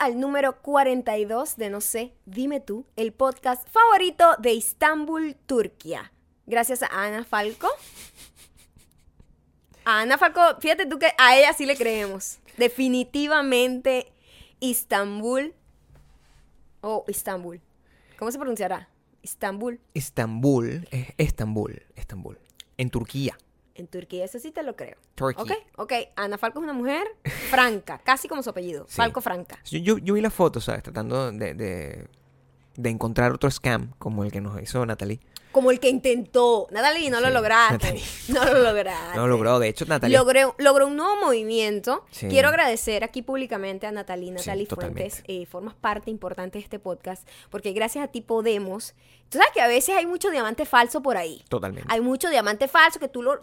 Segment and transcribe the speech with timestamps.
[0.00, 6.10] al número 42 de No sé, dime tú, el podcast favorito de Istambul, Turquía.
[6.46, 7.68] Gracias a Ana Falco.
[9.84, 12.38] Ana Falco, fíjate tú que a ella sí le creemos.
[12.56, 14.10] Definitivamente
[14.58, 15.54] Istambul
[16.80, 17.60] o Istambul.
[18.18, 18.88] ¿Cómo se pronunciará?
[19.20, 19.80] Istambul.
[19.92, 22.38] Estambul, es Estambul, Estambul.
[22.78, 23.36] En Turquía.
[23.80, 24.96] En Turquía, eso sí te lo creo.
[25.14, 25.42] Turkey.
[25.42, 25.92] Ok, ok.
[26.16, 27.06] Ana Falco es una mujer
[27.48, 28.84] franca, casi como su apellido.
[28.88, 28.96] Sí.
[28.96, 29.58] Falco Franca.
[29.64, 30.82] Yo, yo, yo vi la foto, ¿sabes?
[30.82, 32.06] Tratando de, de,
[32.76, 35.18] de encontrar otro scam como el que nos hizo Natalie.
[35.50, 36.68] Como el que intentó.
[36.70, 37.72] Natalie, no lo lograste.
[37.74, 38.04] Natalie.
[38.28, 39.16] No lo lograste.
[39.16, 40.16] No logró, de hecho, Natalie.
[40.16, 42.04] Logré, logró un nuevo movimiento.
[42.10, 42.28] Sí.
[42.28, 44.30] Quiero agradecer aquí públicamente a Natalie.
[44.30, 44.66] Natalie.
[44.66, 48.94] Fuentes, eh, formas parte importante de este podcast, porque gracias a ti podemos.
[49.30, 51.44] Tú sabes que a veces hay mucho diamante falso por ahí.
[51.48, 51.86] Totalmente.
[51.90, 53.38] Hay mucho diamante falso que tú lo.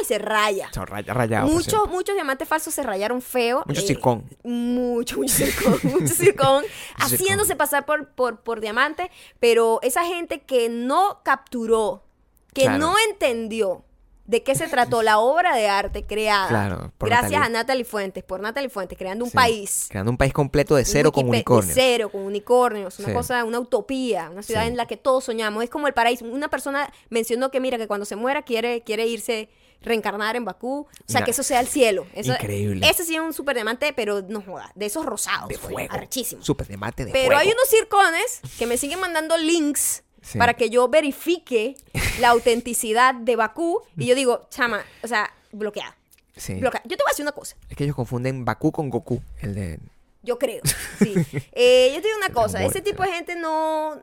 [0.00, 0.68] y se raya.
[0.72, 3.62] Son raya- rayado, Muchos, muchos diamantes falsos se rayaron feo.
[3.66, 4.24] Mucho eh, circón.
[4.44, 5.80] Mucho, mucho circón.
[5.84, 6.64] mucho circón.
[6.96, 9.10] Haciéndose pasar por, por, por diamante.
[9.38, 12.04] Pero esa gente que no capturó,
[12.52, 12.78] que Claro.
[12.78, 13.82] no entendió
[14.30, 16.46] de qué se trató la obra de arte creada.
[16.48, 17.46] Claro, por gracias Natalie.
[17.46, 19.36] a Natalie Fuentes, por Natalie Fuentes, creando un Sí.
[19.36, 19.86] país.
[19.90, 21.74] Creando un país completo de cero con unicornios.
[21.74, 22.96] De cero, con unicornios.
[23.00, 23.14] Una Sí.
[23.14, 24.30] cosa, una utopía.
[24.30, 24.68] Una ciudad Sí.
[24.68, 25.64] en la que todos soñamos.
[25.64, 26.24] Es como el paraíso.
[26.26, 29.48] Una persona mencionó que, mira, que cuando se muera quiere, quiere irse,
[29.82, 30.80] reencarnar en Bakú.
[30.82, 32.06] O sea, que eso sea el cielo.
[32.14, 32.86] Eso, Increíble.
[32.88, 34.70] Ese sí es un super diamante, pero no joda.
[34.76, 35.48] De esos rosados.
[35.48, 35.92] De pues, fuego.
[35.92, 36.44] Arrechísimos.
[36.46, 37.40] Súper de mate de Pero fuego.
[37.40, 40.38] hay unos circones que me siguen mandando links Sí.
[40.38, 41.76] para que yo verifique
[42.20, 43.82] la autenticidad de Bakú.
[43.96, 45.96] Y yo digo, chama, o sea, bloqueada.
[46.36, 46.54] Sí.
[46.54, 46.82] Bloqueada.
[46.86, 47.56] Yo te voy a decir una cosa.
[47.68, 49.22] Es que ellos confunden Bakú con Goku.
[49.40, 49.78] El de.
[50.22, 50.60] Yo creo,
[50.98, 51.14] sí.
[51.52, 54.02] Eh, yo te digo una cosa, ese tipo de gente no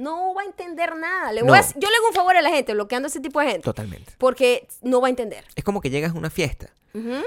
[0.00, 1.32] no va a entender nada.
[1.32, 1.48] Le No.
[1.48, 3.46] voy a- yo le hago un favor a la gente bloqueando a ese tipo de
[3.46, 3.60] gente.
[3.62, 4.12] Totalmente.
[4.18, 5.44] Porque no va a entender.
[5.54, 6.70] Es como que llegas a una fiesta.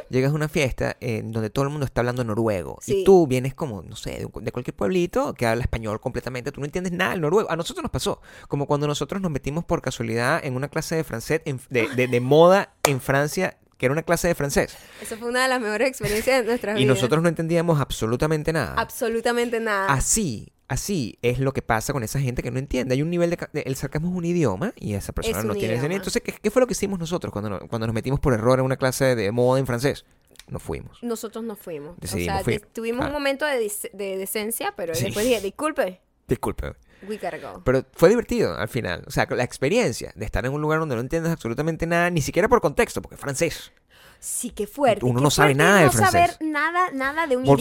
[0.09, 2.79] Llegas a una fiesta en donde todo el mundo está hablando noruego.
[2.81, 2.99] Sí.
[2.99, 6.51] Y tú vienes como, no sé, de, de cualquier pueblito que habla español completamente.
[6.51, 7.50] Tú no entiendes nada del noruego.
[7.50, 8.19] A nosotros nos pasó.
[8.50, 12.07] Como cuando nosotros nos metimos por casualidad en una clase de francés, en- de, de-
[12.07, 14.75] de moda en Francia, que era una clase de francés.
[15.01, 16.95] Eso fue una de las mejores experiencias de nuestras Y vidas.
[16.97, 18.73] nosotros no entendíamos absolutamente nada.
[18.78, 19.88] Absolutamente nada.
[19.94, 22.94] Así, así es lo que pasa con esa gente que no entiende.
[22.95, 23.38] Hay un nivel de...
[23.53, 25.85] de- el sarcasmo es un idioma y esa persona Es no tiene ese.
[25.85, 28.59] Entonces, ¿qué, qué fue lo que hicimos nosotros cuando, no- cuando nos metimos por error
[28.59, 30.06] en una clase de moda en francés?
[30.50, 31.01] Nos fuimos.
[31.01, 31.97] Nosotros no fuimos.
[32.00, 33.07] Decidimos o sea, tuvimos Ah.
[33.07, 35.06] un momento de, de decencia, pero Sí.
[35.06, 36.73] después dije, disculpe, Disculpe.
[37.08, 37.62] We gotta go.
[37.64, 39.03] Pero fue divertido al final.
[39.08, 42.22] O sea, la experiencia de estar en un lugar donde no entiendes absolutamente nada, ni
[42.22, 43.72] siquiera por contexto, porque es francés.
[44.19, 45.03] Sí, qué fuerte.
[45.03, 46.38] Uno qué no sabe nada del no saber francés.
[46.40, 47.59] nada, nada de un idioma.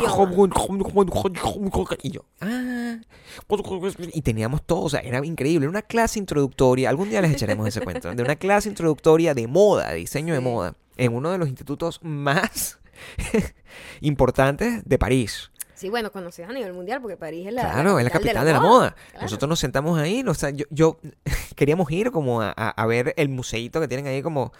[2.02, 2.98] Y yo, ah.
[4.12, 5.64] Y teníamos todo, o sea, era increíble.
[5.64, 9.48] Era una clase introductoria, algún día les echaremos ese cuento, de una clase introductoria de
[9.48, 12.78] moda, de diseño de moda, en uno de los institutos más
[14.00, 15.50] importantes de París.
[15.82, 18.52] Sí, bueno, conocidos a nivel mundial, porque París es la, Claro, es la capital de
[18.52, 18.94] la moda.
[19.10, 19.24] Claro.
[19.24, 20.98] Nosotros nos sentamos ahí, o sea, yo, yo
[21.56, 24.52] queríamos ir como a, a- a ver el museito que tienen ahí como,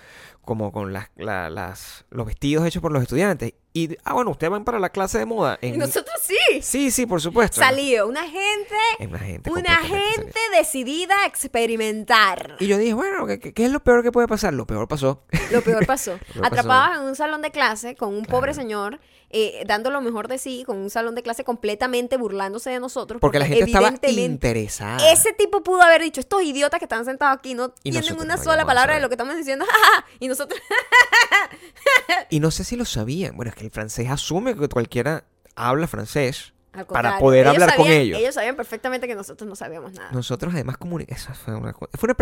[0.45, 3.55] como con las, la- las, los vestidos hechos por los estudiantes.
[3.75, 5.59] Y, ah, bueno, ustedes van para la clase de moda.
[5.63, 6.61] Y nosotros sí.
[6.61, 7.59] Sí, sí, por supuesto.
[7.61, 9.51] Salió una gente, una gente.
[9.51, 12.57] una gente decidida a experimentar.
[12.61, 14.53] Y yo dije, bueno, ¿qué, es lo peor que puede pasar?
[14.53, 15.23] Lo peor pasó.
[15.51, 16.19] Lo peor pasó.
[16.43, 18.39] Atrapados en un salón de clase con un Claro.
[18.41, 19.01] pobre señor
[19.35, 23.19] eh, dando lo mejor de sí, con un salón de clase completamente burlándose de nosotros.
[23.23, 25.11] Porque la gente estaba interesada.
[25.11, 28.37] Ese tipo pudo haber dicho, estos idiotas que están sentados aquí no Y tienen una
[28.37, 29.65] no sola palabra de lo que estamos diciendo.
[29.65, 30.61] jajaja", y nosotros,
[32.31, 33.37] Y no sé si lo sabían.
[33.37, 36.55] Bueno, es que el francés asume que cualquiera habla francés
[36.89, 38.19] para poder ellos hablar con ellos.
[38.19, 40.11] Ellos sabían perfectamente que nosotros no sabíamos nada.
[40.13, 41.39] Nosotros además comunicamos.
[41.39, 42.17] Fue una, fue una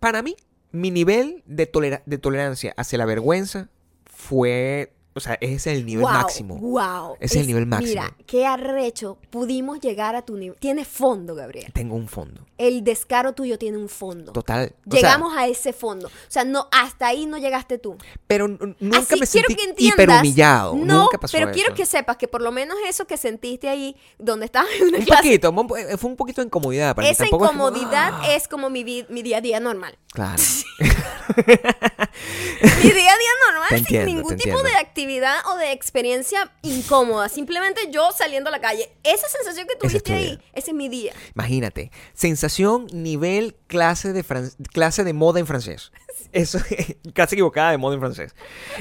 [0.00, 0.36] Para mí,
[0.72, 3.68] mi nivel de, tolera- de tolerancia hacia la vergüenza
[4.06, 4.94] fue.
[5.16, 6.56] O sea, ese es el nivel Wow, máximo.
[6.58, 7.16] Wow.
[7.20, 7.88] Ese es el nivel máximo.
[8.02, 10.58] Mira, qué arrecho pudimos llegar a tu nivel.
[10.58, 11.72] Tiene fondo, Gabriel.
[11.72, 12.46] Tengo un fondo.
[12.58, 14.32] El descaro tuyo tiene un fondo.
[14.32, 14.68] Total.
[14.68, 16.08] Sea, Llegamos a ese fondo.
[16.08, 17.96] O sea, no, hasta ahí no llegaste tú.
[18.26, 19.94] pero nunca Así me quiero sentí que entiendas.
[20.04, 20.74] hiper humillado.
[20.76, 21.54] No, nunca pasó pero eso.
[21.54, 24.98] quiero que sepas que por lo menos eso que sentiste ahí, donde estabas en una
[24.98, 27.12] Un clase, poquito, eh, fue un poquito de incomodidad para mí.
[27.12, 28.34] esa Tampoco es como, incomodidad "Ah".
[28.34, 29.96] es como mi, día a día normal.
[30.12, 30.42] Claro.
[32.82, 35.05] Mi día a día normal sin ningún tipo de actividad
[35.46, 37.28] o de experiencia incómoda.
[37.28, 38.90] Simplemente yo saliendo a la calle.
[39.04, 41.12] Esa sensación que es tuviste tu ahí, ese es mi día.
[41.34, 41.90] Imagínate.
[42.14, 44.24] Sensación nivel clase de,
[44.72, 45.92] clase de moda en francés.
[46.36, 46.58] Eso
[47.14, 48.34] casi equivocada de modo en francés.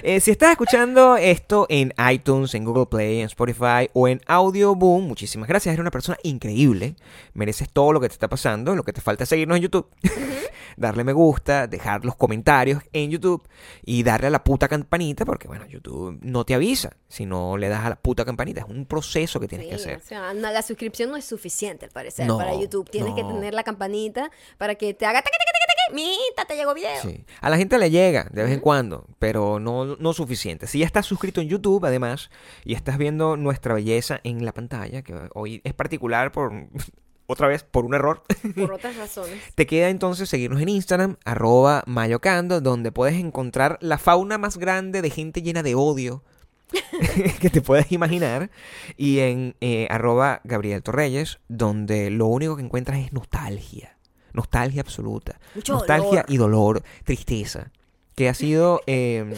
[0.04, 4.76] Eh, si estás escuchando esto en iTunes, en Google Play, en Spotify o en Audio
[4.76, 5.72] Boom, muchísimas gracias.
[5.72, 6.98] Eres una persona increíble.
[7.34, 8.76] Mereces todo lo que te está pasando.
[8.76, 9.88] Lo que te falta es seguirnos en YouTube.
[10.78, 13.48] darle me gusta, dejar los comentarios en YouTube
[13.84, 17.70] y darle a la puta campanita porque, bueno, YouTube no te avisa si no le
[17.70, 18.62] das a la puta campanita.
[18.62, 19.98] Es un proceso que tienes que hacer.
[19.98, 22.90] o sea, no, la suscripción no es suficiente, al parecer, No, para YouTube.
[22.90, 25.22] Tienes que tener la campanita para que te haga...
[25.22, 25.55] taque, taque,
[25.94, 27.02] Mita, te llegó video.
[27.02, 27.26] Sí.
[27.42, 30.68] A la gente le llega de vez en cuando, pero no, no suficiente.
[30.68, 32.30] Si ya estás suscrito en YouTube, además,
[32.64, 36.52] y estás viendo nuestra belleza en la pantalla, que hoy es particular por,
[37.28, 38.24] otra vez, por un error,
[38.56, 39.42] Por otras razones.
[39.56, 45.02] te queda entonces seguirnos en Instagram, arroba mayocando, donde puedes encontrar la fauna más grande
[45.02, 46.24] de gente llena de odio
[47.40, 48.50] que te puedes imaginar.
[48.98, 53.95] Y en eh, arroba Gabriel Torreyes, donde lo único que encuentras es nostalgia.
[54.36, 55.40] Nostalgia absoluta.
[55.56, 56.26] Mucho nostalgia dolor.
[56.30, 57.72] y dolor, tristeza.
[58.16, 59.34] Que ha sido eh,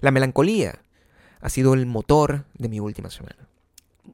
[0.00, 0.80] la melancolía.
[1.40, 3.36] Ha sido el motor de mi última semana.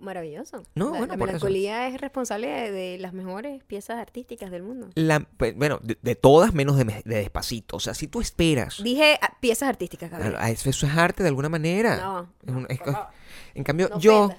[0.00, 0.62] Maravilloso.
[0.74, 4.88] No, la, bueno, la melancolía es responsable de, de las mejores piezas artísticas del mundo.
[4.94, 7.76] La, pues, bueno, de, de todas menos de, de despacito.
[7.76, 8.82] O sea, si tú esperas.
[8.82, 10.10] Dije ah, piezas artísticas.
[10.10, 11.96] Claro, eso, eso es arte de alguna manera.
[11.98, 13.08] No, Es un- es- por favor.
[13.54, 14.30] en cambio, No yo.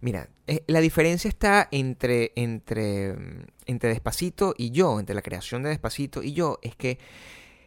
[0.00, 5.62] Mira, eh, la diferencia está entre, entre, mm, entre Despacito y yo, entre la creación
[5.62, 6.98] de Despacito y yo, es que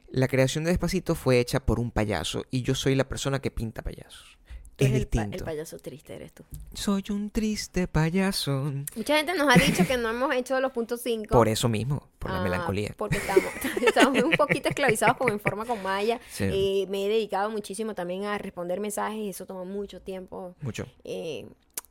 [0.09, 3.51] la creación de Despacito fue hecha por un payaso y yo soy la persona que
[3.51, 4.37] pinta payasos.
[4.77, 5.37] Es el, pa- distinto.
[5.39, 6.45] el payaso triste, eres tú.
[6.73, 8.71] Soy un triste payaso.
[8.95, 11.27] Mucha gente nos ha dicho que no hemos hecho los puntos 5.
[11.35, 12.95] Por eso mismo, por la Ah, melancolía.
[12.97, 13.43] Porque estamos,
[13.85, 16.21] estamos un poquito esclavizados como en forma con Maya.
[16.31, 16.45] Sí.
[16.45, 20.55] Eh, me he dedicado muchísimo también a responder mensajes y eso toma mucho tiempo.
[20.61, 20.87] Mucho.
[21.03, 21.45] eh,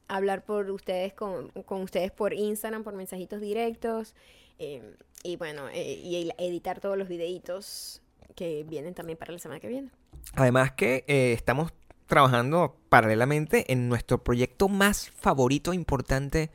[0.08, 4.14] hablar por ustedes con, con ustedes por Instagram, por mensajitos directos.
[4.58, 4.82] eh,
[5.22, 8.00] y bueno, eh, y editar todos los videitos
[8.34, 9.90] que vienen también para la semana que viene.
[10.34, 11.72] Además que eh, estamos
[12.06, 16.50] trabajando paralelamente en nuestro proyecto más favorito, importante,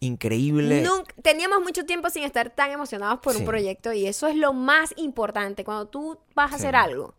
[0.00, 0.82] increíble.
[0.82, 3.40] Nunca- teníamos mucho tiempo sin estar tan emocionados por Sí.
[3.40, 5.64] un proyecto y eso es lo más importante.
[5.64, 6.62] Cuando tú vas a Sí.
[6.62, 7.14] hacer algo,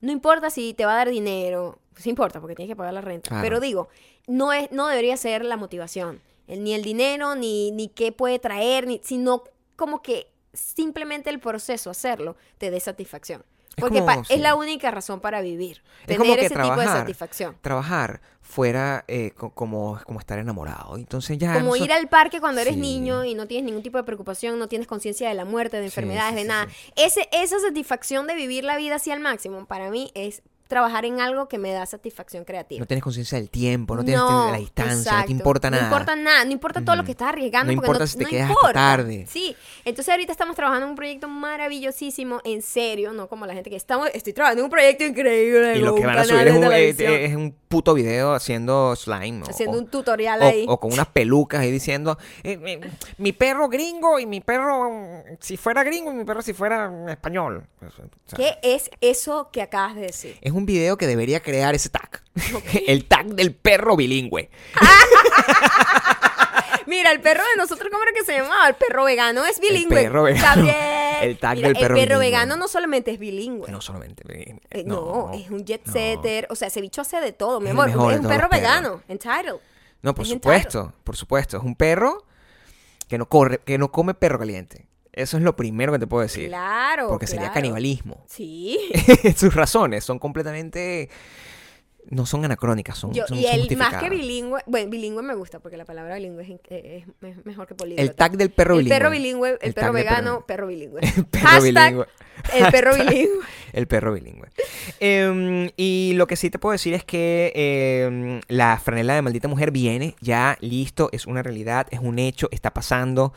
[0.00, 3.00] no importa si te va a dar dinero, sí importa porque tienes que pagar la
[3.00, 3.42] renta, Claro.
[3.42, 3.88] pero digo,
[4.26, 8.38] no, es, no debería ser la motivación, el- ni el dinero, ni, ni qué puede
[8.38, 9.44] traer, ni, sino
[9.76, 13.44] como que simplemente el proceso, hacerlo, te dé satisfacción.
[13.76, 14.34] Es Porque como- pa- sí.
[14.34, 17.56] es la única razón para vivir, Es tener como que ese tipo de trabajar, satisfacción.
[17.60, 20.96] trabajar fuera eh, co- como, como estar enamorado.
[20.96, 21.54] Entonces ya...
[21.54, 22.80] Como ir al parque cuando eres Sí.
[22.80, 25.84] niño y no tienes ningún tipo de preocupación, no tienes conciencia de la muerte, de
[25.86, 26.66] enfermedades, sí, de nada.
[26.96, 31.20] Ese, esa satisfacción de vivir la vida así al máximo, para mí es trabajar en
[31.20, 32.78] algo que me da satisfacción creativa.
[32.80, 35.82] No tienes conciencia del tiempo, no tienes la distancia, no te importa nada.
[35.82, 37.70] No importa nada, no importa todo lo que estás arriesgando.
[37.72, 39.26] No porque importa si te no quedas hasta tarde.
[39.28, 43.68] Sí, entonces ahorita estamos trabajando en un proyecto maravillosísimo, en serio, no como la gente
[43.68, 45.76] que estamos, estoy trabajando en un proyecto increíble.
[45.76, 49.42] Y lo que van a subir es un, televisión, es un puto video haciendo slime.
[49.42, 50.64] o- haciendo o- un tutorial o, ahí.
[50.68, 52.80] o con unas pelucas ahí diciendo, eh, eh,
[53.18, 54.90] mi perro gringo y mi perro
[55.40, 57.64] si fuera gringo y mi perro si fuera español.
[57.80, 60.38] O sea, ¿Qué es eso que acabas de decir?
[60.40, 62.22] Es un video que debería crear ese tag.
[62.86, 64.50] el tag del perro bilingüe.
[66.86, 68.68] Mira, el perro de nosotros, ¿cómo era que se llamaba?
[68.68, 70.02] El perro vegano es bilingüe.
[70.02, 70.66] perro vegano.
[71.20, 72.18] El tag Mira, del perro El perro bilingüe.
[72.18, 73.70] vegano no solamente es bilingüe.
[73.70, 74.22] No solamente.
[74.28, 75.92] eh, Eh, no, es un jet no.
[75.92, 76.46] setter.
[76.50, 77.90] O sea, ese bicho hace de todo, mi el amor.
[77.90, 79.02] Es un perro vegano.
[79.06, 79.56] Entitled.
[80.02, 81.58] No, por Es supuesto, por supuesto.
[81.58, 82.24] Es un perro
[83.06, 84.86] que no corre, que no come perro caliente.
[85.12, 86.48] Eso es lo primero que te puedo decir.
[86.48, 87.08] Claro.
[87.08, 88.24] porque sería canibalismo.
[88.28, 88.78] Sí.
[89.36, 91.08] Sus razones son completamente.
[92.08, 95.60] No son anacrónicas, son, Yo- son- y el más que bilingüe, bueno, bilingüe me gusta
[95.60, 98.02] porque la palabra bilingüe es, eh, es mejor que políglota.
[98.02, 98.98] El tag del perro el bilingüe.
[98.98, 101.00] perro bilingüe, el, El perro vegano, perro- bilingüe.
[101.02, 102.06] El perro Hashtag, bilingüe.
[102.54, 103.44] El perro bilingüe.
[103.74, 104.48] El perro bilingüe.
[104.98, 109.46] Em, y lo que sí te puedo decir es que em, la franela de maldita
[109.46, 113.34] mujer viene ya listo, es una realidad, es un hecho, está pasando,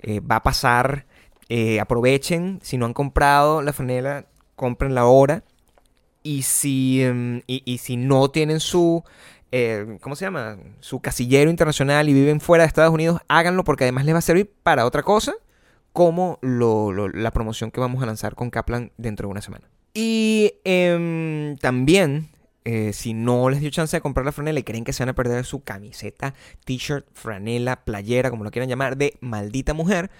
[0.00, 1.06] eh, va a pasar.
[1.48, 4.26] eh, aprovechen, si no han comprado la franela,
[4.56, 5.44] cómprenla ahora.
[6.24, 9.04] Y si, em, y, si no tienen su,
[9.52, 10.58] eh, ¿cómo se llama?
[10.80, 14.22] Su casillero internacional y viven fuera de Estados Unidos, háganlo porque además les va a
[14.22, 15.34] servir para otra cosa,
[15.92, 19.68] como lo- la promoción que vamos a lanzar con Kaplan dentro de una semana.
[19.94, 22.28] Y em, también,
[22.66, 25.10] eh, si no les dio chance de comprar la franela y creen que se van
[25.10, 30.10] a perder su camiseta, t-shirt, franela, playera, como lo quieran llamar, de maldita mujer,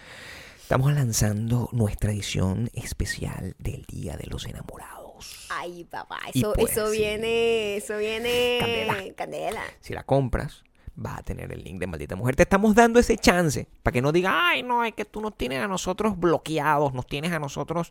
[0.56, 5.48] estamos lanzando nuestra edición especial del Día de los Enamorados.
[5.50, 6.98] Ay, papá, eso, pues, eso sí.
[6.98, 9.14] viene, eso viene Candela.
[9.16, 9.62] candela.
[9.80, 10.62] Si la compras,
[10.94, 12.36] vas a tener el link de maldita mujer.
[12.36, 15.36] Te estamos dando ese chance para que no diga, ay, no, es que tú nos
[15.36, 17.90] tienes a nosotros bloqueados, nos tienes a nosotros,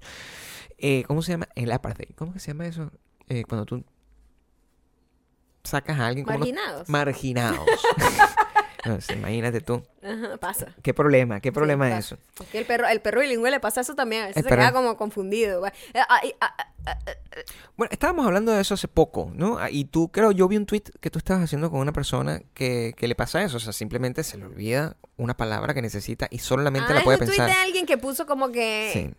[0.77, 1.49] eh, ¿cómo se llama?
[1.55, 2.15] El apartheid.
[2.15, 2.89] ¿Cómo que se llama eso?
[3.27, 3.83] Eh, cuando tú
[5.65, 6.89] sacas a alguien como Marginados.
[6.89, 7.67] marginados.
[8.99, 9.81] Sé, imagínate tú.
[10.03, 10.67] Ajá, pasa.
[10.83, 11.39] ¿Qué problema?
[11.39, 12.17] ¿Qué problema es eso?
[12.39, 14.21] Es que el perro, el perro bilingüe le pasa eso también.
[14.21, 15.65] A veces El se perro- queda como confundido.
[15.65, 15.71] Eh,
[16.07, 16.55] ah, y, ah,
[16.85, 16.97] ah,
[17.77, 19.57] Bueno, estábamos hablando de eso hace poco, ¿no?
[19.69, 22.93] Y tú, creo, yo vi un tweet que tú estabas haciendo con una persona que,
[22.95, 23.57] que le pasa eso.
[23.57, 27.03] O sea, simplemente se le olvida una palabra que necesita y solamente ah, la es
[27.05, 27.47] puede un tweet pensar.
[27.57, 28.91] de alguien que puso como que...
[28.93, 29.15] Sí.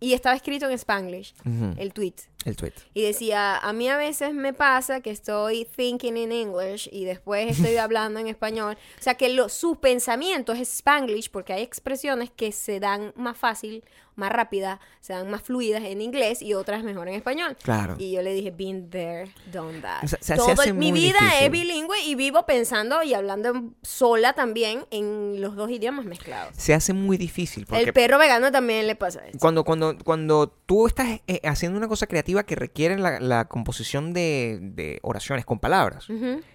[0.00, 1.34] Y estaba escrito en Spanglish,
[1.76, 2.14] el tweet.
[2.44, 2.72] El tweet.
[2.94, 7.50] Y decía, a mí a veces me pasa que estoy thinking in English y después
[7.58, 8.76] estoy hablando en español.
[8.98, 13.36] O sea, que lo, su pensamiento es Spanglish porque hay expresiones que se dan más
[13.36, 17.56] fácil, más rápida, se dan más fluidas en inglés y otras mejor en español.
[17.62, 17.94] Claro.
[17.98, 20.02] Y yo le dije, been there, done that.
[20.04, 21.44] O sea, se- se Todo hace mi muy vida difícil.
[21.44, 26.52] es bilingüe y vivo pensando y hablando sola también en los dos idiomas mezclados.
[26.56, 29.38] Se hace muy difícil porque El perro vegano también le pasa eso.
[29.38, 34.12] cuando, cuando, cuando tú estás eh, haciendo una cosa creativa que requiere la, la composición
[34.12, 36.06] de, de oraciones con palabras,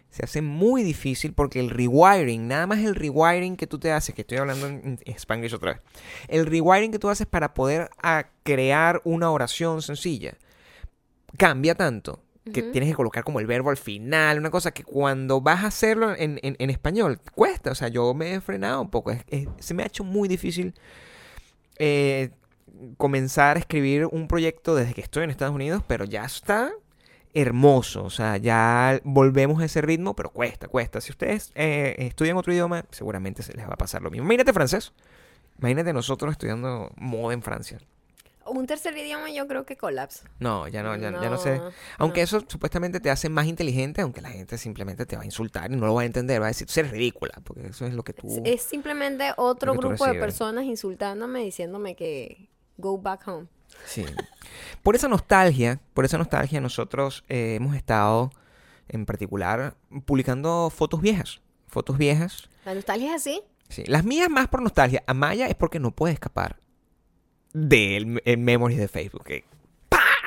[0.10, 4.13] se hace muy difícil porque el rewiring, nada más el rewiring que tú te haces,
[4.13, 5.82] que estoy hablando en, en Spanglish otra vez,
[6.27, 10.36] el rewiring que tú haces para poder a, crear una oración sencilla,
[11.38, 12.20] cambia tanto
[12.51, 15.68] que tienes que colocar como el verbo al final, una cosa que cuando vas a
[15.68, 19.24] hacerlo en, en- en español cuesta, o sea, yo me he frenado un poco, es-
[19.30, 20.74] es- se me ha hecho muy difícil
[21.80, 22.32] eh,
[22.97, 26.71] comenzar a escribir un proyecto desde que estoy en Estados Unidos, pero ya está
[27.33, 28.03] hermoso.
[28.03, 31.01] O sea, ya volvemos a ese ritmo, pero cuesta, cuesta.
[31.01, 34.25] Si ustedes eh, estudian otro idioma, seguramente se les va a pasar lo mismo.
[34.25, 34.93] Imagínate francés.
[35.59, 37.79] Imagínate nosotros estudiando moda en Francia.
[38.45, 40.29] Un tercer idioma yo creo que colapsa.
[40.39, 41.59] No, ya no, ya, ya no sé.
[41.59, 42.23] No, Aunque no.
[42.25, 45.77] eso supuestamente te hace más inteligente, aunque la gente simplemente te va a insultar y
[45.77, 46.41] no lo va a entender.
[46.41, 48.41] Va a decir, tú eres ridícula, porque eso es lo que tú...
[48.43, 53.48] Es- simplemente otro grupo de personas insultándome, diciéndome que go back home.
[53.86, 54.06] Sí.
[54.82, 58.32] Por esa nostalgia, por esa nostalgia nosotros eh, hemos estado,
[58.88, 59.75] en particular,
[60.06, 61.42] publicando fotos viejas.
[61.68, 62.50] Fotos viejas.
[62.65, 63.42] La nostalgia es así.
[63.70, 63.84] Sí.
[63.88, 65.03] Las mías más por nostalgia.
[65.08, 66.60] Amaya es porque no puede escapar
[67.53, 69.27] del el memories de Facebook.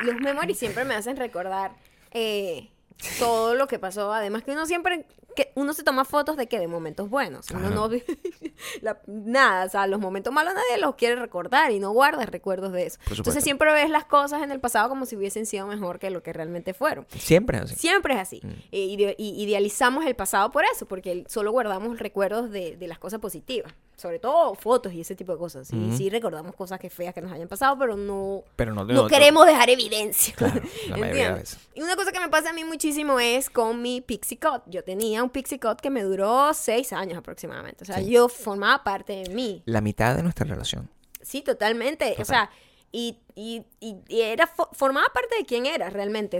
[0.02, 1.72] Los memories siempre me hacen recordar
[2.10, 2.70] eh,
[3.18, 4.12] todo lo que pasó.
[4.12, 7.48] Además que uno siempre, que uno se toma fotos de que de momentos buenos.
[7.50, 7.74] Uno Claro.
[7.88, 7.88] no
[8.82, 12.72] la- nada, o sea, los momentos malos nadie los quiere recordar y no guardas recuerdos
[12.72, 12.98] de eso.
[13.10, 16.22] Entonces siempre ves las cosas en el pasado como si hubiesen sido mejor que lo
[16.22, 17.06] que realmente fueron.
[17.16, 17.74] Siempre es así.
[17.76, 18.40] Siempre es así.
[18.42, 18.48] Mm.
[18.72, 23.20] Ide- y idealizamos el pasado por eso, porque solo guardamos recuerdos de, de las cosas
[23.20, 23.72] positivas.
[23.96, 25.72] Sobre todo fotos y ese tipo de cosas.
[25.72, 25.96] Y Ujú.
[25.96, 29.46] sí recordamos cosas que feas que nos hayan pasado, pero no, Pero no, no queremos
[29.46, 30.34] dejar evidencia.
[30.36, 31.58] Claro, la mayoría de veces.
[31.74, 34.62] Y una cosa que me pasa a mí muchísimo es con mi Pixie Cut.
[34.66, 37.84] Yo tenía un Pixie Cut que me duró seis años aproximadamente.
[37.84, 38.10] O sea, Sí.
[38.10, 39.62] yo formaba parte de mí.
[39.66, 40.88] La mitad de nuestra relación.
[41.22, 42.14] Sí, totalmente.
[42.18, 42.50] O sea,
[42.92, 46.38] y, y, y, y era fo- formaba parte de quién era realmente.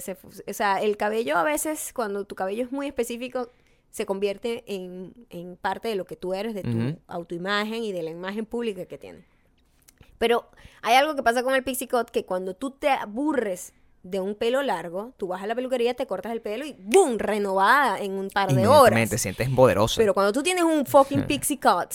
[0.48, 3.50] O sea, el cabello a veces, cuando tu cabello es muy específico,
[3.90, 8.02] se convierte en, en parte de lo que tú eres, de tu autoimagen y de
[8.02, 9.24] la imagen pública que tienes.
[10.18, 10.48] Pero
[10.82, 13.72] hay algo que pasa con el pixie cut que cuando tú te aburres
[14.10, 17.18] de un pelo largo, tú vas a la peluquería, te cortas el pelo y ¡boom!
[17.18, 19.10] renovada en un par de horas.
[19.10, 19.96] te sientes poderosa.
[19.98, 21.92] Pero cuando tú tienes un fucking pixie cut,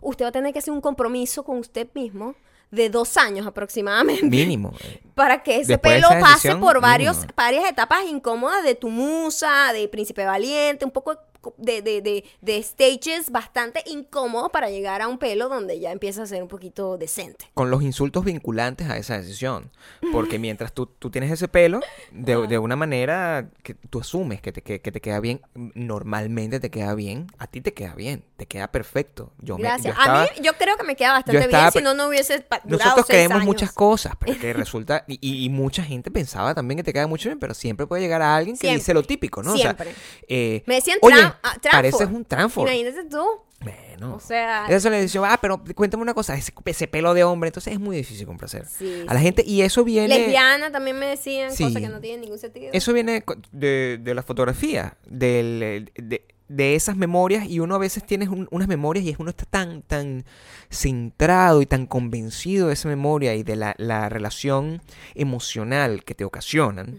[0.00, 2.34] usted va a tener que hacer un compromiso con usted mismo
[2.70, 4.72] de dos años aproximadamente Mínimo.
[5.14, 7.32] para que ese Después pelo pase por varios, mínimo.
[7.36, 11.20] varias etapas incómodas de tu musa, de príncipe valiente, un poco de,
[11.56, 16.26] de, de, de stages bastante incómodos para llegar a un pelo donde ya empieza a
[16.26, 17.46] ser un poquito decente.
[17.54, 19.70] con los insultos vinculantes a esa decisión.
[20.12, 21.80] Porque mientras tú, tú tienes ese pelo,
[22.12, 25.40] de, de una manera que tú asumes que te, que, que te queda bien,
[25.88, 29.32] normalmente te queda bien, a ti te queda bien, te queda perfecto.
[29.40, 29.94] Yo me- Gracias.
[29.94, 32.08] yo estaba- a mí yo creo que me queda bastante estaba bien, si no, no
[32.08, 33.46] hubiese durado Nosotros seis creemos años.
[33.46, 37.38] muchas cosas, pero que resulta, y, mucha gente pensaba también que te queda mucho bien,
[37.38, 38.78] pero siempre puede llegar a alguien que Siempre.
[38.78, 39.54] dice lo típico, ¿no?
[39.56, 39.90] Siempre.
[39.90, 42.66] O sea, eh, Me decían oye, ah, pareces un Tranford.
[42.68, 43.24] Imagínate tú.
[43.60, 44.14] Bueno.
[44.14, 47.48] O sea, Eso le dice, ah, pero cuéntame una cosa, ese, ese pelo de hombre,
[47.48, 48.64] entonces es muy difícil complacer.
[48.66, 50.06] Sí, a la gente, y eso viene...
[50.16, 51.64] lesbiana también me decían Sí.
[51.64, 52.70] cosas que no tienen ningún sentido.
[52.72, 58.06] Eso viene de, de la fotografía, del, de, de esas memorias, y uno a veces
[58.06, 60.24] tiene un- unas memorias y es uno está tan, tan
[60.70, 64.80] centrado y tan convencido de esa memoria y de la, la relación
[65.16, 66.98] emocional que te ocasionan,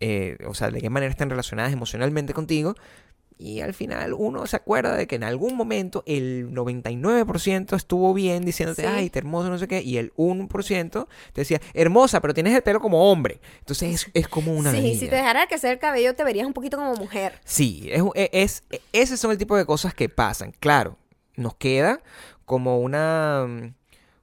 [0.00, 2.74] eh, o sea, de qué manera están relacionadas emocionalmente contigo,
[3.40, 8.44] Y al final uno se acuerda de que en algún momento el 99% estuvo bien
[8.44, 8.88] diciéndote, Sí.
[8.88, 12.62] ay, te hermoso, no sé qué, y el 1% te decía, hermosa, pero tienes el
[12.62, 13.40] pelo como hombre.
[13.60, 16.52] Entonces es, es como una Sí, si te dejara crecer el cabello te verías un
[16.52, 17.40] poquito como mujer.
[17.44, 20.52] Sí, es, es, es- ese son el tipo de cosas que pasan.
[20.58, 20.96] Claro,
[21.36, 22.00] nos queda
[22.44, 23.74] como una, mm,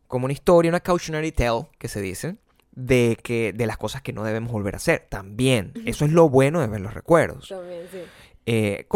[0.07, 2.35] como una historia, una cautionary tale, que se dice,
[2.73, 5.05] de, que, de las cosas que no debemos volver a hacer.
[5.09, 7.47] También, eso es lo bueno de ver los recuerdos.
[7.47, 7.99] También, sí.
[8.47, 8.87] Eh,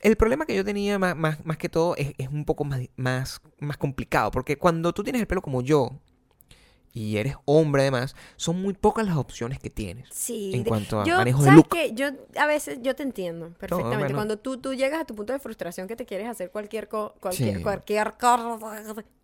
[0.00, 2.80] el problema que yo tenía más, más, más que todo es, es un poco más,
[2.96, 5.90] más, más complicado, porque cuando tú tienes el pelo como yo,
[6.96, 10.52] y eres hombre además, son muy pocas las opciones que tienes Sí.
[10.54, 11.68] en de- cuanto a yo, manejo de ¿sabes look.
[11.70, 11.92] qué?
[11.92, 12.06] Yo
[12.36, 14.04] a veces, yo te entiendo perfectamente.
[14.04, 14.14] bueno.
[14.14, 17.14] Cuando tú, tú llegas a tu punto de frustración que te quieres hacer cualquier, co-
[17.20, 17.62] cualquier, Sí.
[17.64, 18.12] cualquier,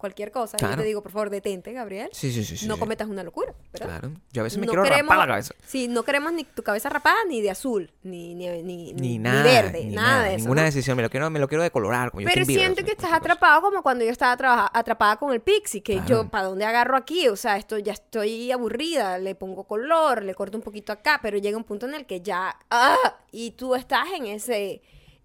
[0.00, 0.82] cualquier cosa, yo Claro.
[0.82, 2.08] te digo, por favor, detente, Gabriel.
[2.12, 2.66] Sí, sí, sí.
[2.66, 2.80] no sí.
[2.80, 4.00] cometas una locura, ¿verdad?
[4.00, 4.14] Claro.
[4.32, 5.54] Yo a veces me No quiero queremos- rapar la cabeza.
[5.66, 9.42] Sí, no queremos ni tu cabeza rapada ni de azul, ni, ni, ni, Ni nada,
[9.44, 10.38] verde, nada, de eso.
[10.38, 10.66] ninguna ¿no?
[10.66, 10.96] decisión.
[10.96, 12.10] Me lo quiero, me lo quiero decolorar.
[12.10, 13.16] como Pero siento que estás cosa.
[13.16, 16.08] atrapado como cuando yo estaba trabaja- atrapada con el Pixie, que Claro.
[16.08, 17.28] yo, ¿para dónde agarro aquí?
[17.28, 21.36] O sea, esto ya estoy aburrida, le pongo color, le corto un poquito acá, pero
[21.38, 22.96] llega un punto en el que ya, ¡ah!
[23.32, 24.80] Y tú estás en ese,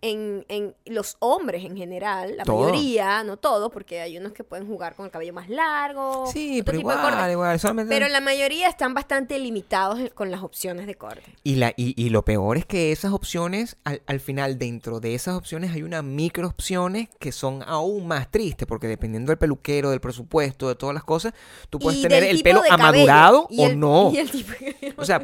[0.09, 4.67] en, en los hombres en general, la mayoría, no todos, porque hay unos que pueden
[4.67, 7.59] jugar con el cabello más largo, Sí, pero igual, igual.
[7.59, 7.93] Solamente...
[7.93, 11.23] Pero la mayoría están bastante limitados con las opciones de corte.
[11.43, 15.15] Y, la, y, y lo peor es que esas opciones, al, al final, dentro de
[15.15, 19.89] esas opciones hay unas micro opciones que son aún más tristes, porque dependiendo del peluquero,
[19.89, 21.33] del presupuesto, de todas las cosas,
[21.69, 24.11] tú puedes Y tener el pelo amadurado o el- no.
[24.13, 24.53] y el tipo-
[24.97, 25.21] O sea,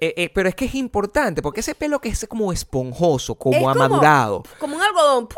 [0.00, 3.56] eh, eh, pero es que es importante, porque ese pelo que es como esponjoso, como
[3.56, 3.72] Es como-
[4.58, 5.28] como un algodón.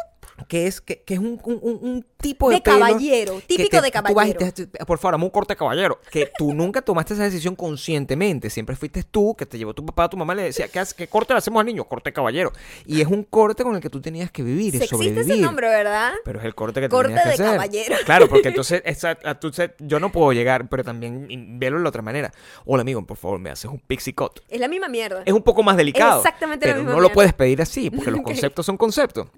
[0.48, 3.82] Que es, que, que es un, un- un- tipo de, De pelo caballero, típico te-
[3.82, 4.38] de caballero.
[4.52, 6.00] te- por favor, un corte de caballero.
[6.10, 8.48] Que tú nunca tomaste esa decisión conscientemente.
[8.48, 11.06] Siempre fuiste tú, que te llevó tu papá, tu mamá, le decía, ¿qué, hace- qué
[11.06, 11.84] corte le hacemos al niño?
[11.84, 12.50] Corte de caballero.
[12.86, 15.32] Y es un corte con el que tú tenías que vivir y Existe sobrevivir.
[15.32, 16.12] ese nombre, ¿verdad?
[16.24, 17.56] Pero es el corte que Corte tenías que de hacer.
[17.56, 17.96] caballero.
[18.06, 21.88] Claro, porque entonces esa- a tu yo no puedo llegar, pero también velo de la
[21.90, 22.32] otra manera.
[22.64, 24.40] Hola, amigo, por favor, me haces un pixie cut.
[24.48, 25.22] Es la misma mierda.
[25.26, 26.20] Es un poco más delicado.
[26.20, 27.14] Exactamente la Pero misma no lo mierda.
[27.14, 28.26] puedes pedir así, porque los Ok.
[28.26, 29.28] conceptos son conceptos.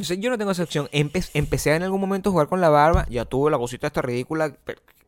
[0.00, 0.88] Yo no tengo esa opción.
[0.92, 3.06] Empe- empecé en algún momento a jugar con la barba.
[3.08, 4.54] Ya tuve la cosita esta ridícula,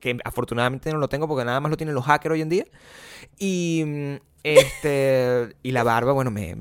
[0.01, 2.67] que afortunadamente no lo tengo porque nada más lo tienen los hackers hoy en día.
[3.39, 6.55] Y mm, este y la barba, bueno, me,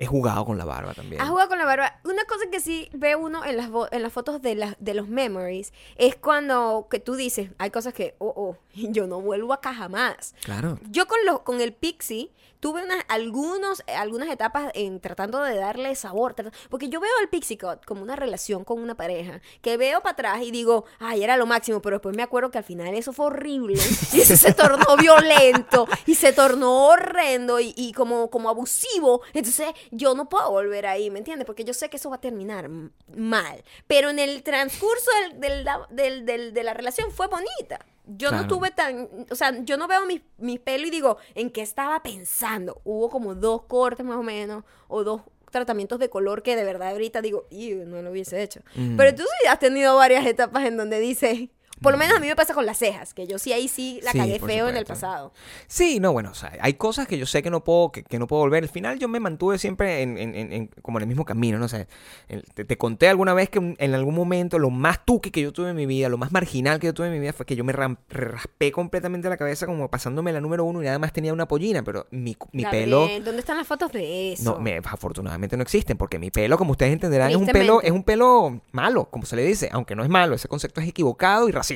[0.00, 1.20] he jugado con la barba también.
[1.20, 2.00] Has jugado con la barba.
[2.04, 5.08] Una cosa que sí ve uno en las, en las fotos de, las de los
[5.08, 9.74] memories es cuando que tú dices, hay cosas que, oh, oh, yo no vuelvo acá
[9.74, 10.34] jamás.
[10.44, 10.78] Claro.
[10.90, 15.94] Yo con, los con el Pixie tuve unas, algunos, algunas etapas en tratando de darle
[15.94, 16.34] sabor.
[16.68, 19.40] Porque yo veo el Pixie Cut como una relación con una pareja.
[19.62, 21.80] Que veo para atrás y digo, ay, era lo máximo.
[21.80, 23.80] Pero después me acuerdo que al final eso fue horrible.
[24.12, 25.86] Y eso se tornó violento.
[26.04, 29.22] Y se tornó horrendo y, y como, como abusivo.
[29.32, 31.46] Entonces yo no puedo volver ahí, ¿me entiendes?
[31.46, 32.68] Porque yo sé que eso va a terminar
[33.16, 33.64] mal.
[33.86, 37.84] Pero en el transcurso del, del- del- del- de la relación fue bonita.
[38.16, 41.50] Yo no tuve tan, o sea, yo no veo mi, mi pelo y digo, ¿en
[41.50, 42.80] qué estaba pensando?
[42.84, 46.90] Hubo como dos cortes más o menos, o dos tratamientos de color que de verdad
[46.90, 48.60] ahorita digo, "Ew, no lo hubiese hecho.
[48.74, 48.96] Mm.
[48.96, 51.48] Pero tú sí has tenido varias etapas en donde dices,
[51.82, 54.00] por lo menos a mí me pasa con las cejas, que yo sí ahí sí
[54.02, 55.32] la Sí, cagué feo en el pasado.
[55.66, 58.18] Sí, no, bueno, o sea, hay cosas que yo sé que no puedo, que, que
[58.18, 58.62] no puedo volver.
[58.62, 61.58] Al final yo me mantuve siempre en, en- en- en- como en el mismo camino,
[61.58, 61.64] ¿no?
[61.64, 61.86] O sea,
[62.28, 65.52] el- te, te conté alguna vez que en algún momento lo más tuque que yo
[65.52, 67.56] tuve en mi vida, lo más marginal que yo tuve en mi vida fue que
[67.56, 71.12] yo me ram- raspé completamente la cabeza como pasándome la número uno y nada más
[71.12, 73.08] tenía una pollina, pero mi, mi pelo...
[73.24, 74.42] ¿Dónde están las fotos de eso?
[74.54, 77.90] No, me- afortunadamente no existen, porque mi pelo, como ustedes entenderán, es un pelo, es
[77.90, 81.48] un pelo malo, como se le dice, aunque no es malo, ese concepto es equivocado
[81.48, 81.69] y racista,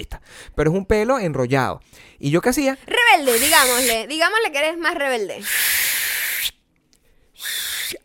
[0.55, 1.81] pero es un pelo enrollado.
[2.19, 5.43] Y yo qué hacía, Rebelde, digámosle, digámosle que eres más rebelde.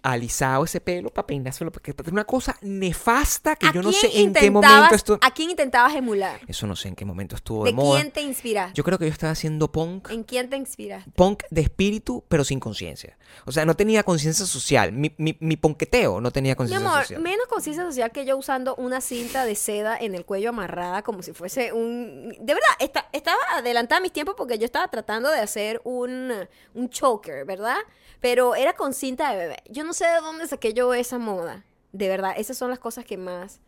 [0.02, 4.10] Alisado ese pelo para peinárselo, porque es una cosa nefasta que ¿A yo no sé
[4.20, 5.20] en qué momento esto...
[5.22, 6.40] ¿A quién intentabas emular?
[6.48, 8.00] Eso no sé en qué momento estuvo de, ¿De moda.
[8.00, 8.74] quién te inspiraste?
[8.76, 11.12] Yo creo que yo estaba haciendo punk, ¿En quién te inspiraste?
[11.12, 13.18] punk de espíritu, pero sin conciencia.
[13.46, 14.92] O sea, no tenía conciencia social.
[14.92, 17.22] Mi, mi, mi ponqueteo no tenía Mi conciencia amor, social.
[17.22, 21.22] menos conciencia social que yo usando una cinta de seda en el cuello amarrada como
[21.24, 22.30] si fuese un...
[22.40, 26.32] De verdad, esta- estaba adelantada a mis tiempos porque yo estaba tratando de hacer un,
[26.74, 27.78] un choker, ¿verdad?
[28.22, 29.58] Pero era con cinta de bebé.
[29.70, 31.64] Yo no sé de dónde saqué yo esa moda.
[31.94, 33.62] De verdad, esas son las cosas que más...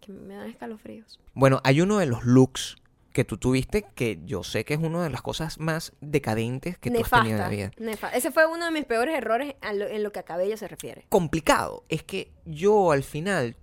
[0.00, 1.18] que me dan escalofríos.
[1.34, 2.76] Bueno, hay uno de los looks
[3.12, 6.90] que tú tuviste que yo sé que es una de las cosas más decadentes que
[6.90, 7.90] tú has tenido en la Nefasta, vida.
[7.92, 10.68] nefa- Ese fue uno de mis peores errores lo- en lo que a cabello se
[10.68, 11.06] refiere.
[11.08, 11.84] Complicado.
[11.88, 13.56] Es que yo al final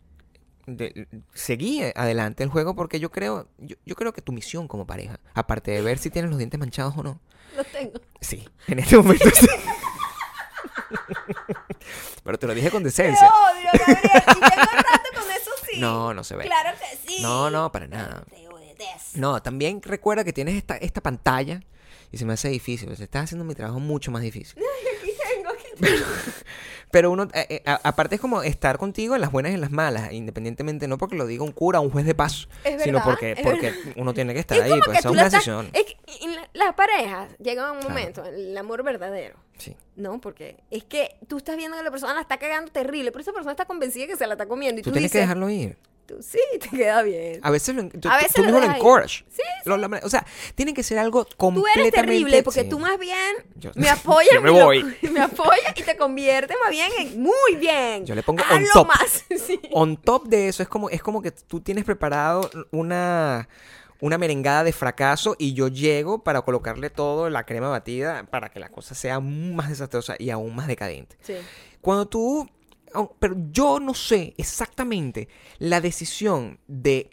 [0.68, 4.86] de- seguí adelante el juego porque yo creo, yo, yo creo que tu misión como
[4.86, 7.20] pareja, aparte de ver si tienes los dientes manchados o no,
[7.56, 8.00] Lo tengo.
[8.22, 9.48] sí, en este momento sí.
[12.24, 13.28] Pero te lo dije con Te decencia.
[13.28, 14.00] odio, Gabriel.
[14.28, 15.80] Y tengo rato con eso sí.
[15.80, 16.44] No, no se ve.
[16.46, 17.22] Claro que sí.
[17.22, 18.24] No, no, para nada.
[18.30, 18.48] Te.
[19.16, 21.62] No, también recuerda que tienes esta, esta pantalla
[22.12, 22.96] y se me hace difícil.
[22.96, 24.62] Se está haciendo mi trabajo mucho más difícil.
[25.02, 26.06] Aquí tengo, aquí tengo.
[26.92, 29.62] Pero uno, eh, eh, a- aparte es como estar contigo en las buenas y en
[29.62, 32.16] las malas, independientemente, no porque lo diga un cura o un juez de
[32.64, 35.70] Es sino porque, porque uno tiene que estar Es ahí, pues esa es una decisión.
[35.74, 35.98] es que
[36.28, 37.94] la- las parejas llegan a un Claro.
[37.94, 39.36] momento, el amor verdadero.
[39.58, 39.76] Sí.
[39.96, 43.22] No, porque es que tú estás viendo que la persona la está cagando terrible, pero
[43.22, 44.80] esa persona está convencida que se la está comiendo.
[44.80, 45.78] Y Tú tú, tienes que dejarlo ir.
[46.08, 47.40] Tú sí, te queda bien.
[47.44, 49.26] A veces lo, tú, A tú- veces tú lo mismo lo encourage.
[49.30, 51.90] Sí, Lo- la- o sea, tiene que ser algo Tú completamente...
[51.90, 52.70] eres terrible porque sí.
[52.70, 54.34] tú más bien Yo- me apoyas.
[54.34, 54.84] Yo me voy.
[55.12, 58.06] me apoyas y te conviertes más bien en muy bien.
[58.06, 58.88] Yo le pongo on Hazlo top.
[58.88, 59.26] más.
[59.46, 59.60] sí.
[59.72, 63.48] On top de eso, es como, es como que tú tienes preparado una,
[64.00, 68.60] una merengada de fracaso y yo llego para colocarle todo la crema batida para que
[68.60, 71.18] la cosa sea más desastrosa y aún más decadente.
[71.22, 71.34] Sí.
[71.82, 72.50] Cuando tú...
[73.20, 75.28] Pero yo no sé exactamente
[75.60, 77.10] la decisión de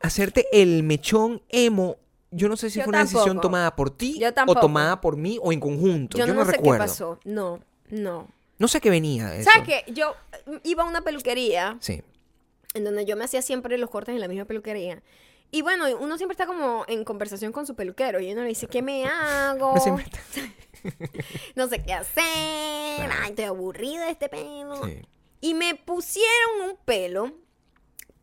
[0.00, 1.96] hacerte el mechón emo.
[2.30, 5.38] Yo no sé si Yo fue una decisión tomada por ti o tomada por mí
[5.40, 6.18] o en conjunto.
[6.18, 6.84] Yo, Yo, no, sé recuerdo.
[6.84, 7.20] qué pasó.
[7.24, 8.28] No, no.
[8.58, 9.50] No sé qué venía de eso.
[9.50, 9.92] ¿Sabes qué?
[9.92, 10.14] Yo
[10.46, 12.02] eh, iba a una peluquería Sí.
[12.74, 15.02] en donde yo me hacía siempre los cortes en la misma peluquería.
[15.52, 18.66] Y bueno, uno siempre está como en conversación con su peluquero y uno le dice,
[18.66, 19.74] ¿qué me hago?
[19.76, 19.96] Está-
[21.54, 22.96] No sé qué hacer.
[22.96, 23.12] Claro.
[23.22, 24.84] Ay, estoy aburrida de este pelo.
[24.84, 25.00] Sí.
[25.40, 27.32] Y me pusieron un pelo.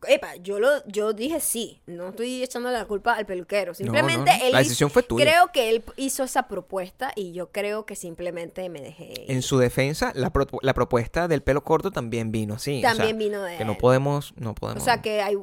[0.06, 3.72] Epa, yo lo, yo dije sí, no estoy echando la culpa al peluquero.
[3.72, 5.24] Simplemente no, él la hizo- decisión fue tuya.
[5.24, 9.32] Creo que él hizo esa propuesta y yo creo que simplemente me dejé.
[9.32, 12.78] En su defensa, la, pro- la propuesta del pelo corto también vino, sí.
[12.78, 13.78] o sea, También vino de Que no él.
[13.78, 14.82] podemos, no podemos.
[14.82, 15.38] O sea que hay,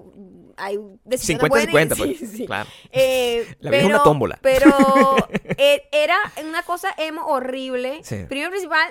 [0.58, 2.46] hay decisiones 50 buenas y- 50, pues, sí, sí.
[2.46, 2.70] claro.
[2.92, 4.38] Eh, La vida es una tómbola.
[4.44, 4.68] Pero
[5.58, 8.02] eh, era una cosa emo horrible.
[8.04, 8.26] Sí.
[8.30, 8.88] Primero principal,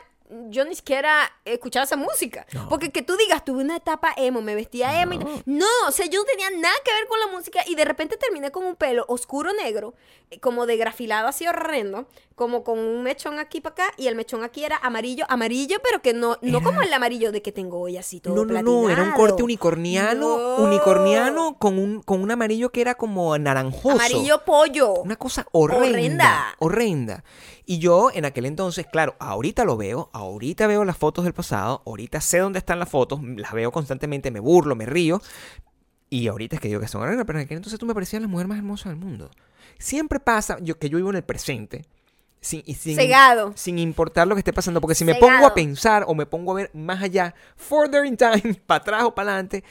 [0.49, 2.47] yo ni siquiera escuchaba esa música.
[2.53, 2.69] No.
[2.69, 5.15] Porque que tú digas, tuve una etapa emo, me vestía emo.
[5.15, 5.43] No.
[5.47, 8.17] No, o sea, yo no tenía nada que ver con la música y de repente
[8.17, 9.95] terminé con un pelo oscuro negro,
[10.31, 14.15] eh, como de grafilado así horrendo, como con un mechón aquí para acá y el
[14.15, 17.81] mechón aquí era amarillo, amarillo, pero que no, no como el amarillo de que tengo
[17.81, 19.17] hoy así todo No, no, no, era un platinado.
[19.17, 20.57] corte unicorniano, No.
[20.65, 23.91] unicorniano con un, con un amarillo que era como naranjoso.
[23.97, 24.95] Amarillo pollo.
[25.03, 26.57] Una cosa horrenda, Horrenda.
[26.59, 27.25] horrenda.
[27.67, 31.83] Y yo en aquel entonces, claro, ahorita lo veo, ahorita veo las fotos del pasado,
[31.87, 35.21] ahorita sé dónde están las fotos, las veo constantemente, me burlo, me río.
[36.09, 38.21] Y ahorita es que digo que son horrendas, pero en aquel entonces tú me parecías
[38.21, 39.31] la mujer más hermosa del mundo.
[39.79, 41.85] Siempre pasa yo, que yo vivo en el presente.
[42.43, 43.53] Sin, y sin, Cegado.
[43.55, 45.31] sin importar lo que esté pasando, porque si me Cegado.
[45.31, 49.05] pongo a pensar o me pongo a ver más allá, further in time, para atrás
[49.05, 49.63] o para adelante,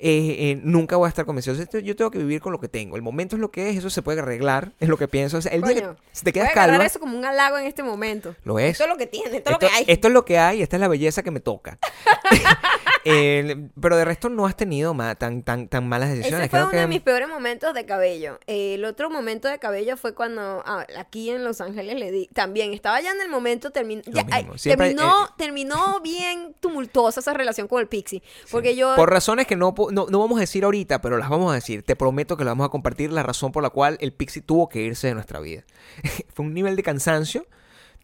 [0.00, 1.56] eh, eh, nunca voy a estar convencido.
[1.80, 2.96] Yo tengo que vivir con lo que tengo.
[2.96, 5.38] El momento es lo que es, eso se puede arreglar, es lo que pienso.
[5.38, 7.66] O sea, el día que si te quedas Voy a eso como un halago en
[7.66, 8.34] este momento.
[8.44, 8.72] lo es.
[8.72, 9.84] Esto es lo que tiene, esto es lo que hay.
[9.86, 11.78] esto es lo que hay, esta es la belleza que me toca.
[13.10, 16.40] Eh, pero de resto no has tenido ma- tan, tan, tan malas decisiones.
[16.40, 18.38] Ese fue Creo uno de mis peores momentos de cabello.
[18.46, 22.28] Eh, el otro momento de cabello fue cuando ah, aquí en Los Ángeles le di.
[22.32, 23.72] También estaba ya en el momento.
[23.72, 24.58] termin- Lo ya, ay, mismo.
[24.58, 28.22] Siempre, terminó, eh, terminó bien tumultuosa esa relación con el Pixie.
[28.50, 28.94] Porque yo.
[28.96, 31.82] Por razones que no, no, no vamos a decir ahorita, pero las vamos a decir.
[31.82, 34.68] Te prometo que las vamos a compartir la razón por la cual el Pixie tuvo
[34.68, 35.64] que irse de nuestra vida.
[36.34, 37.46] fue un nivel de cansancio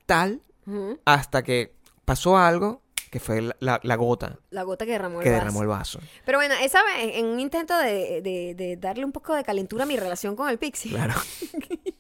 [0.07, 0.41] tal
[1.05, 1.75] hasta que
[2.07, 2.81] pasó algo
[3.15, 5.41] que fue la, la- la gota la gota que derramó el que vaso.
[5.41, 6.01] derramó el vaso.
[6.27, 9.85] Pero bueno, esa vez, en un intento de, de- de darle un poco de calentura
[9.85, 10.91] a mi relación con el Pixie.
[10.91, 11.15] Claro.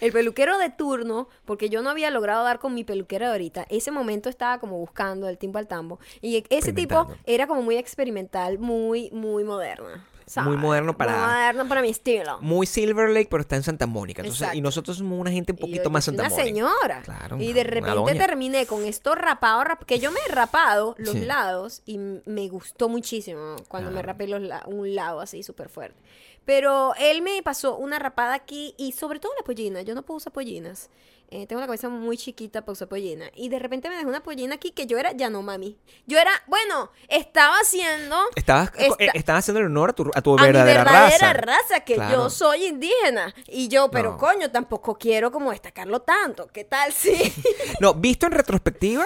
[0.00, 3.66] El peluquero de turno, porque yo no había logrado dar con mi peluquera de ahorita,
[3.68, 5.98] ese momento estaba como buscando el timbo al tambo.
[6.20, 10.06] Y ese tipo era como muy experimental, muy, muy moderna.
[10.26, 10.48] ¿sabes?
[10.48, 12.38] Muy moderno para- Muy moderno para mi estilo.
[12.40, 14.22] Muy Silver Lake, pero está en Santa Mónica.
[14.22, 14.56] Entonces, Exacto.
[14.56, 16.44] y nosotros somos una gente un poquito yo más Santa una Mónica.
[16.46, 17.02] señora.
[17.02, 20.94] Claro, y una- de repente terminé con esto rapado, rap- que yo me he rapado
[20.96, 21.26] los Sí.
[21.26, 26.00] lados y me gustó muchísimo cuando me rapé los la- un lado así súper fuerte.
[26.44, 29.82] Pero él me pasó una rapada aquí y sobre todo la pollina.
[29.82, 30.90] Yo no puedo usar pollinas.
[31.36, 33.24] Eh, tengo la cabeza muy chiquita para usar pollina.
[33.34, 35.76] Y de repente me dejó una pollina aquí que yo era ya no mami.
[36.06, 40.22] Yo era, bueno, estaba haciendo Estabas, Esta- eh, estabas haciendo el honor a tu, a
[40.22, 41.58] tu a mi verdadera, verdadera raza.
[41.72, 42.12] raza, que Claro.
[42.14, 43.34] yo soy indígena.
[43.48, 44.16] Y yo, pero No.
[44.18, 46.46] coño, tampoco quiero como destacarlo tanto.
[46.52, 47.32] ¿Qué tal si?
[47.80, 49.04] No, visto en retrospectiva,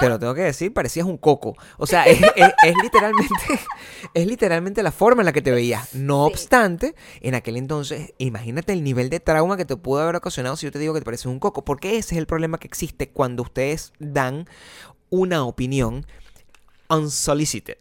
[0.00, 1.56] te lo tengo que decir, parecías un coco.
[1.78, 3.34] O sea, es, es- es literalmente,
[4.12, 5.94] es literalmente la forma en la que te veías.
[5.94, 6.32] No Sí.
[6.34, 10.66] obstante, en aquel entonces, imagínate el nivel de trauma que te pudo haber ocasionado si
[10.66, 11.64] yo te digo que te pareces un coco.
[11.70, 14.48] Porque ese es el problema que existe cuando ustedes dan
[15.08, 16.04] una opinión
[16.88, 17.78] unsolicited.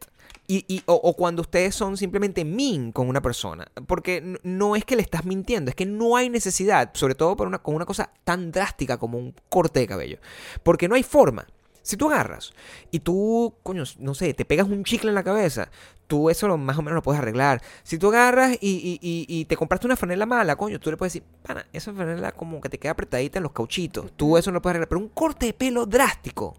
[0.48, 3.68] Y, o, cuando ustedes son simplemente mean con una persona.
[3.88, 7.48] Porque no es que le estás mintiendo, es que no hay necesidad, sobre todo por
[7.48, 10.20] una, con una cosa tan drástica como un corte de cabello.
[10.62, 11.48] Porque no hay forma.
[11.82, 12.54] Si tú agarras
[12.92, 15.72] y tú, coño, no sé, te pegas un chicle en la cabeza,
[16.10, 17.62] tú eso más o menos lo puedes arreglar.
[17.84, 20.98] Si tú agarras y, y- y- y te compraste una franela mala, coño, tú le
[20.98, 24.12] puedes decir, pana, esa franela como que te queda apretadita en los cauchitos.
[24.18, 24.90] Tú eso no lo puedes arreglar.
[24.90, 26.58] Pero un corte de pelo drástico,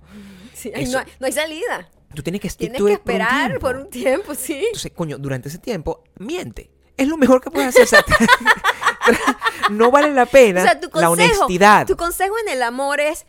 [0.55, 1.91] Sí, Eso- no, hay- no hay salida.
[2.15, 4.63] tú tienes que Tienes que it por un esperar por un tiempo, sí.
[4.67, 6.71] Entonces, coño, durante ese tiempo, miente.
[6.97, 7.85] Es lo mejor que puedes hacer.
[7.85, 8.05] o sea,
[9.71, 11.87] no vale la pena O sea, tu la honestidad.
[11.87, 13.27] tu consejo en el amor es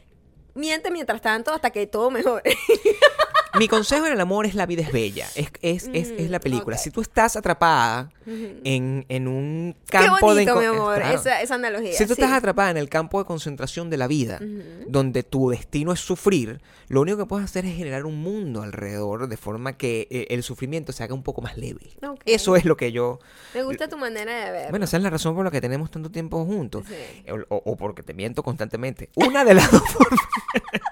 [0.54, 2.58] miente mientras tanto hasta que todo mejore.
[3.60, 5.28] Mi consejo en el amor es la vida es bella.
[5.36, 6.78] Es, es, es, es la película.
[6.78, 6.82] ok.
[6.82, 10.46] Si tú estás atrapada en, en un Qué campo de...
[10.46, 11.16] bonito, mi enco- amor, Claro.
[11.18, 11.92] esa, esa analogía.
[11.94, 12.22] Si tú sí.
[12.22, 14.40] estás atrapada en el campo de concentración de la vida,
[14.88, 19.28] donde tu destino es sufrir, lo único que puedes hacer es generar un mundo alrededor
[19.28, 21.92] de forma que eh, el sufrimiento se haga un poco más leve.
[22.08, 22.22] Ok.
[22.26, 23.20] Eso es lo que yo...
[23.54, 24.70] Me gusta tu manera de ver.
[24.70, 26.86] Bueno, esa es la razón por la que tenemos tanto tiempo juntos.
[26.88, 27.30] Sí.
[27.32, 29.10] O, o- o porque te miento constantemente.
[29.16, 30.20] Una de las dos formas.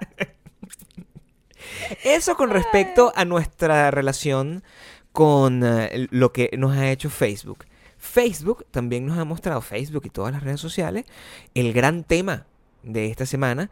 [2.03, 4.63] Eso con respecto a nuestra relación
[5.12, 7.65] con eh, lo que nos ha hecho Facebook.
[7.97, 11.05] Facebook también nos ha mostrado, Facebook y todas las redes sociales,
[11.53, 12.45] el gran tema
[12.84, 13.69] de esta semana,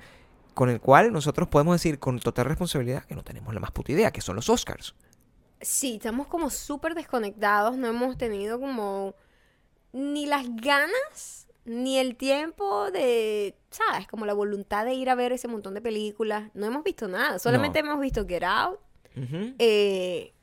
[0.53, 3.93] con el cual nosotros podemos decir con total responsabilidad que no tenemos la más puta
[3.93, 4.95] idea, que son los Oscars.
[5.62, 9.15] Sí, estamos como súper desconectados, no hemos tenido como
[9.93, 14.08] ni las ganas ni el tiempo de, ¿sabes?
[14.08, 16.49] Como la voluntad de ir a ver ese montón de películas.
[16.53, 18.80] No hemos visto nada, solamente hemos visto Get Out.
[19.60, 20.34] Eh,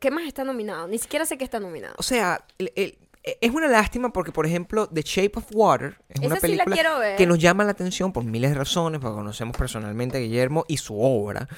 [0.00, 0.88] ¿Qué más está nominado?
[0.88, 1.94] Ni siquiera sé qué está nominado.
[1.98, 2.98] O sea, el- el-
[3.40, 6.64] es una lástima porque, por ejemplo, The Shape of Water es una Esa sí la
[6.64, 10.64] película que nos llama la atención por miles de razones, porque conocemos personalmente a Guillermo
[10.68, 11.48] y su obra.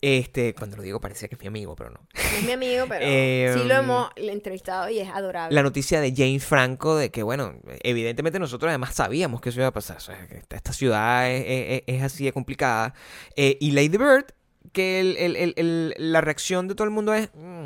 [0.00, 1.98] Este, cuando lo digo parecía que es mi amigo, pero no.
[2.14, 5.54] No es mi amigo, pero Eh, sí lo hemos entrevistado y es adorable.
[5.54, 9.66] La noticia de James Franco de que, bueno, evidentemente nosotros además sabíamos que eso iba
[9.68, 9.96] a pasar.
[9.96, 12.94] O sea, que esta, esta ciudad es, es- es así de complicada.
[13.36, 14.26] Eh, y Lady Bird,
[14.72, 17.28] que el- el- el- el- la reacción de todo el mundo es...
[17.34, 17.64] "Mm,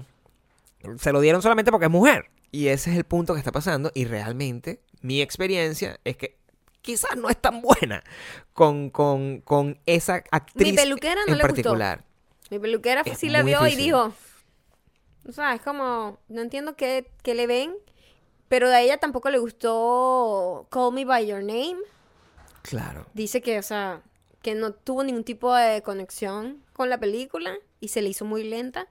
[0.99, 2.25] se lo dieron solamente porque es mujer.
[2.53, 3.91] Y ese es el punto que está pasando.
[3.95, 6.39] Y realmente mi experiencia es que
[6.83, 8.05] quizás no es tan buena
[8.53, 11.77] con, con, con esa actriz peluquera no en le gustó.
[12.51, 14.13] Mi peluquera sí la vio y dijo,
[15.27, 17.75] o sea, es como, no entiendo qué, qué le ven,
[18.49, 21.79] pero a ella tampoco le gustó Call Me By Your Name.
[22.61, 23.07] Claro.
[23.15, 24.03] Dice que, o sea,
[24.43, 28.45] que no tuvo ningún tipo de conexión con la película y se le hizo muy
[28.45, 28.89] lenta.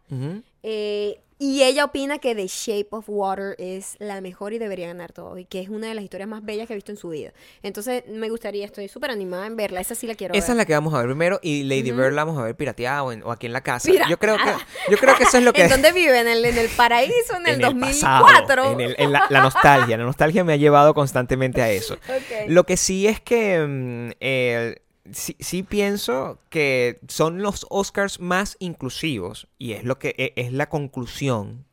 [0.64, 5.12] Eh, y ella opina que The Shape of Water es la mejor y debería ganar
[5.12, 5.40] todo.
[5.40, 7.34] Y que es una de las historias más bellas que ha visto en su vida.
[7.64, 9.82] Entonces, me gustaría, estoy súper animada en verla.
[9.82, 10.58] Esa sí la quiero Esa es ver.
[10.58, 13.12] la que vamos a ver primero y Lady Bird la vamos a ver pirateada o,
[13.12, 13.92] en- o aquí en la casa.
[14.08, 14.52] Yo creo que
[14.92, 16.20] yo creo que eso es lo que ¿En dónde vive?
[16.20, 17.36] ¿En el, en el paraíso?
[17.38, 18.46] ¿En el en 2004?
[18.46, 21.98] pasado, en, el- en la, la nostalgia, la nostalgia me ha llevado constantemente a eso.
[22.48, 24.76] Lo que sí es que mm, eh,
[25.12, 30.54] sí, sí pienso que son los Oscars más inclusivos y es lo que e- es
[30.54, 31.66] la conclusión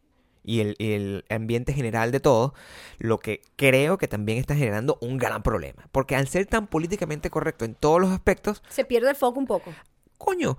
[0.45, 2.55] y el, el ambiente general de todo,
[2.99, 5.87] lo que creo que también está generando un gran problema.
[5.93, 9.47] Porque al ser tan políticamente correcto en todos los aspectos, Se pierde el foco un
[9.47, 9.75] poco.
[10.17, 10.57] coño,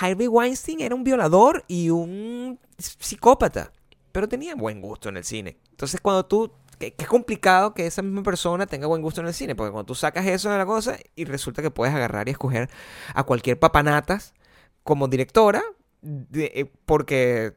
[0.00, 3.72] Harvey Weinstein era un violador y un psicópata,
[4.12, 5.56] pero tenía buen gusto en el cine.
[5.70, 6.52] Entonces, cuando tú,
[6.90, 9.72] que, que es complicado que esa misma persona tenga buen gusto en el cine, porque
[9.72, 12.68] cuando tú sacas eso de la cosa y resulta que puedes agarrar y escoger
[13.14, 14.34] a cualquier papanatas
[14.82, 15.62] como directora
[16.02, 17.54] de- eh, porque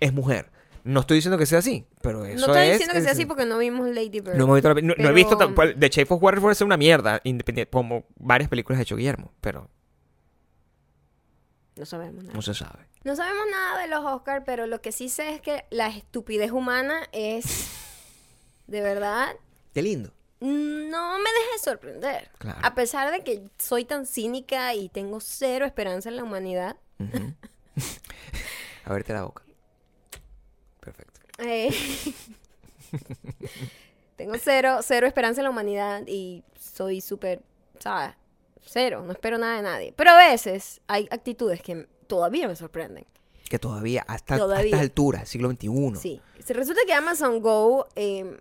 [0.00, 0.50] es mujer.
[0.84, 3.16] No estoy diciendo que sea así, pero eso no estoy es- diciendo que sea es-
[3.18, 4.34] así porque no vimos Lady Bird.
[4.36, 5.68] no, hemos visto no- he visto tampoco.
[5.78, 9.32] The Shape of Water puede ser una mierda, independiente, como varias películas ha hecho Guillermo,
[9.40, 9.68] pero
[11.76, 12.34] No sabemos nada.
[12.34, 12.86] no se sabe.
[13.04, 16.50] No sabemos nada de los Oscars, pero lo que sí sé es que la estupidez
[16.52, 17.70] humana es,
[18.66, 19.34] de verdad,
[19.74, 20.12] Qué lindo.
[20.40, 22.30] no me deja de sorprender.
[22.38, 22.58] Claro.
[22.62, 26.76] A pesar de que soy tan cínica y tengo cero esperanza en la humanidad.
[26.98, 27.34] Ujú.
[28.84, 29.44] A verte la boca.
[30.80, 31.20] Perfecto.
[31.38, 31.70] eh,
[34.16, 37.42] tengo cero, cero esperanza en la humanidad y soy súper,
[37.78, 38.14] ¿sabes?
[38.64, 39.94] Cero, no espero nada de nadie.
[39.96, 43.06] Pero a veces hay actitudes que todavía me sorprenden.
[43.48, 44.64] Que todavía, hasta Todavía.
[44.66, 45.96] estas alturas, siglo XXI.
[46.00, 46.20] Sí.
[46.44, 48.38] Se resulta que Amazon Go, eh,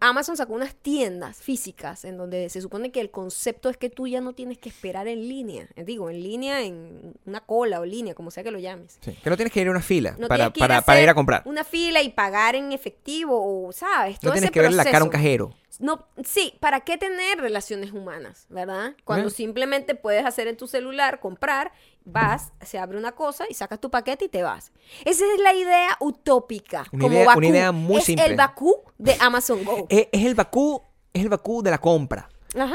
[0.00, 4.06] Amazon sacó unas tiendas físicas en donde se supone que el concepto es que tú
[4.06, 5.68] ya no tienes que esperar en línea.
[5.76, 8.98] Eh, Digo, en línea, en una cola o línea, como sea que lo llames.
[9.00, 10.52] Sí, Que no tienes que ir a una fila No para, ir
[10.84, 11.42] para, ir a comprar.
[11.46, 13.34] Una fila y pagar en efectivo
[13.66, 14.20] o, ¿sabes?
[14.20, 15.54] Todo No tienes ese que ver la cara a un cajero.
[15.80, 18.94] No, sí, ¿para qué tener relaciones humanas, verdad?
[19.04, 19.30] Cuando Eh.
[19.30, 21.70] simplemente puedes hacer en tu celular, comprar,
[22.10, 24.72] vas, se abre una cosa y sacas tu paquete y te vas.
[25.04, 26.84] Esa es la idea utópica.
[26.92, 27.38] Una como idea- Bakú.
[27.38, 28.24] una idea muy es simple.
[28.26, 29.86] el Bakú de Amazon Go.
[29.88, 32.28] Es, es el Bakú, es el Bakú de la compra.
[32.58, 32.74] Ajá.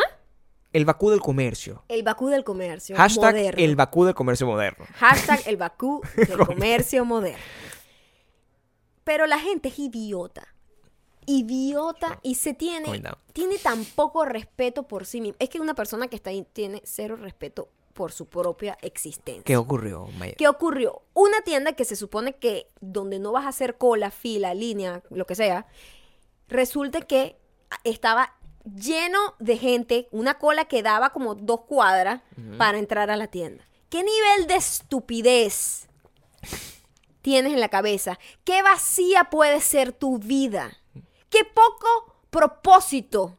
[0.72, 1.84] El Bakú del comercio.
[1.88, 3.64] El Bakú del comercio Hashtag moderno.
[3.64, 4.86] el Bakú del comercio moderno.
[4.96, 7.44] Hashtag el Bakú del comercio moderno.
[9.04, 10.48] Pero la gente es idiota.
[11.26, 15.36] Idiota y se tiene, tiene tan poco respeto por sí mismo.
[15.40, 19.44] Es que una persona que está ahí tiene cero respeto por su propia existencia.
[19.44, 20.34] ¿Qué ocurrió, Maya?
[20.38, 21.04] ¿Qué ocurrió?
[21.14, 25.26] Una tienda que se supone que donde no vas a hacer cola, fila, línea, lo
[25.26, 25.66] que sea,
[26.48, 27.38] resulta que
[27.84, 28.36] estaba
[28.76, 32.22] lleno de gente, una cola que daba como dos cuadras
[32.58, 33.66] para entrar a la tienda.
[33.90, 35.88] ¿Qué nivel de estupidez
[37.22, 38.20] tienes en la cabeza?
[38.44, 40.78] ¿Qué vacía puede ser tu vida?
[41.30, 43.38] ¿Qué poco propósito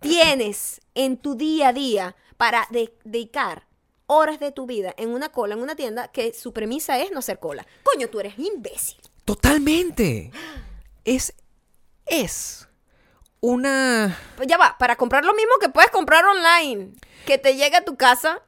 [0.00, 3.66] tienes en tu día a día para de- dedicar
[4.10, 7.20] horas de tu vida en una cola, en una tienda que su premisa es no
[7.20, 7.64] hacer cola?
[7.84, 8.98] Coño, tú eres imbécil.
[9.24, 10.32] Totalmente.
[11.04, 11.32] Es.
[12.06, 12.68] Es.
[13.40, 14.18] Una.
[14.36, 16.92] Pues ya va, para comprar lo mismo que puedes comprar online,
[17.24, 18.42] que te llegue a tu casa.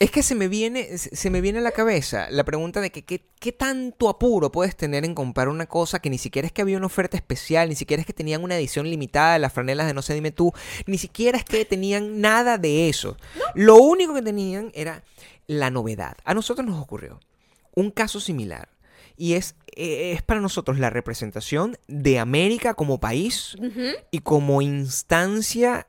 [0.00, 3.04] Es que se me viene, se me viene a la cabeza la pregunta de que
[3.04, 6.62] qué, qué tanto apuro puedes tener en comprar una cosa que ni siquiera es que
[6.62, 9.86] había una oferta especial, ni siquiera es que tenían una edición limitada de las franelas
[9.86, 10.54] de no sé dime tú,
[10.86, 13.18] ni siquiera es que tenían nada de eso.
[13.54, 15.04] Lo único que tenían era
[15.46, 16.16] la novedad.
[16.24, 17.20] A nosotros nos ocurrió
[17.74, 18.70] un caso similar.
[19.20, 23.54] Y es, eh, es para nosotros la representación de América como país
[24.10, 25.86] y como instancia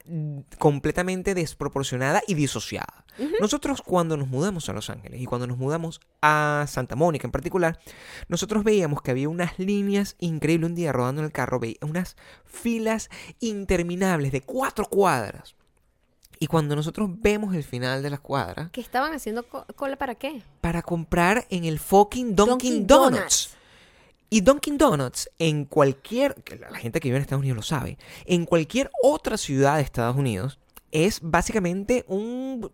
[0.59, 3.05] completamente desproporcionada y disociada.
[3.39, 7.31] Nosotros cuando nos mudamos a Los Ángeles y cuando nos mudamos a Santa Mónica en
[7.31, 7.79] particular,
[8.27, 12.17] nosotros veíamos que había unas líneas increíbles un día rodando en el carro, veía unas
[12.43, 15.55] filas interminables de cuatro cuadras.
[16.43, 20.15] Y cuando nosotros vemos el final de las cuadras, ¿Que estaban haciendo co- cola para
[20.15, 20.41] qué?
[20.59, 23.13] para comprar en el fucking Dunkin', Dunkin' Donuts.
[23.19, 23.49] Donuts.
[24.31, 27.61] Y Dunkin' Donuts, en cualquier, que la la gente que vive en Estados Unidos lo
[27.63, 30.57] sabe, en cualquier otra ciudad de Estados Unidos,
[30.91, 32.71] es básicamente un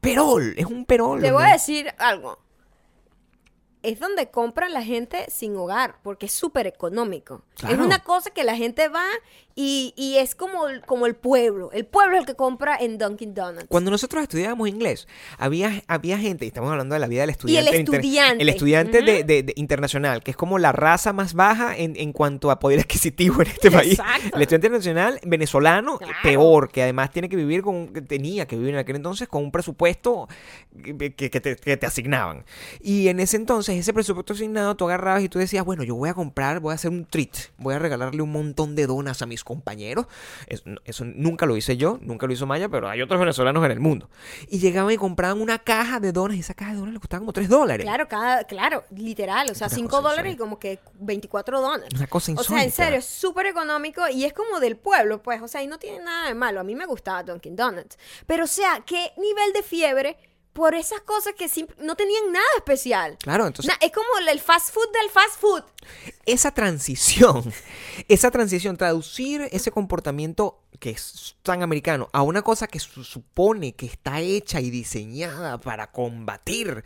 [0.00, 1.20] perol, es un perol.
[1.20, 2.38] Te voy a decir algo.
[3.82, 7.42] Es donde compra la gente sin hogar, porque es súper económico.
[7.68, 9.04] Es una cosa que la gente va
[9.54, 11.70] y, y es como, el- como el pueblo.
[11.72, 13.66] El pueblo es el que compra en Dunkin' Donuts.
[13.68, 15.06] Cuando nosotros estudiábamos inglés,
[15.38, 17.76] había, había gente, y estamos hablando de la vida del estudiante.
[17.78, 18.42] inter- estudiante.
[18.42, 22.12] el estudiante de, de- de internacional, que es como la raza más baja en, en
[22.12, 23.98] cuanto a poder adquisitivo en este país.
[24.34, 26.14] El estudiante internacional venezolano, Claro.
[26.22, 29.50] peor, que además tiene que vivir con, tenía que vivir en aquel entonces con un
[29.52, 30.28] presupuesto
[30.82, 32.44] que te, que te asignaban.
[32.80, 36.08] Y en ese entonces, ese presupuesto asignado, tú agarrabas y tú decías, bueno, yo voy
[36.08, 39.26] a comprar, voy a hacer un treat, voy a regalarle un montón de donas a
[39.26, 40.06] mis compañeros.
[40.46, 43.70] Eso, eso nunca lo hice yo, nunca lo hizo Maya, pero hay otros venezolanos en
[43.72, 44.08] el mundo.
[44.48, 47.20] Y llegaban y compraban una caja de donas y esa caja de donas le costaba
[47.20, 47.84] como 3 dólares.
[47.84, 49.48] Claro, cada, claro, literal.
[49.50, 50.42] O sea, Una 5 cosa dólares y insólita.
[50.44, 51.88] como que 24 dólares.
[51.94, 52.84] Una cosa O sea, en insólita.
[52.84, 55.40] serio, es súper económico y es como del pueblo, pues.
[55.42, 56.60] O sea, y no tiene nada de malo.
[56.60, 57.98] A mí me gustaba Dunkin' Donuts.
[58.26, 60.16] Pero, o sea, ¿qué nivel de fiebre
[60.52, 63.16] por esas cosas que no tenían nada especial?
[63.22, 65.62] Claro, entonces Na- es como el fast food del fast food.
[66.26, 67.52] esa transición,
[68.08, 73.74] esa transición, traducir ese comportamiento que es tan americano a una cosa que su- supone
[73.74, 76.84] que está hecha y diseñada para combatir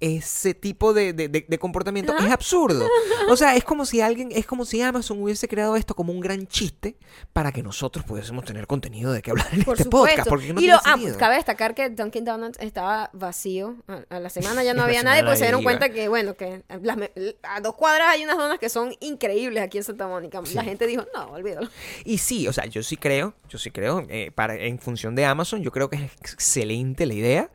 [0.00, 2.86] ese tipo de, de- comportamiento es absurdo.
[3.28, 6.20] O sea, es como si alguien, es como si Amazon hubiese creado esto como un
[6.20, 6.96] gran chiste
[7.32, 10.08] para que nosotros pudiésemos tener contenido de qué hablar en Por este supuesto.
[10.08, 10.28] podcast.
[10.28, 13.76] Porque no y lo, ah, cabe destacar que Dunkin' Donuts estaba vacío.
[13.88, 15.70] A, a la semana ya no había nadie, pues se dieron iba.
[15.72, 16.96] cuenta que, bueno, que las
[17.42, 20.40] a dos cuadras hay unas donas que son increíbles aquí en Santa Mónica.
[20.54, 21.68] La gente dijo, no, olvídalo.
[22.04, 25.24] Y sí, o sea, yo sí creo, yo sí creo, eh, para, en función de
[25.24, 27.50] Amazon, yo creo que es excelente la idea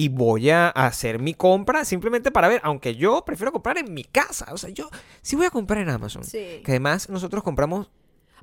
[0.00, 4.04] y voy a hacer mi compra simplemente para ver, aunque yo prefiero comprar en mi
[4.04, 4.88] casa, o sea, yo
[5.22, 6.22] sí voy a comprar en Amazon.
[6.22, 6.62] Sí.
[6.64, 7.90] Que además nosotros compramos...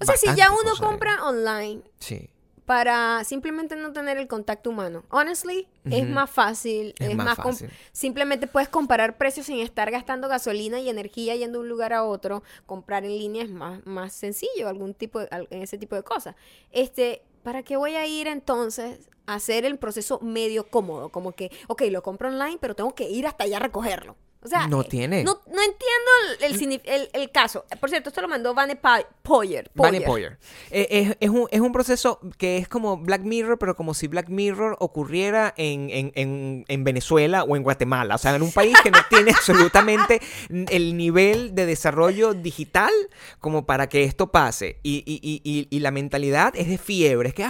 [0.02, 2.30] O sea, si ya uno compra online Sí.
[2.66, 5.06] para simplemente no tener el contacto humano.
[5.10, 6.12] Honestly, es Ujú.
[6.12, 6.94] más fácil.
[7.00, 7.70] Es Es, más más, fácil.
[7.94, 12.04] Simplemente puedes comparar precios sin estar gastando gasolina y energía yendo de un lugar a
[12.04, 12.44] otro.
[12.66, 16.36] Comprar en línea es más, más sencillo, algún tipo de, en ese tipo de cosas.
[16.74, 21.10] Este, ¿para qué voy a ir entonces a hacer el proceso medio cómodo?
[21.10, 24.16] Como que, ok, lo compro online, pero tengo que ir hasta allá a recogerlo.
[24.46, 25.24] O sea, No tiene.
[25.24, 27.66] No, no entiendo el, el, caso.
[27.80, 29.72] Por cierto, esto lo mandó Vane Pa- Poyer.
[29.74, 30.06] Bunny Poyer.
[30.08, 30.38] Poyer.
[30.70, 34.08] Eh, es, es un, es un proceso que es como Black Mirror, pero como si
[34.08, 38.16] Black Mirror ocurriera en, en- en- en Venezuela o en Guatemala.
[38.16, 42.92] O sea, en un país que no tiene absolutamente el nivel de desarrollo digital
[43.40, 44.80] como para que esto pase.
[44.84, 47.30] Y, y- y- y- y la mentalidad es de fiebre.
[47.30, 47.44] Es que,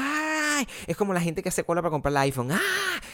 [0.57, 0.67] ¡ay!
[0.87, 2.51] Es como la gente que hace cola para comprar el iPhone.
[2.51, 2.59] ¡Ah!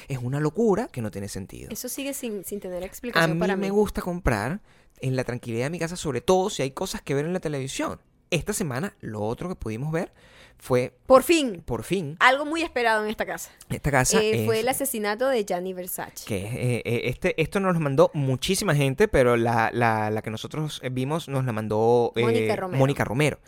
[0.08, 1.70] Es una locura que no tiene sentido.
[1.72, 3.70] Eso sigue sin, sin tener A explicación mí para me mí.
[3.70, 4.62] gusta comprar
[5.00, 7.40] en la tranquilidad de mi casa, sobre todo si hay cosas que ver en la
[7.40, 8.00] televisión.
[8.30, 10.14] Esta semana, lo otro que pudimos ver
[10.58, 13.50] fue Por fin, por fin algo muy esperado en esta casa.
[13.70, 16.26] esta casa Eh, es- fue el asesinato de Gianni Versace.
[16.28, 20.30] que eh, eh, este esto nos lo mandó muchísima gente pero la, la, la que
[20.30, 22.80] nosotros vimos nos la mandó eh, Mónica Romero.
[22.80, 23.40] Mónica Romero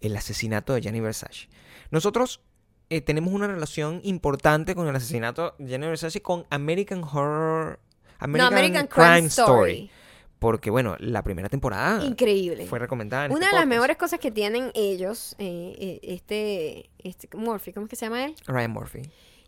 [0.00, 1.48] el asesinato de Gianni Versace
[1.90, 2.40] nosotros
[2.90, 7.78] eh, tenemos una relación importante con el asesinato de Gianni Versace con American Horror
[8.18, 9.90] American, no, American Crime, Story.
[10.38, 12.66] porque bueno la primera temporada Increíble.
[12.66, 16.90] fue recomendada en Una de este las mejores cosas que tienen ellos, eh, eh, este,
[16.98, 18.34] este Murphy, ¿cómo es que se llama él?
[18.46, 19.02] Ryan Murphy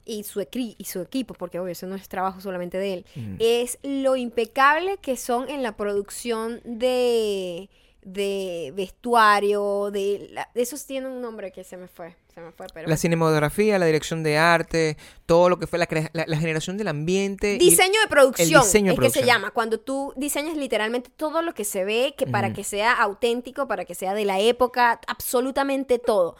[0.05, 3.36] Y su, y su equipo, porque obvio, eso no es trabajo solamente de él, Ujú.
[3.41, 7.68] es lo impecable que son en la producción de,
[8.03, 12.66] de vestuario, de, la- esos tienen un nombre que se me fue, se me fue,
[12.72, 12.88] pero...
[12.88, 16.88] la cinematografía la dirección de arte todo lo que fue la, la, la generación del
[16.88, 19.51] ambiente y- Diseño de producción diseño de es que se llama.
[19.53, 23.84] Cuando tú diseñas literalmente todo lo que se ve, que para que sea auténtico, para
[23.84, 26.36] que sea de la época, absolutamente todo.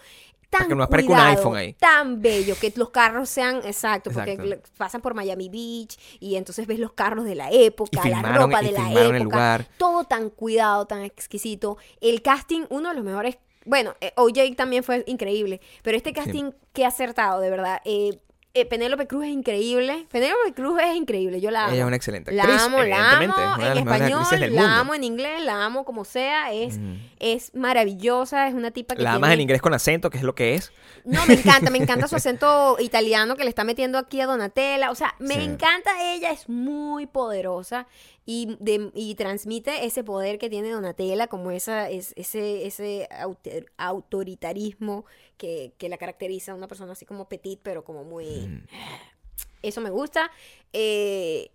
[0.48, 1.72] Tan que no aparezca un cuidado, iPhone ahí.
[1.74, 4.68] Tan bello, que los carros sean, exacto, porque Exacto.
[4.76, 8.61] pasan por Miami Beach y entonces ves los carros de la época, Y la ropa
[8.61, 9.64] y de la el época.
[9.78, 11.78] Todo tan cuidado, tan exquisito.
[12.01, 13.38] El casting, uno de los mejores.
[13.64, 17.80] Bueno, eh, OJ también fue increíble, pero este casting, qué acertado, de verdad.
[17.84, 18.18] Eh,
[18.52, 20.06] eh, Penélope Cruz es increíble.
[20.11, 21.72] Penélope Cruz es increíble, yo la amo.
[21.72, 24.76] Ella es una excelente La amo, la amo en español, del la mundo.
[24.76, 26.52] amo en inglés, la amo como sea.
[26.52, 26.80] Es,
[27.20, 30.34] es maravillosa, es una tipa que La amas en inglés con acento, que es lo
[30.34, 30.72] que es.
[31.04, 34.90] No, me encanta, me encanta su acento italiano que le está metiendo aquí a Donatella.
[34.90, 35.42] O sea, me Sí.
[35.44, 37.86] encanta ella, es muy poderosa
[38.27, 43.71] y, de- y transmite ese poder que tiene Donatella, como esa, es, ese, ese autor-
[43.77, 45.05] autoritarismo
[45.37, 48.27] que, que la caracteriza a una persona así como petit, pero como muy...
[48.27, 48.66] Mm.
[49.62, 50.31] Eso me gusta.
[50.73, 51.51] Eh,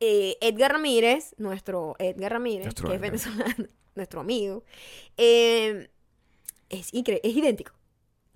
[0.00, 4.62] eh, Edgar Ramírez, nuestro Edgar Ramírez, Nuestro que es venezolano, nuestro amigo,
[5.16, 5.88] eh,
[6.68, 7.72] es, es idéntico.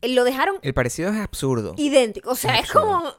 [0.03, 1.75] Lo dejaron El parecido es absurdo.
[1.77, 2.31] idéntico.
[2.31, 3.13] O sea, es como.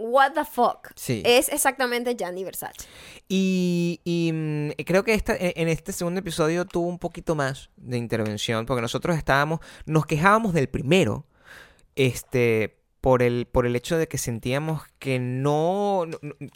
[0.00, 0.92] What the fuck.
[0.96, 1.22] Sí.
[1.26, 2.88] Es exactamente Gianni Versace.
[3.28, 7.70] Y, y, mm, creo que esta, en en este segundo episodio tuvo un poquito más
[7.76, 11.26] de intervención, porque nosotros estábamos, nos quejábamos del primero,
[11.96, 16.04] este, por el, por el hecho de que sentíamos que no,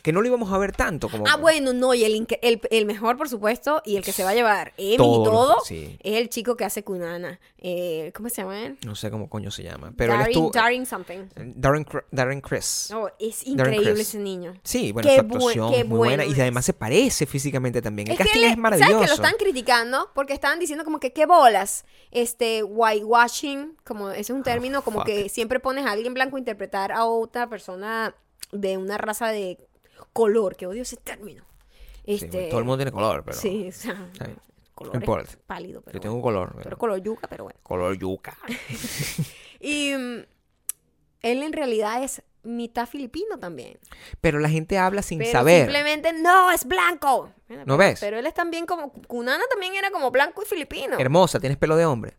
[0.03, 2.85] que no lo íbamos a ver tanto como Ah, bueno, no, y el, el, el
[2.87, 5.99] mejor, por supuesto, y el que se va a llevar Emmy Todo y todo, sí.
[6.03, 7.41] es el chico que hace Kunana.
[7.59, 8.77] Eh, ¿Cómo se llama él?
[8.85, 11.19] no sé cómo coño se llama, pero él Darin, estuvo Darin something.
[11.57, 12.93] Darren, Darren Criss.
[12.95, 14.53] Oh, es Darren increíble ese niño.
[14.63, 17.81] Sí, bueno, Qué su buen- actuación qué muy buena bueno y además se parece físicamente
[17.81, 18.09] también.
[18.09, 18.93] El Es que casting le- es maravilloso.
[18.93, 20.11] ¿Sabes que lo están criticando?
[20.15, 21.87] Porque estaban diciendo como que qué bolas.
[22.11, 25.07] Este, whitewashing, como ese es un término, como fuck.
[25.07, 28.15] que siempre pones a alguien blanco interpretar a otra persona
[28.53, 29.59] de una raza de
[30.13, 31.45] color, que odio ese término.
[32.05, 34.39] Sí, Este, todo el mundo tiene color, pero Sí, o sea, Está bien.
[34.75, 36.51] color No es pálido, pero yo tengo un color.
[36.53, 37.59] Pero pero- color yuca, pero bueno.
[37.63, 38.37] color yuca.
[39.61, 40.19] Y mm,
[41.23, 43.79] él en realidad es mitad filipino también.
[44.21, 45.63] Pero la gente habla sin Pero saber.
[45.63, 47.33] simplemente no, es blanco.
[47.49, 48.01] ¿No pero- ves?
[48.01, 50.99] Pero él es también como, Kunana también era como blanco y filipino.
[50.99, 52.15] Hermosa, tienes pelo de hombre.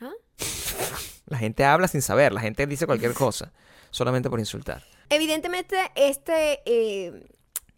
[0.00, 0.10] ¿Ah?
[1.34, 3.52] La gente habla sin saber, la gente dice cualquier cosa,
[3.90, 4.84] solamente por insultar.
[5.10, 7.26] Evidentemente, este, eh,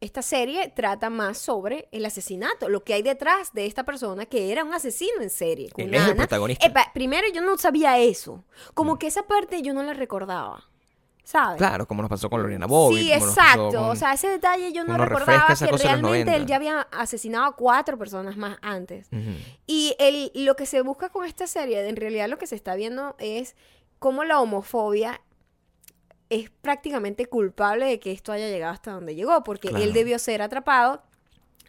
[0.02, 4.52] esta serie trata más sobre el asesinato, lo que hay detrás de esta persona que
[4.52, 5.70] era un asesino en serie.
[5.78, 6.66] Él es el protagonista.
[6.66, 8.44] Epa, primero yo no sabía eso,
[8.74, 10.68] como que esa parte yo no la recordaba,
[11.28, 11.58] ¿sabes?
[11.58, 13.00] Claro, como nos pasó con Lorena Bobbitt.
[13.00, 13.70] Sí, exacto.
[13.70, 16.36] con- O sea, ese detalle yo no recordaba que realmente 90.
[16.36, 19.08] él ya había asesinado a cuatro personas más antes.
[19.66, 22.76] Y el, lo que se busca con esta serie, en realidad lo que se está
[22.76, 23.56] viendo es
[23.98, 25.20] cómo la homofobia
[26.30, 29.82] es prácticamente culpable de que esto haya llegado hasta donde llegó, porque Claro.
[29.84, 31.02] él debió ser atrapado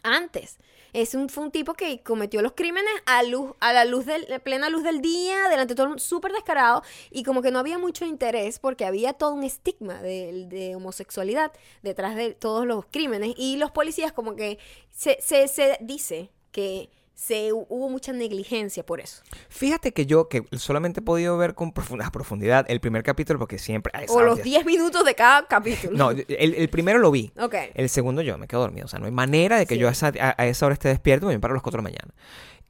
[0.04, 0.58] antes.
[0.92, 4.26] Es un, fue un tipo que cometió los crímenes a, luz, a la luz del,
[4.42, 7.58] plena luz del día, delante de todo el mundo, súper descarado, y como que no
[7.58, 12.86] había mucho interés porque había todo un estigma de, de homosexualidad detrás de todos los
[12.86, 13.34] crímenes.
[13.36, 14.58] Y los policías como que
[14.90, 19.22] se, se, se dice que se hubo mucha negligencia por eso.
[19.48, 23.58] Fíjate que yo, que solamente he podido ver con profunda- profundidad el primer capítulo, porque
[23.58, 23.90] siempre...
[23.92, 25.96] ay, O los sabes, 10 minutos de cada capítulo.
[25.98, 27.32] No, el, el primero lo vi.
[27.36, 27.54] Ok.
[27.74, 28.84] El segundo yo me quedo dormido.
[28.84, 29.80] O sea, no hay manera de que Sí.
[29.80, 31.78] yo a esa, a- a esa hora esté despierto y me paro a las 4
[31.78, 32.14] de la mañana.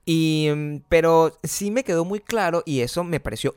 [0.07, 3.55] Y, mm, pero sí me quedó muy claro y eso me pareció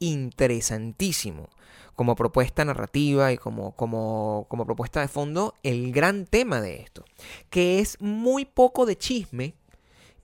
[0.00, 1.48] interesantísimo
[1.94, 7.04] como propuesta narrativa y como, como, como propuesta de fondo el gran tema de esto,
[7.50, 9.54] que es muy poco de chisme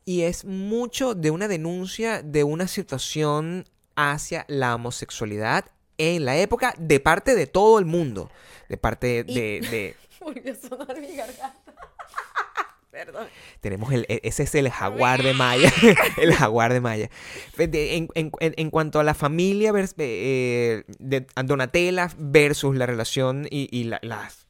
[0.04, 5.66] y es mucho de una denuncia de una situación hacia la homosexualidad
[5.98, 8.30] en la época de parte de todo el mundo,
[8.68, 11.54] de parte Y- de, de- Volvió a sonar mi garganta.
[12.90, 13.28] Perdón.
[13.60, 15.72] Tenemos el, e- ese es el jaguar de Maya.
[16.18, 17.08] el jaguar de Maya.
[17.56, 23.46] En, en- en- en cuanto a la familia vers- eh, de Donatella versus la relación
[23.48, 24.46] y, y la- las,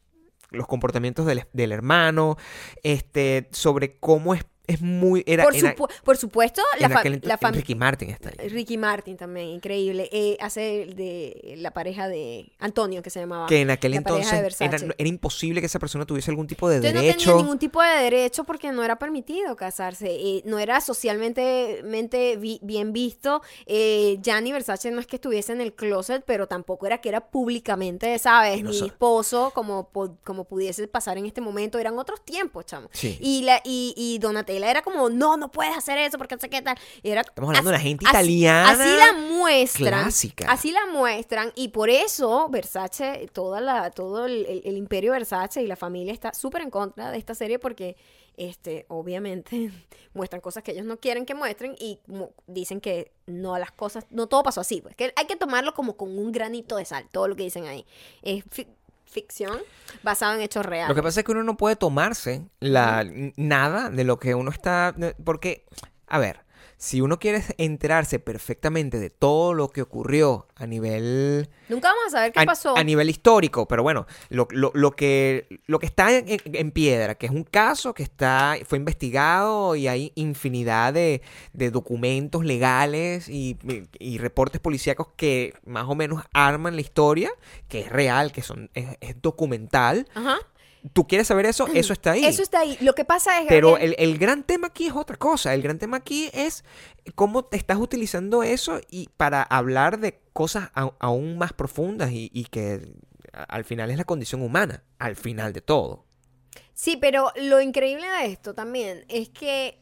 [0.51, 2.37] los comportamientos del, del hermano,
[2.83, 5.23] este, sobre cómo es, es muy...
[5.27, 8.49] Era, Por, era- supu- por supuesto, la, fa- la fam- Ricky Martin está ahí.
[8.49, 10.09] Ricky Martin también, increíble.
[10.13, 13.47] Eh, hace el de la pareja de Antonio, que se llamaba.
[13.47, 17.01] Que en aquel entonces era, imposible que esa persona tuviese algún tipo de Entonces no
[17.03, 17.25] derecho.
[17.31, 20.09] tenía ningún tipo de derecho porque no era permitido casarse.
[20.11, 23.43] eh, no era socialmente mente vi- bien visto.
[23.67, 27.21] Eh, Gianni Versace no es que estuviese en el closet, pero tampoco era que era
[27.31, 28.63] públicamente, ¿sabes?
[28.63, 29.89] No Mi esposo, como,
[30.25, 31.79] como pudiese pasar en este momento.
[31.79, 32.89] Eran otros tiempos, chamo.
[32.93, 33.19] Sí.
[33.21, 36.49] Y, la, y, y Donatella era como, no, no puedes hacer eso porque no sé
[36.51, 36.77] qué tal.
[37.03, 40.03] Y era, Estamos hablando de una gente italiana Así la muestran.
[40.03, 40.51] clásica.
[40.51, 41.53] Así la muestran.
[41.55, 46.13] Y por eso Versace, toda la, todo el, el- el imperio Versace y la familia
[46.13, 47.97] está súper en contra de esta serie porque,
[48.37, 49.71] este, obviamente,
[50.15, 51.99] muestran cosas que ellos no quieren que muestren y
[52.47, 54.81] dicen que no las cosas, no todo pasó así.
[54.81, 57.67] Pues que hay que tomarlo como con un granito de sal, todo lo que dicen
[57.67, 57.87] ahí.
[58.23, 58.45] Es
[59.11, 59.59] ficción
[60.03, 60.89] basado en hechos reales.
[60.89, 63.05] Lo que pasa es que uno no puede tomarse la,
[63.37, 64.95] nada de lo que uno está...
[65.25, 65.67] Porque,
[66.07, 66.41] a ver,
[66.83, 71.51] si uno quiere enterarse perfectamente de todo lo que ocurrió a nivel...
[71.69, 72.75] Nunca vamos a saber qué a, pasó.
[72.75, 76.71] a nivel histórico, pero bueno, lo, lo- lo que, lo que está en, en- en
[76.71, 81.21] piedra, que es un caso que está, fue investigado y hay infinidad de,
[81.53, 83.59] de documentos legales y,
[83.99, 87.31] y reportes policíacos que más o menos arman la historia,
[87.69, 90.09] que es real, que son, es- es documental.
[90.15, 90.39] Ajá.
[90.93, 91.67] ¿Tú quieres saber eso?
[91.75, 92.25] Eso está ahí.
[92.25, 92.79] Eso está ahí.
[92.81, 95.53] Lo que pasa es Pero Gabriel, el, el gran tema aquí es otra cosa.
[95.55, 96.65] El gran tema aquí es
[97.15, 102.45] cómo te estás utilizando eso y para hablar de cosas aún más profundas y, y
[102.45, 102.93] que
[103.33, 106.07] a- al final es la condición humana, al final de todo.
[106.73, 109.79] Sí, pero lo increíble de esto también es que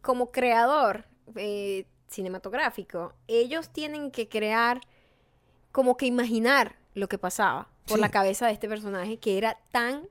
[0.00, 4.80] como creador eh, cinematográfico, ellos tienen que crear,
[5.72, 8.00] como que imaginar lo que pasaba por Sí.
[8.00, 10.08] la cabeza de este personaje que era tan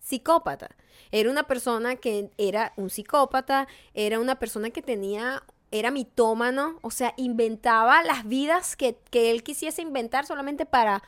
[0.00, 0.68] psicópata.
[1.10, 6.90] Era una persona que era un psicópata, era una persona que tenía, era mitómano, o
[6.90, 11.02] sea, inventaba las vidas que, que él quisiese inventar solamente para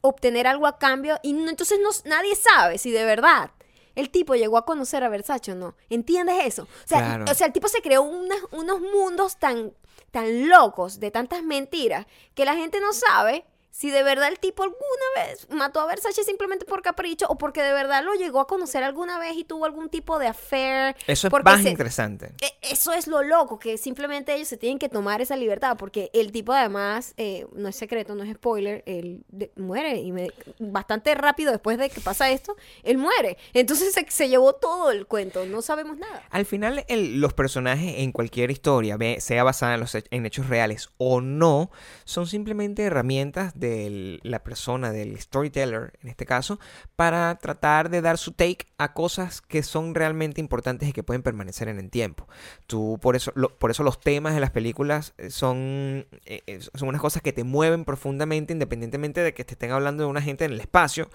[0.00, 3.50] obtener algo a cambio y no- entonces no, nadie sabe si de verdad
[3.94, 5.74] el tipo llegó a conocer a Versace o no.
[5.90, 6.62] ¿Entiendes eso?
[6.64, 7.24] O sea, Claro.
[7.30, 9.72] o sea el tipo se creó unas- unos mundos tan,
[10.10, 14.62] tan locos de tantas mentiras que la gente no sabe si de verdad el tipo
[14.62, 14.76] alguna
[15.16, 18.84] vez mató a Versace simplemente por capricho o porque de verdad lo llegó a conocer
[18.84, 20.94] alguna vez y tuvo algún tipo de affair.
[21.06, 22.34] Eso es más se- interesante.
[22.40, 26.10] e- Eso es lo loco, que simplemente ellos se tienen que tomar esa libertad, porque
[26.12, 30.28] el tipo además, eh, no es secreto, no es spoiler, él de- muere y me-
[30.58, 33.36] bastante rápido después de que pasa esto, él muere.
[33.54, 36.22] Entonces se, se llevó todo el cuento, no sabemos nada.
[36.30, 40.90] Al final, el- los personajes en cualquier historia, sea basada en, los, en hechos reales
[40.98, 41.70] o no,
[42.04, 46.58] son simplemente herramientas de la persona, del storyteller en este caso,
[46.96, 51.22] para tratar de dar su take a cosas que son realmente importantes y que pueden
[51.22, 52.26] permanecer en el tiempo.
[52.66, 56.88] Tú, por eso, por eso los temas de las películas eh, son, eh, eh, son
[56.88, 60.44] unas cosas que te mueven profundamente independientemente de que te estén hablando de una gente
[60.44, 61.08] en el espacio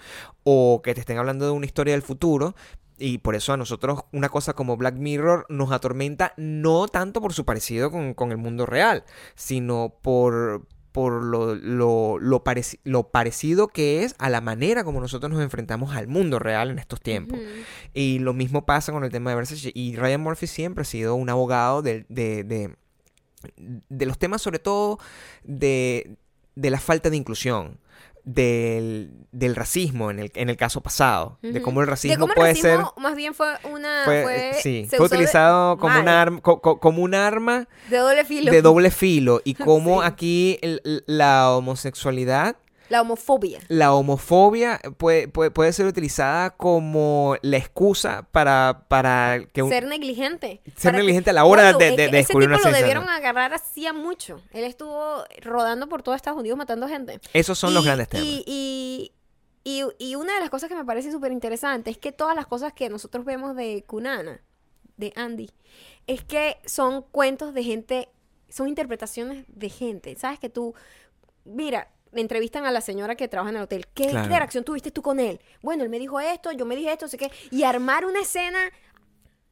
[0.44, 2.54] o que te estén hablando de una historia del futuro.
[3.00, 7.32] Y por eso a nosotros una cosa como Black Mirror nos atormenta no tanto por
[7.32, 9.04] su parecido con, con el mundo real,
[9.36, 10.66] sino por,
[10.98, 15.40] por lo, lo, lo, pareci- lo parecido que es a la manera como nosotros nos
[15.40, 17.38] enfrentamos al mundo real en estos tiempos.
[17.94, 19.70] Y lo mismo pasa con el tema de Versace.
[19.74, 22.74] Y Ryan Murphy siempre ha sido un abogado de, de, de,
[23.88, 24.98] de los temas, sobre todo
[25.44, 26.16] de,
[26.56, 27.78] de la falta de inclusión.
[28.30, 31.38] Del, del racismo en el, en el caso pasado.
[31.40, 33.02] De cómo el De racismo cómo el puede racismo ser.
[33.02, 34.02] más bien fue una...
[34.04, 37.14] Fue, fue, sí, se fue de- utilizado como, mal, un arma, co- co- como un
[37.14, 38.52] arma De doble filo.
[38.52, 39.40] de doble filo.
[39.44, 40.06] Y cómo Sí.
[40.08, 42.56] aquí el- la homosexualidad
[42.88, 43.60] La homofobia.
[43.68, 49.86] la homofobia puede, puede, puede ser utilizada como la excusa para, para que un, ser
[49.86, 50.62] negligente.
[50.76, 52.58] ser que- negligente a la hora Coño, de, es de- que de descubrir Ese una
[52.58, 54.40] tipo lo debieron agarrar hacía mucho.
[54.52, 57.20] Él estuvo rodando por todo Estados Unidos matando gente.
[57.32, 58.26] Esos son los grandes temas.
[58.26, 59.12] Y, y,
[59.64, 62.46] y, y una de las cosas que me parece súper interesante es que todas las
[62.46, 64.40] cosas que nosotros vemos de Kunana,
[64.96, 65.50] de Andy,
[66.06, 68.08] es que son cuentos de gente,
[68.48, 70.16] son interpretaciones de gente.
[70.16, 70.38] ¿Sabes?
[70.38, 70.74] Que tú,
[71.44, 73.86] mira, entrevistan a la señora que trabaja en el hotel.
[73.94, 74.24] ¿Qué Claro.
[74.24, 75.40] interacción tuviste tú con él?
[75.62, 77.30] Bueno, él me dijo esto, yo me dije esto, sé qué.
[77.50, 78.58] Y armar una escena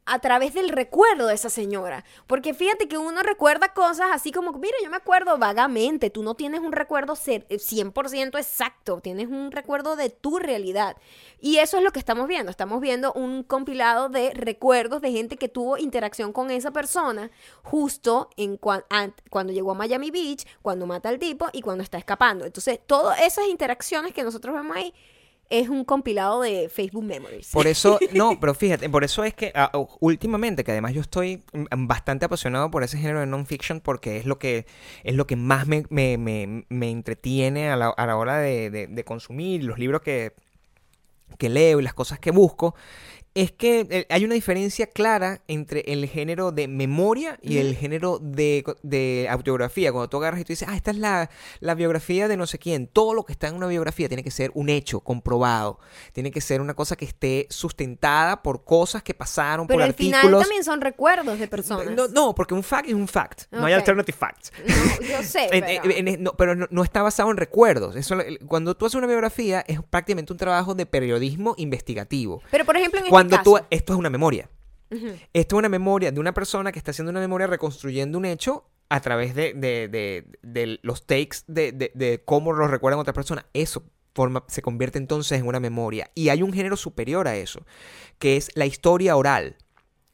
[0.07, 2.04] a través del recuerdo de esa señora.
[2.26, 6.34] Porque fíjate que uno recuerda cosas así como, mira, yo me acuerdo vagamente, tú no
[6.34, 10.96] tienes un recuerdo cer- 100% exacto, tienes un recuerdo de tu realidad.
[11.40, 15.36] Y eso es lo que estamos viendo, estamos viendo un compilado de recuerdos de gente
[15.36, 17.30] que tuvo interacción con esa persona
[17.62, 21.82] justo en cua- an- cuando llegó a Miami Beach, cuando mata al tipo y cuando
[21.82, 22.44] está escapando.
[22.46, 24.94] Entonces, todas esas interacciones que nosotros vemos ahí
[25.51, 27.51] es un compilado de Facebook Memories.
[27.53, 31.01] Por eso, no, pero fíjate, por eso es que ah, oh, últimamente, que además yo
[31.01, 34.66] estoy mm, bastante apasionado por ese género de non-fiction porque es lo que,
[35.05, 38.70] es lo que más me, me- me- me entretiene a la, a la hora de,
[38.70, 40.32] de- de consumir los libros que,
[41.38, 42.74] que leo y las cosas que busco,
[43.37, 48.18] es que eh, hay una diferencia clara entre el género de memoria y el género
[48.20, 49.93] de, de autobiografía.
[49.93, 51.30] Cuando tú agarras y tú dices, ah, esta es la,
[51.61, 52.87] la biografía de no sé quién.
[52.87, 55.78] Todo lo que está en una biografía tiene que ser un hecho comprobado.
[56.12, 59.95] Tiene que ser una cosa que esté sustentada por cosas que pasaron, Pero por al
[59.95, 60.43] final artículos.
[60.43, 61.95] también son recuerdos de personas.
[61.95, 63.43] No, no, porque un fact es un fact.
[63.51, 64.53] No hay alternative facts.
[64.66, 65.91] No, yo sé, En- pero...
[65.95, 67.97] en- en- no, pero está basado en recuerdos.
[67.97, 68.16] Eso,
[68.47, 72.43] cuando tú haces una biografía es prácticamente un trabajo de periodismo investigativo.
[72.51, 74.48] Pero, por ejemplo, en Cuando tú, esto es una memoria.
[75.32, 78.68] Esto es una memoria de una persona que está haciendo una memoria reconstruyendo un hecho
[78.88, 83.44] a través de, de- de- de los takes de, cómo lo recuerdan otras personas.
[83.52, 83.82] Eso
[84.14, 86.10] forma, se convierte entonces en una memoria.
[86.14, 87.66] Y hay un género superior a eso,
[88.18, 89.56] que es la historia oral.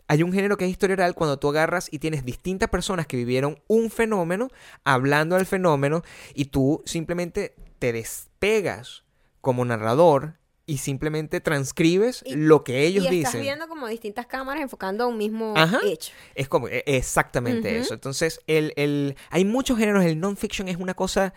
[0.08, 3.16] Hay un género que es historia oral cuando tú agarras y tienes distintas personas que
[3.16, 4.48] vivieron un fenómeno,
[4.84, 6.02] hablando del fenómeno,
[6.34, 9.04] y tú simplemente te despegas
[9.40, 13.42] como narrador y simplemente transcribes Y- lo que ellos y estás dicen.
[13.42, 15.80] viendo como distintas cámaras enfocando a un mismo Ajá.
[15.84, 16.12] hecho.
[16.34, 17.94] Es como e- exactamente eso.
[17.94, 20.04] Entonces, el, el- hay muchos géneros.
[20.04, 21.34] El non-fiction es una cosa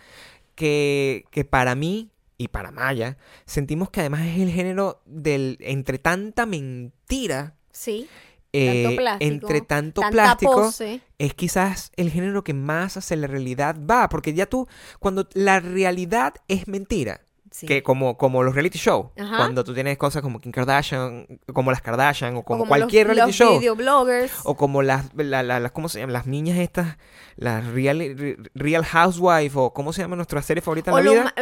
[0.54, 3.16] que, que para mí y para Maya
[3.46, 8.08] sentimos que además es el género del entre tanta mentira, Sí.
[8.52, 11.00] eh, Tanto plástico, entre tanto plástico, pose.
[11.18, 14.08] es quizás el género que más hacia la realidad va.
[14.08, 14.66] Porque ya tú,
[14.98, 17.22] cuando la realidad es mentira,
[17.58, 17.66] Sí.
[17.66, 19.38] que como, como los reality show, Ajá.
[19.38, 23.16] cuando tú tienes cosas como Kim Kardashian, como las Kardashian o O como, cualquier los,
[23.16, 23.58] reality los show.
[23.58, 24.32] videobloggers.
[24.44, 26.12] O como las, la- la- las, ¿cómo se llaman?
[26.12, 26.98] Las niñas estas,
[27.36, 31.10] las Real, Re- Real Housewife, o ¿cómo se llama nuestra serie favorita o en la
[31.10, 31.34] vida?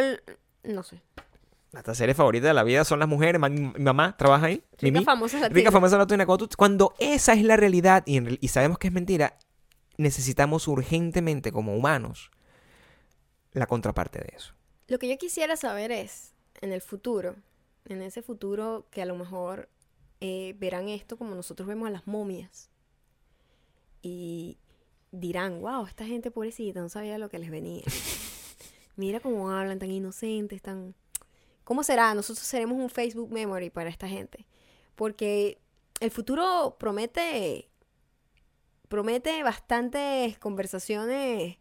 [0.63, 1.01] no sé.
[1.73, 3.41] Nuestra serie favorita de la vida son las mujeres.
[3.41, 4.63] Mi, mamá trabaja ahí.
[4.79, 5.03] Ricas Mimi.
[5.03, 5.53] famosas latinas.
[5.57, 6.25] Rica, famosa latina.
[6.25, 9.37] Cuando, tú- cuando esa es la realidad y sabemos que es mentira,
[9.97, 12.31] necesitamos urgentemente, como humanos,
[13.51, 14.54] la contraparte de eso.
[14.87, 17.35] Lo que yo quisiera saber es, en el futuro,
[17.85, 19.69] en ese futuro que a lo mejor
[20.21, 22.69] eh, verán esto como nosotros vemos a las momias
[24.01, 24.57] y
[25.11, 27.83] dirán, wow, esta gente pobrecita no sabía lo que les venía.
[28.95, 30.95] Mira cómo hablan, tan inocentes, tan...
[31.63, 32.13] ¿Cómo será?
[32.13, 34.45] Nosotros seremos un Facebook Memory para esta gente.
[34.95, 35.59] Porque
[35.99, 37.69] el futuro promete,
[38.87, 41.57] promete bastantes conversaciones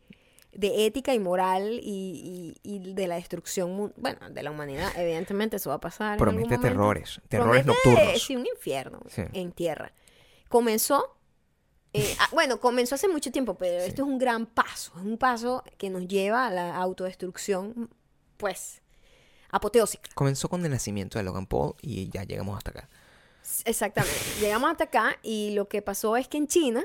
[0.57, 4.93] de ética y moral y, y- y de la destrucción, bueno, de la humanidad.
[4.97, 6.07] Evidentemente eso va a pasar.
[6.07, 6.69] en algún Promete momento.
[6.69, 8.23] terrores, terrores Promete, nocturnos.
[8.23, 9.23] Sí, un infierno Sí.
[9.33, 9.93] en tierra.
[10.49, 11.17] Comenzó,
[11.93, 13.89] eh, ah, bueno, comenzó hace mucho tiempo, pero Sí.
[13.89, 14.93] esto es un gran paso.
[14.97, 17.91] Es un paso que nos lleva a la autodestrucción,
[18.37, 18.83] pues,
[19.51, 20.11] apoteósica.
[20.15, 22.89] Comenzó con el nacimiento de Logan Paul y ya llegamos hasta acá.
[23.65, 24.17] Exactamente.
[24.41, 26.85] Llegamos hasta acá y lo que pasó es que en China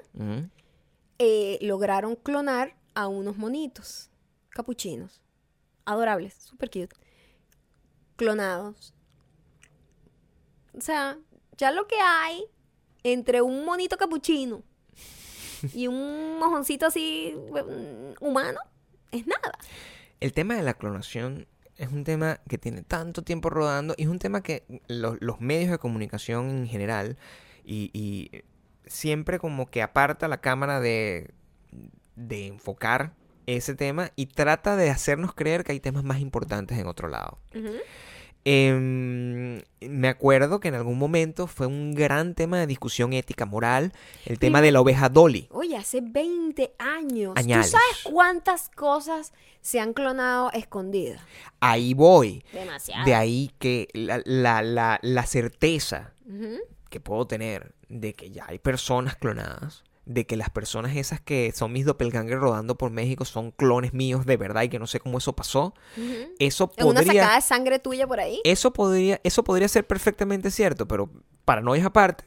[1.18, 4.10] eh, lograron clonar a unos monitos
[4.50, 5.22] capuchinos.
[5.86, 6.96] Adorables, super cute.
[8.16, 8.94] Clonados.
[10.78, 11.18] O sea,
[11.58, 12.44] ya lo que hay
[13.04, 14.62] entre un monito capuchino
[15.74, 17.36] y un mojoncito así
[18.20, 18.60] humano
[19.12, 19.58] es nada.
[20.20, 24.10] El tema de la clonación es un tema que tiene tanto tiempo rodando y es
[24.10, 27.18] un tema que lo- los medios de comunicación en general
[27.66, 28.44] y, y
[28.86, 31.34] siempre como que aparta la cámara de,
[32.20, 33.14] de enfocar
[33.48, 37.40] ese tema y trata de hacernos creer que hay temas más importantes en otro lado.
[38.46, 43.92] Em, me acuerdo que en algún momento fue un gran tema de discusión ética moral,
[44.26, 45.50] el tema de la oveja Dolly.
[45.52, 47.34] Oye, hace 20 años.
[47.36, 47.72] Añales.
[47.72, 51.22] ¿Tú sabes cuántas cosas se han clonado escondidas?
[51.60, 52.44] Ahí voy.
[52.54, 53.06] Demasiado.
[53.06, 56.14] De ahí que la, la, la, la certeza
[56.90, 61.54] que puedo tener de que ya hay personas clonadas, de que las personas esas que
[61.56, 65.00] son mis doppelgangers rodando por México son clones míos de verdad y que no sé
[65.00, 65.76] cómo eso pasó,
[66.40, 68.42] eso ¿En una podría, sacada de sangre tuya por ahí?
[68.44, 71.12] eso podría, eso podría ser perfectamente cierto, pero
[71.46, 72.26] paranoias aparte,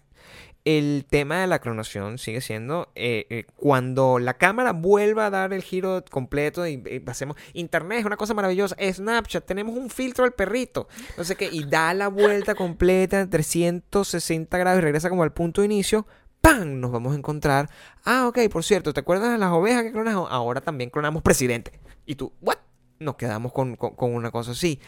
[0.64, 5.52] el tema de la clonación sigue siendo eh, eh, cuando la cámara vuelva a dar
[5.52, 10.22] el giro completo y, y hacemos internet es una cosa maravillosa, Snapchat tenemos un filtro
[10.22, 15.24] del perrito, no sé qué, y da la vuelta completa 360 grados y regresa como
[15.24, 16.06] al punto de inicio,
[16.42, 16.78] ¡pam!
[16.80, 17.70] Nos vamos a encontrar.
[18.04, 20.28] Ah, ok, por cierto, ¿te acuerdas de las ovejas que clonamos?
[20.30, 21.80] Ahora también clonamos presidente.
[22.04, 22.56] Y tú, ¿what?
[22.98, 24.78] Nos quedamos con, con- con una cosa así.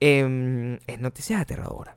[0.00, 1.96] Em, es noticia aterradora.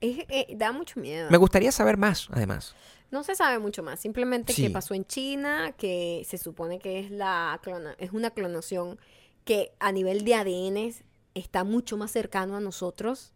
[0.00, 1.28] Es- eh, da mucho miedo.
[1.30, 2.74] Me gustaría saber más, además.
[3.10, 4.62] No se sabe mucho más, simplemente Sí.
[4.62, 8.98] que pasó en China, que se supone que es la clona, es una clonación
[9.44, 10.92] que a nivel de ADN
[11.34, 13.32] está mucho más cercano a nosotros.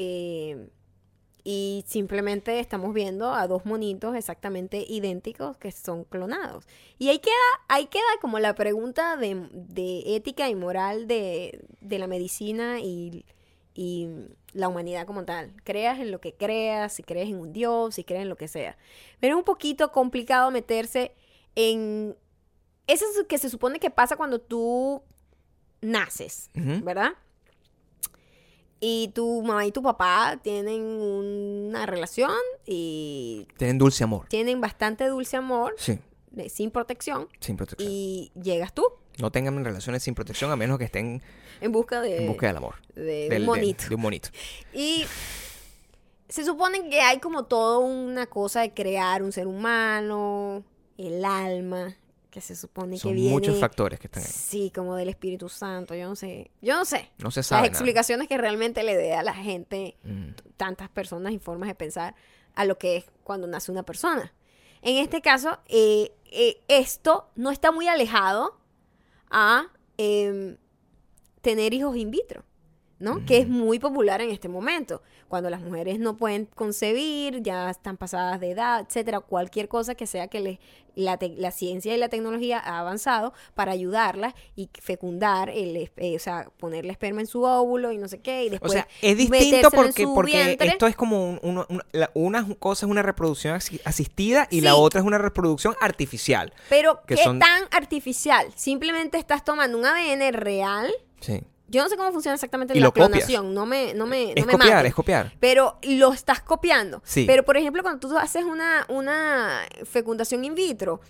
[0.00, 0.68] eh,
[1.44, 6.64] y simplemente estamos viendo a dos monitos exactamente idénticos que son clonados.
[6.98, 7.34] Y ahí queda,
[7.68, 13.24] ahí queda como la pregunta de, de ética y moral de, de la medicina y,
[13.74, 14.08] y
[14.52, 15.52] la humanidad como tal.
[15.64, 18.48] Creas en lo que creas, si crees en un Dios, si crees en lo que
[18.48, 18.76] sea.
[19.20, 21.14] Pero es un poquito complicado meterse
[21.54, 22.16] en...
[22.86, 25.02] Eso es que se supone que pasa cuando tú
[25.80, 26.50] naces.
[26.54, 27.12] ¿verdad?
[28.80, 32.30] Y tu mamá y tu papá tienen una relación
[32.66, 34.26] y Tienen dulce amor.
[34.28, 35.98] tienen bastante dulce amor, Sí,
[36.30, 37.90] de- sin protección, sin protección.
[37.90, 38.84] y llegas tú
[39.18, 41.20] No tengan relaciones sin protección a menos que estén
[41.60, 42.76] en busca de, en busca del amor.
[42.94, 43.84] de- de Del- un de- monito.
[43.88, 44.28] de un monito.
[44.72, 45.04] Y
[46.28, 50.62] se supone que hay como toda una cosa de crear un ser humano,
[50.98, 51.96] el alma,
[52.30, 53.30] que se supone que Son viene...
[53.30, 54.28] muchos factores que están ahí.
[54.30, 56.50] Sí, como del Espíritu Santo, yo no sé.
[56.60, 57.10] Yo no sé.
[57.18, 57.68] No se Las sabe nada.
[57.68, 60.30] explicaciones que realmente le dé a la gente, Mm.
[60.56, 62.14] tantas personas y formas de pensar,
[62.54, 64.32] a lo que es cuando nace una persona.
[64.82, 68.58] En este caso, eh, eh, esto no está muy alejado
[69.30, 69.66] a
[69.96, 70.56] em,
[71.40, 72.44] tener hijos in vitro,
[72.98, 73.24] ¿no?
[73.26, 75.02] Que es muy popular en este momento.
[75.28, 80.06] Cuando las mujeres no pueden concebir, ya están pasadas de edad, etcétera, cualquier cosa que
[80.06, 80.58] sea que les,
[80.94, 86.16] la, te- la ciencia y la tecnología ha avanzado para ayudarlas y fecundar, el, eh,
[86.16, 88.88] o sea, ponerle esperma en su óvulo y no sé qué, y O después sea,
[89.02, 90.68] es distinto porque, porque vientre.
[90.68, 94.60] esto es como un- uno- una, la- una cosa es una reproducción asi- asistida y
[94.62, 96.52] la otra es una reproducción artificial.
[96.68, 98.46] Pero, que ¿qué son- tan artificial?
[98.56, 100.90] Simplemente estás tomando un ADN real.
[101.20, 101.42] Sí.
[101.68, 103.08] Yo no sé cómo funciona exactamente Y la copias.
[103.08, 103.52] clonación.
[103.54, 104.86] No me, no me, no es me copiar, maten.
[104.86, 105.32] es copiar.
[105.38, 107.02] Pero lo estás copiando.
[107.04, 107.24] Sí.
[107.26, 111.00] Pero, por ejemplo, cuando tú haces una, una fecundación in vitro,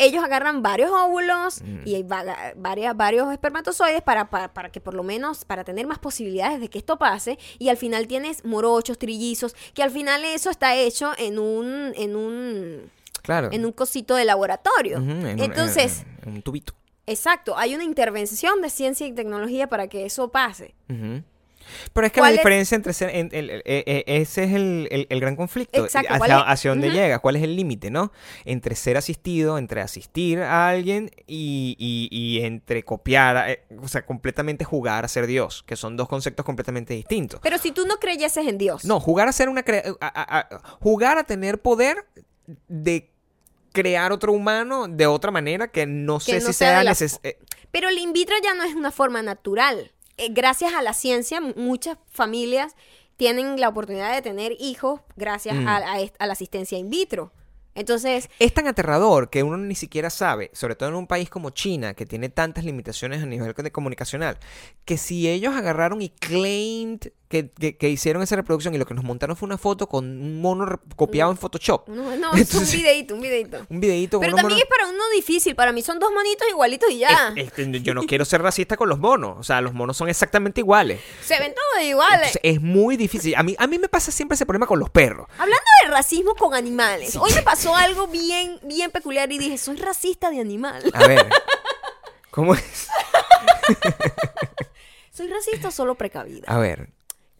[0.00, 1.80] ellos agarran varios óvulos Mm.
[1.84, 2.24] y hay va-
[2.56, 6.68] varias, varios espermatozoides para, para, para que por lo menos, para tener más posibilidades de
[6.68, 7.36] que esto pase.
[7.58, 12.14] Y al final tienes morochos, trillizos, que al final eso está hecho en un, en
[12.16, 12.90] un,
[13.22, 13.48] Claro.
[13.52, 14.98] en un cosito de laboratorio.
[14.98, 16.74] En un- Entonces, en- en un tubito.
[17.10, 20.74] Exacto, hay una intervención de ciencia y tecnología para que eso pase.
[21.92, 23.10] Pero es que la ¿Cuál es- diferencia entre ser.
[23.14, 25.84] en- el- el- eh, eh, ese es el, gran conflicto.
[25.84, 26.96] Exacto, Hacia, hacia dónde Ujú.
[26.96, 28.10] llega, cuál es el límite, ¿no?
[28.46, 34.06] Entre ser asistido, entre asistir a alguien y, y- y entre copiar, eh, o sea,
[34.06, 37.38] completamente jugar a ser Dios, que son dos conceptos completamente distintos.
[37.42, 38.86] Pero si tú no creyeses en Dios.
[38.86, 39.62] No, jugar a ser una.
[39.62, 42.06] crea- a- a- a- jugar a tener poder
[42.68, 43.10] de
[43.72, 47.20] crear otro humano de otra manera que no sé si sea sea de la- neces-
[47.22, 47.38] eh,
[47.70, 49.92] Pero el in vitro ya no es una forma natural.
[50.16, 52.74] Eh, gracias a la ciencia, muchas familias
[53.16, 55.68] tienen la oportunidad de tener hijos gracias Mm.
[55.68, 55.76] a,
[56.18, 57.32] a la asistencia in vitro.
[57.74, 61.50] Entonces, Es tan aterrador que uno ni siquiera sabe, sobre todo en un país como
[61.50, 64.36] China, que tiene tantas limitaciones a nivel de comunicacional,
[64.84, 68.94] que si ellos agarraron y claimed que, que- que hicieron esa reproducción y lo que
[68.94, 72.64] nos montaron fue una foto con un mono copiado en Photoshop, uno- no, es un
[72.70, 73.66] videito, un videito.
[73.68, 75.54] un videito Pero también monos- es para uno difícil.
[75.54, 77.32] Para mí son dos monitos igualitos y ya.
[77.36, 80.08] Es- es- yo no quiero ser racista con los monos, o sea, los monos son
[80.08, 81.00] exactamente iguales.
[81.22, 82.14] Se ven todos iguales.
[82.34, 83.34] Entonces, es muy difícil.
[83.36, 85.26] A mí, a mí me pasa siempre ese problema con los perros.
[85.38, 89.76] Hablando de racismo con animales, hoy me pasó algo bien, bien peculiar y dije, soy
[89.76, 90.82] racista de animal.
[90.94, 91.28] A ver,
[92.30, 92.88] ¿cómo es?
[95.12, 96.44] ¿Soy racista solo precavida?
[96.46, 96.90] A ver,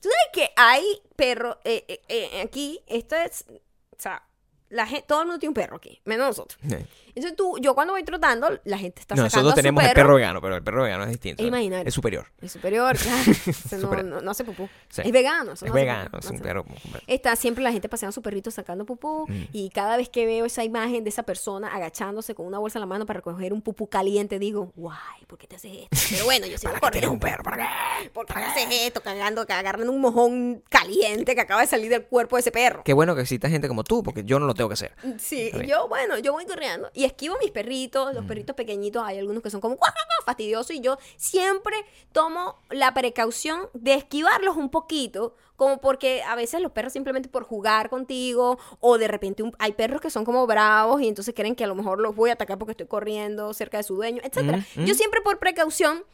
[0.00, 0.84] ¿Tú sabes que hay
[1.16, 2.80] perros eh, eh, eh, aquí?
[2.86, 4.22] Esto es, o sea,
[4.68, 6.58] la gente, todo el mundo tiene un perro aquí, menos nosotros.
[6.70, 6.86] eh,
[7.18, 9.82] Entonces tú, yo cuando voy trotando, la gente está no, sacando nosotros a su tenemos
[9.82, 9.90] perro.
[9.90, 11.42] el perro vegano, pero el perro vegano es distinto.
[11.42, 11.86] Es imaginario.
[11.88, 12.26] Es superior.
[12.40, 13.22] Es superior, claro.
[13.26, 14.04] No, Superior.
[14.04, 14.68] no, no hace pupú.
[14.88, 15.02] Sí.
[15.04, 15.52] Es vegano.
[15.52, 16.64] Es no vegano, es un perro.
[17.06, 19.44] Está siempre la gente paseando a su perrito sacando pupú Mm.
[19.52, 22.80] y cada vez que veo esa imagen de esa persona agachándose con una bolsa en
[22.80, 25.96] la mano para recoger un pupú caliente, digo, guay, ¿por qué te haces esto?
[26.10, 27.12] Pero bueno, yo sigo ¿Para qué tienes corriendo.
[27.12, 27.42] un perro?
[27.42, 27.56] ¿Para
[28.02, 28.10] qué?
[28.10, 29.02] ¿Por qué haces esto?
[29.02, 32.82] Cagando, agarrando un mojón caliente que acaba de salir del cuerpo de ese perro.
[32.84, 34.92] Qué bueno que exista gente como tú, porque yo no lo tengo que hacer.
[35.18, 38.14] Sí, yo, bueno, yo voy corriendo y esquivo mis perritos, Mm.
[38.16, 41.74] los perritos pequeñitos, hay algunos que son como "Guau, guau, guau", fastidiosos y yo siempre
[42.12, 47.42] tomo la precaución de esquivarlos un poquito, como porque a veces los perros simplemente por
[47.42, 51.56] jugar contigo o de repente un- hay perros que son como bravos y entonces creen
[51.56, 54.20] que a lo mejor los voy a atacar porque estoy corriendo cerca de su dueño,
[54.22, 54.58] etcétera.
[54.76, 54.84] Mm, mm.
[54.86, 56.04] Yo siempre por precaución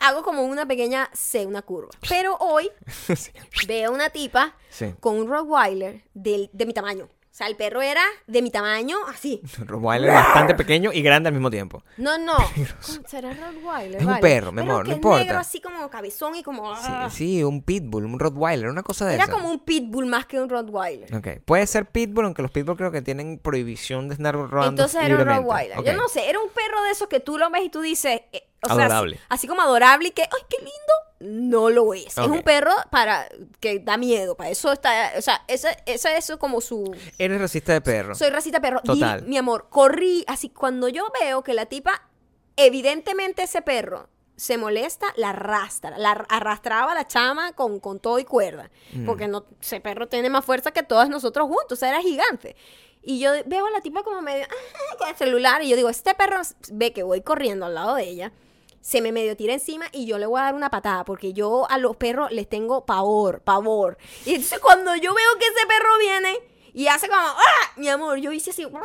[0.00, 1.90] hago como una pequeña C, una curva.
[2.08, 2.70] Pero hoy
[3.16, 3.30] sí.
[3.66, 4.94] veo una tipa Sí.
[5.00, 7.08] con un Rottweiler del- de mi tamaño.
[7.30, 9.40] O sea, el perro era de mi tamaño, así.
[9.58, 11.84] Rottweiler bastante pequeño y grande al mismo tiempo.
[11.96, 12.34] No, no.
[12.86, 13.96] ¿Cómo ¿Será Rottweiler?
[13.96, 14.20] Es un vale.
[14.22, 15.24] perro, mi Pero amor, que no es importa.
[15.24, 16.74] negro así como cabezón y como...
[16.76, 17.08] Sí, ah.
[17.10, 19.32] sí, un pitbull, un Rottweiler, una cosa de Era esa.
[19.32, 21.14] como un pitbull más que un Rottweiler.
[21.14, 24.96] Ok, puede ser pitbull, aunque los pitbull creo que tienen prohibición de estar rodando Entonces
[24.96, 25.42] era un libremente.
[25.42, 25.78] Rottweiler.
[25.78, 25.86] Ok.
[25.86, 28.20] Yo no sé, era un perro de esos que tú lo ves y tú dices...
[28.32, 29.14] eh, o sea, Adorable.
[29.16, 30.72] así, así como adorable y que, ¡ay, qué lindo!
[31.20, 32.16] No lo es.
[32.16, 33.28] Es un perro para
[33.60, 34.36] que da miedo.
[34.36, 35.12] Para eso está...
[35.18, 36.94] O sea, ese, ese es como su...
[37.18, 38.14] Eres racista de perro.
[38.14, 38.80] Soy racita perro.
[38.84, 39.22] Y, Total.
[39.24, 40.48] mi amor, corrí así.
[40.48, 42.08] Cuando yo veo que la tipa,
[42.56, 45.98] evidentemente ese perro se molesta, la arrastra.
[45.98, 48.70] La ar- arrastraba a la chama con, con todo y cuerda.
[48.92, 49.04] Mm.
[49.06, 51.72] Porque no, ese perro tiene más fuerza que todos nosotros juntos.
[51.72, 52.54] O sea, era gigante.
[53.02, 55.62] Y yo veo a la tipa como medio "Ah", con el celular.
[55.62, 56.40] Y yo digo, este perro
[56.70, 58.32] ve que voy corriendo al lado de ella.
[58.80, 61.70] Se me medio tira encima y yo le voy a dar una patada porque yo
[61.70, 63.98] a los perros les tengo pavor, pavor.
[64.24, 66.38] Y entonces cuando yo veo que ese perro viene
[66.72, 67.72] y hace como, ¡ah!
[67.76, 68.80] Mi amor, yo hice así, ¡ah!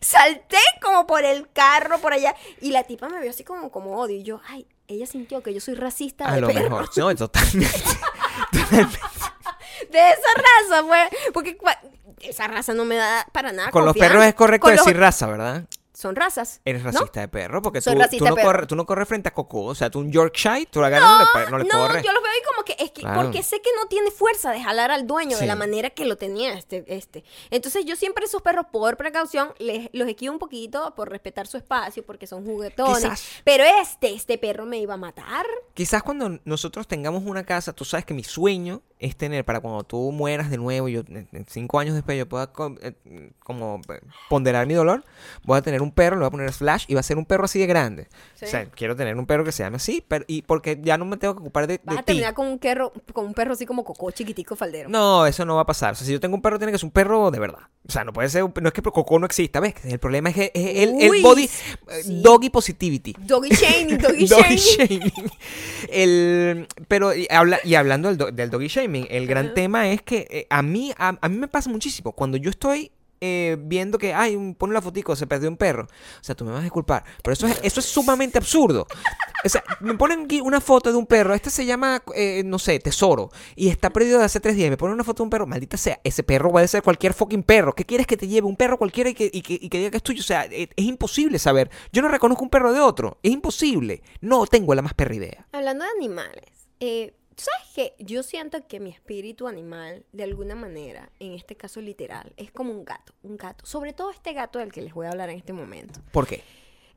[0.00, 2.34] salté como por el carro, por allá.
[2.60, 4.16] Y la tipa me vio así como, como odio.
[4.16, 6.62] Y yo, ay, ella sintió que yo soy racista A de lo perro.
[6.70, 6.88] mejor.
[6.96, 7.80] No, totalmente.
[8.52, 8.98] totalmente.
[9.90, 11.08] De esa raza, pues.
[11.32, 11.56] Porque
[12.20, 14.98] esa raza no me da para nada Con los perros es correcto Con los- decir
[14.98, 15.64] raza, ¿verdad?
[15.96, 16.60] Son razas.
[16.66, 16.90] Eres ¿no?
[16.90, 19.62] racista de perro porque tú, no corres, tú no corres frente a Coco.
[19.62, 22.04] O sea, tú un Yorkshire, tú la agarras no, le, no le no, corres.
[22.04, 23.22] yo los veo ahí como que es que Claro.
[23.22, 26.16] porque sé que no tiene fuerza de jalar al dueño de la manera que lo
[26.16, 27.24] tenía este este.
[27.50, 31.56] Entonces yo siempre esos perros por precaución les, los esquivo un poquito por respetar su
[31.56, 32.98] espacio porque son juguetones.
[33.02, 33.26] Quizás.
[33.44, 35.46] Pero este este perro me iba a matar.
[35.72, 39.84] Quizás cuando nosotros tengamos una casa, tú sabes que mi sueño es tener, para cuando
[39.84, 42.50] tú mueras de nuevo, yo en- en cinco años después yo pueda
[42.82, 45.04] eh, como eh, ponderar mi dolor,
[45.44, 47.26] voy a tener un perro, le voy a poner Slash y va a ser un
[47.26, 48.08] perro así de grande.
[48.34, 48.46] Sí.
[48.46, 51.04] O sea, quiero tener un perro que se llame así, pero, y porque ya no
[51.04, 52.06] me tengo que ocupar de, Vas de a ti.
[52.06, 54.88] terminar con un perro con un perro así como cocó chiquitico faldero.
[54.88, 55.92] No, eso no va a pasar.
[55.92, 57.60] O sea, si yo tengo un perro, tiene que ser un perro de verdad.
[57.88, 59.74] O sea, no puede ser, un- no es que Coco no exista, ¿ves?
[59.84, 62.20] El problema es que es el, el Uy, body, eh, sí.
[62.22, 63.14] doggy positivity.
[63.18, 65.00] Doggy shaming, doggy, Doggy shaming.
[65.00, 65.30] shaming.
[65.90, 70.02] El, pero y, habla, y hablando del, do- del doggy shaming, el gran tema es
[70.02, 72.12] que eh, a mí a, a mí me pasa muchísimo.
[72.12, 75.84] Cuando yo estoy eh, viendo que, ay, pone la fotico, se perdió un perro.
[75.84, 77.04] O sea, tú me vas a disculpar.
[77.22, 78.86] Pero eso es, eso es sumamente absurdo.
[79.44, 81.34] O sea, me ponen aquí una foto de un perro.
[81.34, 83.30] Este se llama, eh, no sé, Tesoro.
[83.54, 84.70] Y está perdido de hace tres días.
[84.70, 85.46] Me ponen una foto de un perro.
[85.46, 87.74] Maldita sea, ese perro puede ser cualquier fucking perro.
[87.74, 88.46] ¿Qué quieres que te lleve?
[88.46, 90.20] Un perro cualquiera y que, y que, y que diga que es tuyo.
[90.20, 91.70] O sea, eh, es imposible saber.
[91.92, 93.18] Yo no reconozco un perro de otro.
[93.22, 94.02] Es imposible.
[94.20, 95.46] No tengo la más perra idea.
[95.52, 98.04] Hablando de animales, eh, ¿tú ¿sabes qué?
[98.04, 102.72] Yo siento que mi espíritu animal, de alguna manera, en este caso literal, es como
[102.72, 103.64] un gato, un gato.
[103.66, 106.00] Sobre todo este gato del que les voy a hablar en este momento.
[106.12, 106.42] ¿Por qué?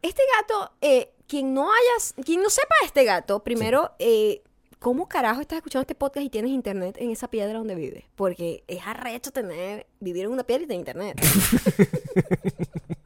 [0.01, 4.41] Este gato, eh, quien no hayas, quien no sepa de este gato, primero, eh,
[4.79, 8.05] ¿cómo carajo estás escuchando este podcast y tienes internet en esa piedra donde vives?
[8.15, 11.21] Porque es arrecho tener, vivir en una piedra y tener internet.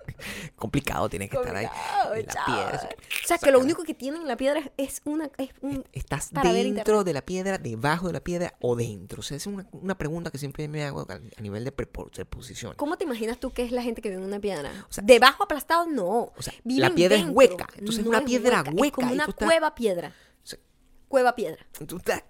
[0.63, 1.65] Complicado tiene que estar ahí.
[1.67, 2.71] Complicado, en la chaval.
[2.71, 2.89] piedra.
[3.23, 5.83] O sea, que lo único que tiene en la piedra es, es una, es un,
[5.91, 9.19] ¿Estás para ver dentro de la piedra, debajo de la piedra o dentro?
[9.19, 12.75] O sea, es una, una pregunta que siempre me hago a, nivel de prepo- preposición.
[12.77, 14.71] ¿Cómo te imaginas tú que es la gente que vive en una piedra?
[14.89, 16.07] O sea, Debajo aplastado, no.
[16.07, 19.09] o sea, Viven la piedra es hueca, entonces es una es piedra Es hueca como
[19.09, 20.13] y una tú estás- cueva piedra.
[20.43, 20.59] O sea,
[21.09, 21.65] Cueva piedra.
[21.85, 22.23] tú estás-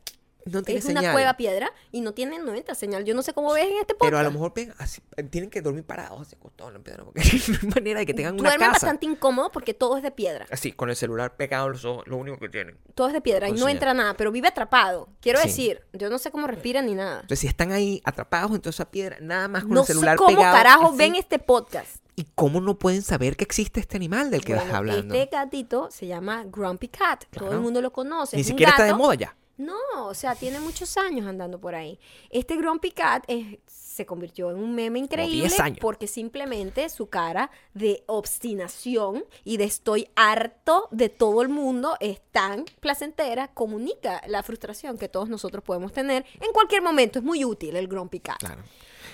[0.45, 3.03] no tiene Es una cueva piedra y no tiene 90 señal.
[3.05, 4.03] Yo no sé cómo ves en este podcast.
[4.07, 7.03] Pero a lo mejor ven, así, tienen que dormir parados, así acostados en la piedra,
[7.03, 8.71] porque no hay manera de que tengan una casa.
[8.71, 10.45] bastante incómodo porque todo es de piedra.
[10.51, 12.77] Así, con el celular pegado a los ojos, lo único que tienen.
[12.95, 13.71] Todo es de piedra y no señal.
[13.71, 15.09] entra nada, pero vive atrapado.
[15.21, 15.47] Quiero Sí.
[15.47, 17.15] decir, yo no sé cómo respiran ni nada.
[17.21, 20.17] Entonces, si están ahí atrapados en toda esa piedra, nada más con No el celular
[20.17, 20.55] sé cómo pegado.
[20.55, 21.97] carajo así, ven este podcast.
[22.15, 25.15] ¿Y cómo no pueden saber que existe este animal del que Bueno, estás hablando?
[25.15, 27.23] Este gatito se llama Grumpy Cat.
[27.31, 28.35] Todo el mundo lo conoce.
[28.35, 29.35] Ni Es un siquiera está de moda ya.
[29.57, 29.77] No,
[30.07, 31.99] o sea, tiene muchos años andando por ahí.
[32.31, 35.77] Este Grumpy Cat es- se convirtió en un meme increíble 10 años.
[35.79, 42.19] porque simplemente su cara de obstinación y de estoy harto de todo el mundo es
[42.31, 47.19] tan placentera, comunica la frustración que todos nosotros podemos tener en cualquier momento.
[47.19, 48.39] Es muy útil el Grumpy Cat.
[48.39, 48.63] Claro.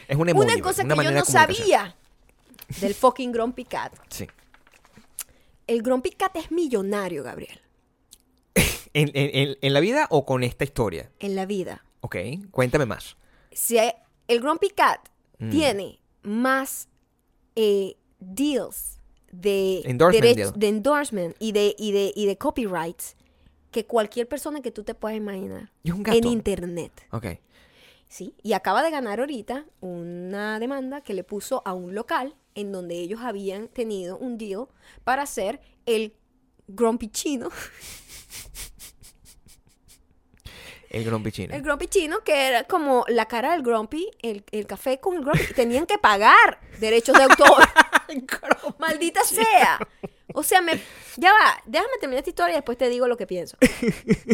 [0.07, 1.95] Es un emoji, Una cosa una que yo no de sabía
[2.79, 3.93] del fucking Grumpy Cat.
[4.09, 4.25] Sí.
[5.67, 7.59] El Grumpy Cat es millonario, Gabriel,
[8.93, 11.11] ¿En, en- en- la vida o con esta historia?
[11.19, 11.83] en la vida.
[12.01, 12.15] Ok,
[12.51, 13.17] cuéntame más.
[13.51, 13.93] si hay-
[14.27, 15.09] el Grumpy Cat
[15.39, 15.49] Mm.
[15.51, 16.87] tiene más
[17.55, 18.99] eh, deals
[19.31, 23.15] de Endorsement de endorsement y de, y, de, y de copyrights
[23.71, 26.91] que cualquier persona que tú te puedas imaginar en internet.
[27.11, 27.25] Ok.
[28.07, 28.33] ¿sí?
[28.43, 32.95] Y acaba de ganar ahorita una demanda que le puso a un local en donde
[32.99, 34.65] ellos habían tenido un deal
[35.03, 36.13] para hacer el
[36.67, 37.49] Grumpy chino.
[40.89, 41.53] El Grumpy chino.
[41.55, 45.21] El Grumpy chino, que era como la cara del Grumpy, el, el café con el
[45.21, 45.53] Grumpy.
[45.53, 47.63] Tenían que pagar derechos de autor.
[48.79, 49.79] Maldita sea.
[50.33, 50.79] O sea, me,
[51.17, 53.57] ya va, déjame terminar esta historia y después te digo lo que pienso.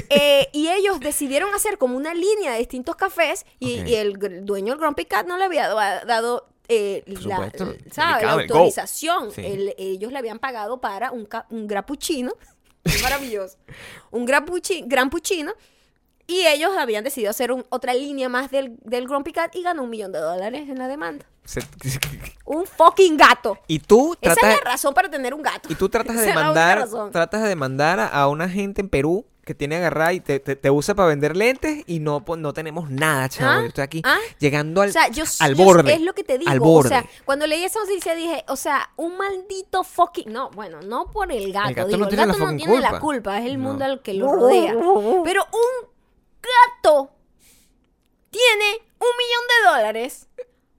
[0.09, 4.13] Eh, y ellos decidieron hacer como una línea de distintos cafés y, el
[4.45, 7.51] dueño del Grumpy Cat no le había da- dado eh, la,
[8.33, 9.31] autorización.
[9.31, 9.41] Sí.
[9.45, 12.33] El- ellos le habían pagado para un, un grapuchino.
[13.01, 13.57] Maravilloso.
[14.11, 15.53] Un grapuchi- gran puchino.
[16.27, 19.83] Y ellos habían decidido hacer un- otra línea más del, del Grumpy Cat y ganó
[19.83, 21.25] un millón de dólares en la demanda.
[21.43, 21.61] Se-
[22.45, 23.57] Un fucking gato.
[23.67, 25.71] y tú Esa es la razón para tener un gato.
[25.71, 27.11] y tú tratas de la razón.
[27.11, 30.71] tratas de demandar a- una gente en Perú que tiene agarrada y te, te- te
[30.71, 33.51] usa para vender lentes y no, po- no tenemos nada, chavo.
[33.51, 33.61] ¿Ah?
[33.61, 34.17] Yo estoy aquí ¿Ah?
[34.39, 35.93] llegando al, O sea, yo, al yo- borde.
[35.93, 36.49] es lo que te digo.
[36.49, 40.33] al O sea, cuando leí esa noticia dije, o sea, un maldito fucking.
[40.33, 41.75] No, bueno, no por el gato.
[41.75, 42.99] gato digo, no el tiene la gato no fucking tiene la culpa.
[43.01, 43.69] culpa, es el No.
[43.69, 44.73] mundo al que lo rodea.
[45.23, 45.94] Pero un
[46.45, 47.11] gato
[48.29, 50.27] tiene un millón de dólares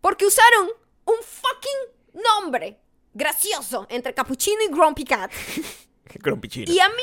[0.01, 0.69] porque usaron
[1.05, 2.79] un fucking nombre
[3.15, 5.33] gracioso entre Capuchino y Grumpy Cat.
[6.21, 6.73] Grumpy chino.
[6.73, 7.03] Y a mí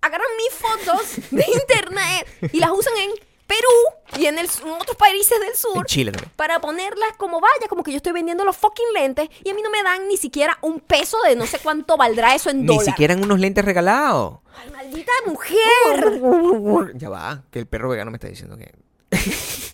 [0.00, 3.10] agarran mis fotos de internet y las usan en
[3.50, 6.32] Perú y en, el, en otros países del En sur Chile también.
[6.36, 9.60] para ponerlas como vaya, como que yo estoy vendiendo los fucking lentes y a mí
[9.62, 12.66] no me dan ni siquiera un peso de no sé cuánto valdrá eso en Ni
[12.66, 12.86] dólares.
[12.86, 14.38] siquiera en unos lentes regalados.
[14.56, 16.94] Ay, maldita mujer.
[16.94, 18.72] Ya va, que el perro vegano me está diciendo que.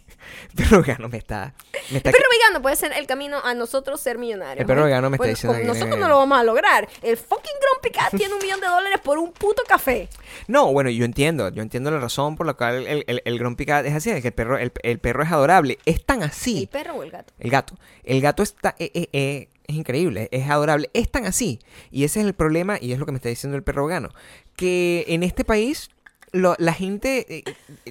[0.51, 1.55] el perro vegano me está.
[1.91, 4.61] Me está El perro vegano puede ser el camino a nosotros ser millonarios.
[4.61, 4.85] El perro ¿eh?
[4.85, 6.89] vegano me está diciendo que Nosotros no lo vamos a lograr.
[7.03, 10.09] El fucking Grumpy Cat tiene un millón de dólares por un puto café.
[10.49, 13.67] No, bueno, yo entiendo, yo entiendo la razón por la cual el, el, el Grumpy
[13.67, 15.79] Cat es así, es que el perro, el, el perro es adorable.
[15.85, 16.63] Es tan así.
[16.63, 17.33] ¿El perro o el gato?
[17.39, 17.75] El gato.
[18.05, 20.91] El gato está, eh, eh, eh, es increíble, es adorable.
[20.95, 21.61] Es tan así.
[21.91, 24.11] Y ese es el problema, y es lo que me está diciendo el perro vegano.
[24.55, 25.91] Que en este país,
[26.33, 27.45] lo- la gente, eh,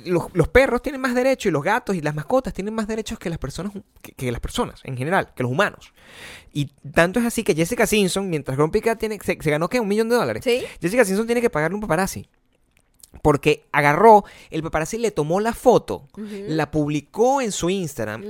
[0.05, 3.17] los, los perros tienen más derechos y los gatos y las mascotas tienen más derechos
[3.19, 3.71] que las personas,
[4.01, 5.93] que, que las personas en general, que los humanos.
[6.53, 9.79] Y tanto es así que Jessica Simpson, mientras Grumpy Cat tiene, se, se ganó ¿qué?
[9.79, 10.43] un millón de dólares.
[10.43, 10.63] ¿Sí?
[10.81, 12.27] Jessica Simpson tiene que pagarle un paparazzi.
[13.21, 16.07] Porque agarró, el paparazzi le tomó la foto,
[16.47, 18.23] la publicó en su Instagram.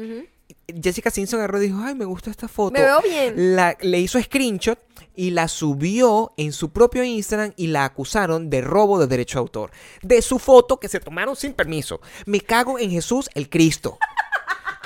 [0.81, 2.71] Jessica Simpson agarró y dijo, ay, me gusta esta foto.
[2.73, 3.55] Me veo bien.
[3.55, 4.79] La, le hizo screenshot
[5.15, 9.41] y la subió en su propio Instagram y la acusaron de robo de derecho de
[9.41, 9.71] autor.
[10.01, 12.01] De su foto que se tomaron sin permiso.
[12.25, 13.97] Me cago en Jesús el Cristo.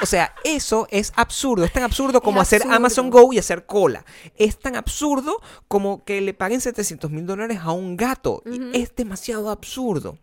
[0.02, 1.66] O sea, eso es absurdo.
[1.66, 2.76] Es tan absurdo como hacer absurdo.
[2.78, 4.06] Amazon Go y hacer cola.
[4.36, 8.42] Es tan absurdo como que le paguen 700 mil dólares a un gato.
[8.74, 10.18] Es demasiado absurdo.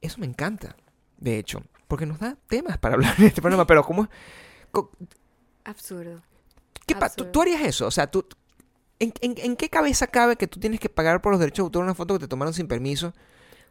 [0.00, 0.76] Eso me encanta,
[1.18, 3.66] de hecho, porque nos da temas para hablar de este problema.
[3.66, 4.08] Pero ¿cómo?
[5.64, 6.22] Absurdo.
[6.86, 7.30] ¿Qué pa- tú, Absurdo.
[7.32, 7.86] tú harías eso?
[7.86, 8.24] O sea, tú...
[8.98, 11.66] ¿en, en, en qué cabeza cabe que tú tienes que pagar por los derechos de
[11.66, 13.12] autor una foto que te tomaron sin permiso?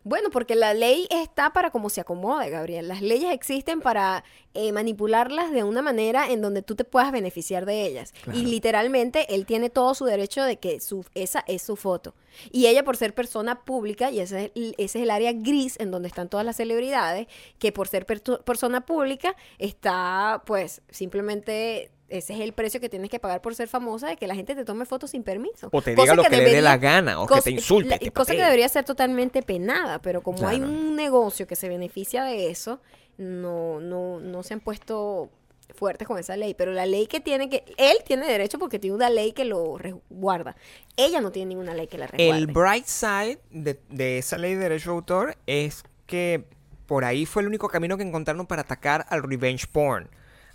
[0.06, 2.90] Bueno, porque la ley está para como se acomode, Gabriel.
[2.90, 7.66] Las leyes existen para eh, manipularlas de una manera en donde tú te puedas beneficiar
[7.66, 8.12] de ellas.
[8.22, 8.38] Claro.
[8.38, 12.16] Y literalmente él tiene todo su derecho de que su, esa es su foto.
[12.52, 15.80] Y ella por ser persona pública, y ese es, el, ese es el área gris
[15.80, 21.92] en donde están todas las celebridades, que por ser persona pública está pues simplemente...
[22.14, 24.54] Ese es el precio que tienes que pagar por ser famosa, de que la gente
[24.54, 25.70] te tome fotos sin permiso.
[25.72, 28.12] O te Cosa diga lo que, le dé la gana, o que te insulte, la-
[28.12, 32.52] cosa que debería ser totalmente penada, pero como hay un negocio que se beneficia de
[32.52, 32.82] eso,
[33.18, 35.32] no, no, no se han puesto
[35.74, 36.54] fuertes con esa ley.
[36.54, 37.64] Pero la ley que tiene que...
[37.78, 40.56] Él tiene derecho porque tiene una ley que lo resguarda.
[40.98, 42.38] Ella no tiene ninguna ley que la resguarde.
[42.38, 46.46] El bright side de, de esa ley de derecho de autor es que
[46.86, 50.10] por ahí fue el único camino que encontraron para atacar al revenge porn.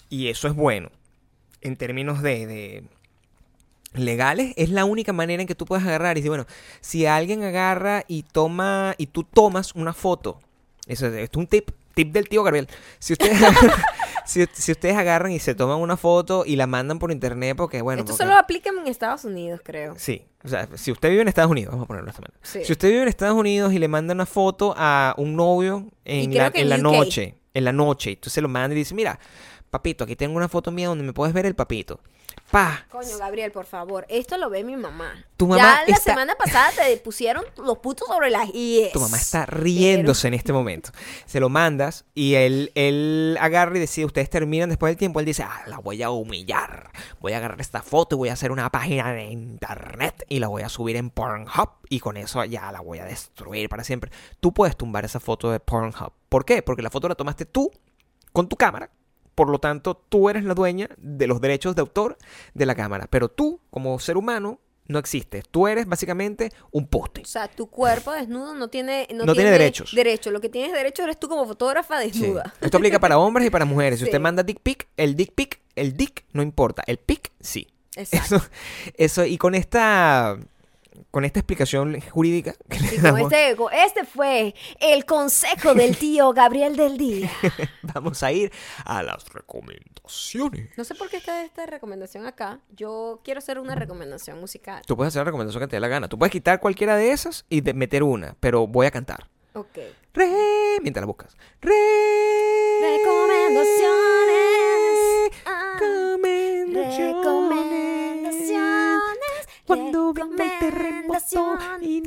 [0.09, 0.91] Y eso es bueno.
[1.61, 2.85] En términos de, de
[3.95, 6.47] legales, es la única manera en que tú puedes agarrar y decir, bueno,
[6.81, 10.39] si alguien agarra y toma, y tú tomas una foto,
[10.87, 12.69] eso es, un tip, tip del tío Gabriel.
[12.99, 13.39] Si ustedes,
[14.27, 17.81] si, si ustedes agarran y se toman una foto y la mandan por internet, porque
[17.83, 19.95] bueno, Esto porque- solo aplica en Estados Unidos, creo.
[19.97, 22.39] Sí, o sea, si usted vive en Estados Unidos, vamos a ponerlo de esta manera.
[22.43, 22.61] Sí.
[22.65, 26.33] Si usted vive en Estados Unidos y le manda una foto a un novio en,
[26.35, 26.83] la, que en en la UK.
[26.95, 29.19] noche, en la noche, entonces se lo manda y dice, mira,
[29.69, 32.01] papito, aquí tengo una foto mía donde me puedes ver el papito.
[32.51, 34.07] Pa, Coño, Gabriel, por favor.
[34.09, 35.25] Esto lo ve mi mamá.
[35.37, 38.93] Tu mamá ya la está- semana pasada te pusieron los putos sobre las IES.
[38.93, 40.91] tu mamá está riéndose en este momento.
[41.27, 45.27] Se lo mandas y él, él agarra y decide, ustedes terminan después del tiempo, él
[45.27, 46.91] dice, ah, la voy a humillar.
[47.21, 50.49] Voy a agarrar esta foto y voy a hacer una página de internet y la
[50.49, 54.11] voy a subir en Pornhub y con eso ya la voy a destruir para siempre.
[54.41, 56.13] Tú puedes tumbar esa foto de Pornhub.
[56.31, 56.63] ¿Por qué?
[56.63, 57.71] Porque la foto la tomaste tú
[58.33, 58.91] con tu cámara.
[59.39, 62.19] Por lo tanto, tú eres la dueña de los derechos de autor
[62.55, 63.07] de la cámara.
[63.09, 64.59] Pero tú, como ser humano,
[64.89, 65.45] no existe.
[65.49, 67.21] Tú eres básicamente un poste.
[67.21, 69.95] O sea, tu cuerpo desnudo no tiene, no No tiene derechos.
[69.95, 70.33] Derecho.
[70.33, 72.09] Lo que tienes derecho eres tú como fotógrafa Sí.
[72.11, 72.53] desnuda.
[72.61, 74.01] Esto aplica para hombres y para mujeres.
[74.01, 76.83] Si usted manda dick pic, el dick pic, el dick no importa.
[76.89, 77.69] El pic, sí.
[77.95, 78.37] Exacto.
[78.39, 78.45] Eso,
[78.95, 80.37] eso, y con esta,
[81.11, 85.97] con esta explicación jurídica que le Y con damos, este, este fue el consejo del
[85.97, 87.31] tío Gabriel del día.
[87.83, 88.53] vamos a ir
[88.85, 90.71] a las recomendaciones.
[90.77, 92.61] No sé por qué está esta recomendación acá.
[92.77, 94.83] Yo quiero hacer una recomendación musical.
[94.87, 96.09] Tú puedes hacer la recomendación que te dé la gana.
[96.09, 99.29] Tú puedes quitar cualquiera de esas y de- meter una, pero voy a cantar.
[99.55, 99.79] Ok.
[100.15, 101.37] Re, mientras la buscas.
[101.61, 101.73] Re,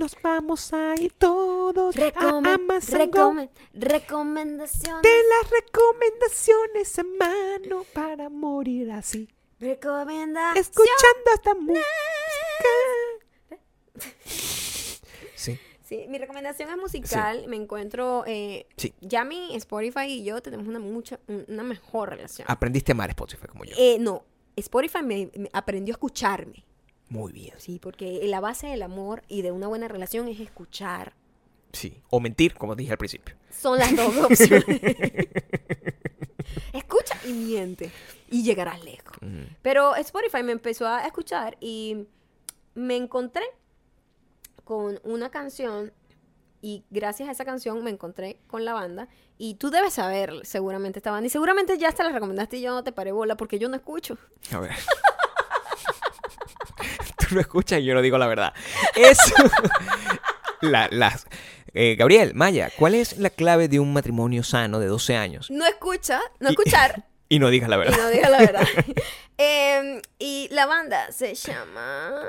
[0.02, 3.12] nos vamos a ir todos a Amazon
[3.74, 5.04] recomendaciones.
[5.04, 9.30] De las recomendaciones a mano para morir así.
[9.60, 10.60] Recomendaciones.
[10.70, 11.86] Escuchando esta música.
[15.36, 15.60] Sí.
[15.84, 17.46] Sí, mi recomendación es musical.
[17.48, 18.24] Me encuentro.
[18.26, 18.96] Eh, Sí.
[19.02, 22.48] Yami, Spotify y yo tenemos una, mucha, una mejor relación.
[22.50, 23.76] Aprendiste a amar Spotify como yo.
[23.78, 24.26] Eh, no,
[24.56, 26.66] Spotify me, me aprendió a escucharme.
[27.12, 27.54] Muy bien.
[27.58, 31.14] Sí, porque la base del amor y de una buena relación es escuchar.
[31.74, 32.02] Sí.
[32.10, 33.36] O mentir, como dije al principio.
[33.50, 34.82] Son las dos opciones.
[36.74, 37.92] Escucha y miente.
[38.30, 39.18] Y llegarás lejos.
[39.22, 39.46] Ujú.
[39.62, 42.08] Pero Spotify me empezó a escuchar y
[42.76, 43.44] me encontré
[44.64, 45.92] con una canción
[46.62, 51.00] y gracias a esa canción me encontré con la banda y tú debes saber seguramente
[51.00, 53.60] esta banda y seguramente ya hasta la recomendaste y yo no te paré bola porque
[53.60, 54.18] yo no escucho.
[54.54, 54.72] A ver.
[57.32, 58.54] Lo escuchas y yo no digo la verdad.
[58.96, 59.34] Eso.
[60.62, 61.26] La- las.
[61.74, 65.50] Eh, Gabriel, Maya, ¿cuál es la clave de un matrimonio sano de 12 años?
[65.50, 67.98] No escucha, no Y- escuchar Y no digas la y verdad.
[67.98, 68.68] no diga la verdad.
[69.38, 72.22] Em, y la banda se llama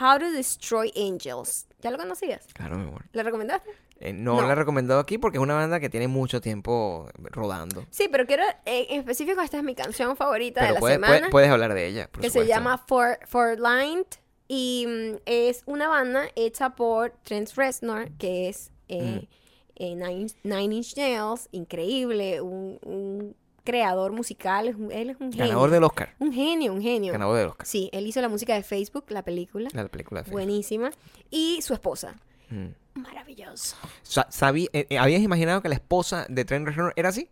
[0.00, 1.66] How to Destroy Angels.
[1.80, 2.46] ¿Ya lo conocías?
[2.54, 3.04] Claro, mi amor.
[3.12, 3.70] ¿La recomendaste?
[4.00, 4.46] Eh, no, No.
[4.46, 7.84] la he recomendado aquí porque es una banda que tiene mucho tiempo rodando.
[7.90, 11.06] Sí, pero quiero, eh, en específico, esta es mi canción favorita de la semana.
[11.06, 12.08] puedes- puedes hablar de ella.
[12.12, 14.06] por que se llama For, For Lined.
[14.48, 19.26] Y mm, es una banda hecha por Trent Reznor, que es eh,
[19.74, 23.34] eh, Nine, Nine Inch Nails, increíble, un, un
[23.64, 25.46] creador musical, es un- él es un genio.
[25.48, 26.14] Ganador del Oscar.
[26.20, 27.12] Un genio, un genio.
[27.12, 27.66] Ganador del Oscar.
[27.66, 30.40] Sí, él hizo la música de Facebook, la película, La película de Facebook.
[30.40, 30.90] buenísima.
[31.30, 32.14] Y su esposa,
[32.50, 32.66] Mm.
[32.96, 33.76] Maravilloso.
[34.02, 37.28] Sa- sabí- eh, eh, ¿Habías imaginado que la esposa de Trent Reznor era así?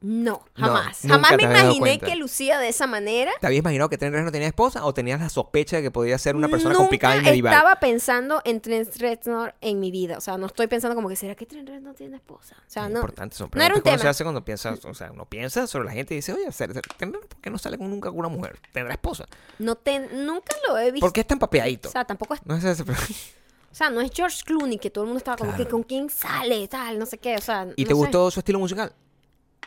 [0.00, 1.00] No, jamás.
[1.08, 3.32] jamás me imaginé que lucía de esa manera.
[3.40, 6.16] ¿Te habías imaginado que Trent Reznor tenía esposa o tenías la sospecha de que podía
[6.18, 7.52] ser una persona Nunca complicada y medieval?
[7.52, 10.16] estaba pensando en Trent Reznor en mi vida.
[10.16, 12.54] O sea, no estoy pensando como que, ¿será que Trent Reznor tiene esposa?
[12.60, 12.98] O sea, Es no.
[13.00, 14.10] importante, son no era preguntas un que uno se tema.
[14.10, 16.82] hace cuando piensas, o sea, uno piensa sobre la gente y dice, oye, ¿ser- ser-
[16.96, 18.56] Trent Reznor, ¿por qué no sale con nunca con una mujer?
[18.72, 19.26] ¿Tendrá esposa?
[19.58, 21.04] No te, nunca lo he visto.
[21.04, 21.88] ¿Por qué es tan papeadito?
[21.88, 22.86] O sea, tampoco es, No es ese- o
[23.78, 25.64] sea, no es George Clooney que todo el mundo estaba como Claro.
[25.64, 27.36] que con quién sale, tal, no sé qué.
[27.36, 27.94] O sea, ¿Y no te sé.
[27.94, 28.92] gustó su estilo musical?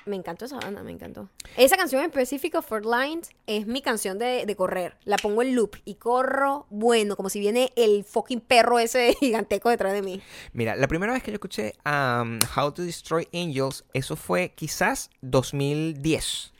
[0.03, 1.29] Me encantó esa banda, me encantó.
[1.57, 4.97] Esa canción en específico, For Lines, es mi canción de, de correr.
[5.05, 9.69] La pongo en loop y corro, bueno, como si viene el fucking perro ese giganteco
[9.69, 10.19] detrás de mí.
[10.53, 15.11] Mira, la primera vez que yo escuché um, How to Destroy Angels, eso fue quizás
[15.21, 16.51] 2010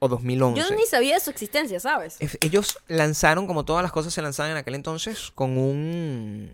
[0.00, 0.60] o 2011.
[0.60, 2.16] Yo ni sabía de su existencia, ¿sabes?
[2.18, 6.50] Es- Ellos lanzaron, como todas las cosas se lanzaban en aquel entonces, con un...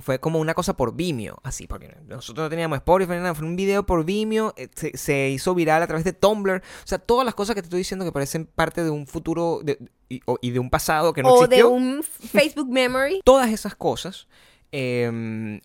[0.00, 3.56] Fue como una cosa por Vimeo, así, porque nosotros no teníamos Spotify, nada, fue un
[3.56, 7.26] video por Vimeo, eh, se, se hizo viral a través de Tumblr, o sea, todas
[7.26, 9.78] las cosas que te estoy diciendo que parecen parte de un futuro de-
[10.08, 11.68] y, o- y de un pasado que no o existió.
[11.68, 13.20] de un Facebook Memory.
[13.24, 14.28] Todas esas cosas
[14.72, 15.60] em,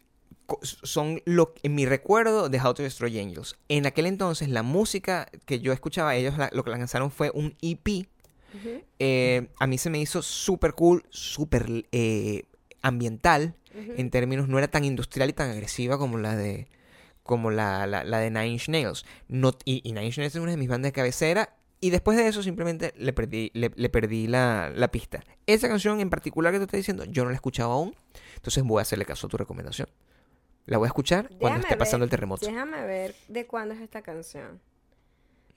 [0.62, 3.56] son lo, en mi recuerdo de How to Destroy Angels.
[3.70, 7.56] En aquel entonces, la música que yo escuchaba, ellos la- lo que lanzaron fue un
[7.62, 8.08] EP.
[9.00, 12.44] Eh, a mí se me hizo súper cool, súper eh,
[12.82, 13.56] ambiental.
[13.98, 16.68] En términos, no era tan industrial y tan agresiva como la de
[17.24, 19.06] como la, la- la de Nine Inch Nails.
[19.28, 21.54] No, y, y Nine Inch Nails es una de mis bandas de cabecera.
[21.80, 25.24] Y después de eso simplemente le perdí, le, le perdí la, la pista.
[25.46, 27.96] Esa canción en particular que te estoy diciendo, yo no la he escuchado aún.
[28.36, 29.88] Entonces voy a hacerle caso a tu recomendación.
[30.66, 32.46] La voy a escuchar cuando esté pasando ver, el terremoto.
[32.48, 34.60] Déjame ver de cuándo es esta canción.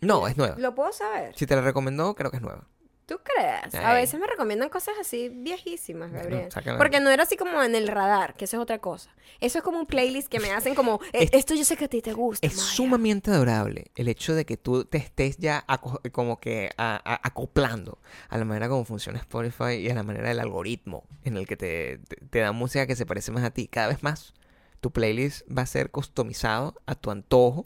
[0.00, 0.56] No, es nueva.
[0.58, 1.34] ¿Lo puedo saber?
[1.36, 2.66] Si te la recomendó, creo que es nueva.
[3.10, 3.74] ¿Tú crees?
[3.74, 6.48] A veces me recomiendan cosas así viejísimas, Gabriel.
[6.78, 9.10] Porque no era así como en el radar, que eso es otra cosa.
[9.40, 11.86] Eso es como un playlist que me hacen como, "Eh, Es- esto yo sé que
[11.86, 12.46] a ti te gusta.
[12.46, 12.68] Es Maya".
[12.68, 15.64] sumamente adorable el hecho de que tú te estés ya
[16.12, 17.98] como que a- a- acoplando
[18.28, 21.56] a la manera como funciona Spotify y a la manera del algoritmo en el que
[21.56, 23.66] te, te, te da música que se parece más a ti.
[23.66, 24.34] Cada vez más
[24.80, 27.64] tu playlist va a ser customizado a tu antojo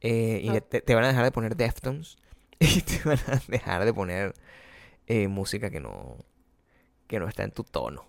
[0.00, 2.16] eh, y te, te van a dejar de poner Deftones
[2.60, 4.34] y te van a dejar de poner
[5.06, 6.16] eh, música que no
[7.06, 8.04] que no está en tu tono.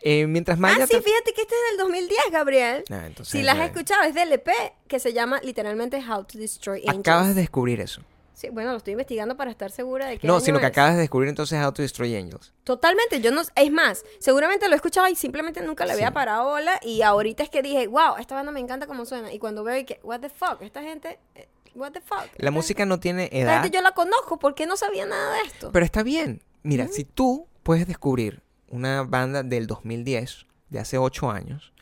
[0.00, 0.84] Eh, mientras Maya...
[0.84, 2.84] Ah, sí, te- fíjate que este es del 2010, Gabriel.
[2.90, 4.48] Ah, entonces, si las has eh, escuchado, es del EP
[4.86, 6.98] que se llama literalmente How to Destroy Angels.
[7.00, 8.02] Acabas de descubrir eso.
[8.34, 10.26] Sí, bueno, lo estoy investigando para estar segura de que.
[10.26, 12.52] No, sino que acabas de descubrir entonces How to Destroy Angels.
[12.64, 13.40] Totalmente, yo no.
[13.56, 16.14] Es más, seguramente lo he escuchado y simplemente nunca le había Sí.
[16.14, 16.78] parado bola.
[16.82, 19.32] Y ahorita es que dije, wow, esta banda me encanta como suena.
[19.32, 21.18] Y cuando veo y que, what the fuck, esta gente.
[21.76, 22.28] What the fuck.
[22.38, 25.70] La música no tiene edad, yo la conozco, ¿por qué no sabía nada de esto?
[25.72, 26.42] pero está bien.
[26.62, 31.72] Mira, si tú puedes descubrir una banda del 2010, de hace 8 años,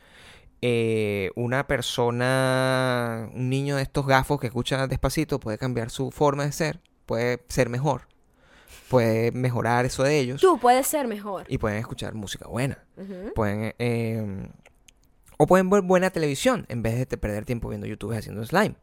[0.60, 6.44] eh, una persona, un niño de estos gafos que escucha despacito puede cambiar su forma
[6.44, 8.08] de ser, puede ser mejor,
[8.88, 11.44] puede mejorar eso de ellos Tú puedes ser mejor.
[11.48, 12.84] y pueden escuchar música buena.
[13.34, 14.48] Pueden, eh,
[15.44, 18.74] o pueden ver buena televisión en vez de perder tiempo viendo YouTube haciendo slime.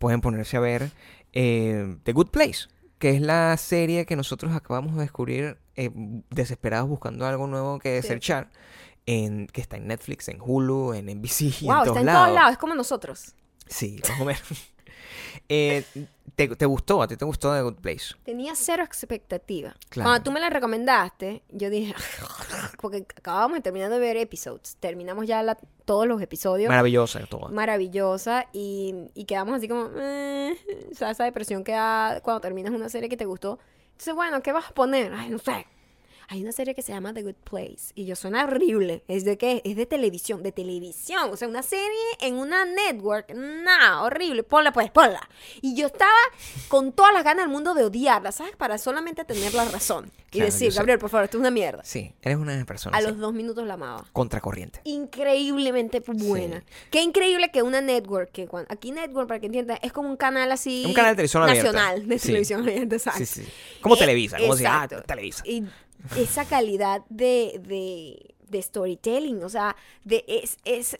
[0.00, 0.90] Pueden ponerse a ver
[1.32, 2.66] eh, The Good Place,
[2.98, 5.90] que es la serie que nosotros acabamos de descubrir eh,
[6.30, 8.08] desesperados buscando algo nuevo que Sí.
[8.08, 8.50] searchar,
[9.06, 12.06] en, que está en Netflix, en Hulu, en NBC, y Wow, en está todos en
[12.06, 12.22] lados.
[12.24, 13.34] todos lados, es como nosotros.
[13.66, 14.42] Sí, más o menos.
[15.48, 15.84] Eh,
[16.34, 17.02] ¿te, te gustó?
[17.02, 18.14] ¿A ti te gustó The Good Place?
[18.24, 19.74] Tenía cero expectativa.
[19.88, 20.08] Claro.
[20.10, 21.94] Cuando tú me la recomendaste, yo dije,
[22.80, 27.48] porque acabamos de terminar de ver episodes, terminamos ya la- todos los episodios, Maravillosa todo.
[27.48, 30.56] maravillosa, y, y quedamos así como, eh,
[30.92, 33.58] o sea, esa depresión que da cuando terminas una serie que te gustó.
[33.92, 35.12] Entonces, bueno, ¿qué vas a poner?
[35.14, 35.66] Ay, no sé.
[36.30, 39.02] Hay una serie que se llama The Good Place y yo suena horrible.
[39.08, 39.62] ¿Es de qué?
[39.64, 41.30] Es de televisión, de televisión.
[41.32, 41.88] O sea, una serie
[42.20, 43.32] en una network.
[43.34, 44.42] Nah, horrible.
[44.42, 45.26] Ponla pues, ponla.
[45.62, 46.10] Y yo estaba
[46.68, 48.54] con todas las ganas del mundo de odiarla, ¿sabes?
[48.56, 50.10] Para solamente tener la razón.
[50.30, 50.72] Y Claro, decir.
[50.74, 51.82] Gabriel, por favor, esto es una mierda.
[51.82, 54.04] Sí, eres una personas A sí, los dos minutos la amaba.
[54.12, 54.80] contracorriente.
[54.84, 56.62] Increíblemente buena.
[56.90, 60.18] Qué increíble que una network, que cuando, aquí network, para que entiendan, es como un
[60.18, 60.84] canal así.
[60.86, 61.72] Un canal de televisión abierta.
[61.72, 63.12] Nacional, de televisión abierta.
[63.12, 63.44] Sí, sí.
[63.80, 64.86] Como Eh, Televisa, como si, ah.
[65.06, 65.42] Televisa.
[65.46, 65.64] Y
[66.16, 70.98] esa calidad de, de, de storytelling, o sea, de, es, es,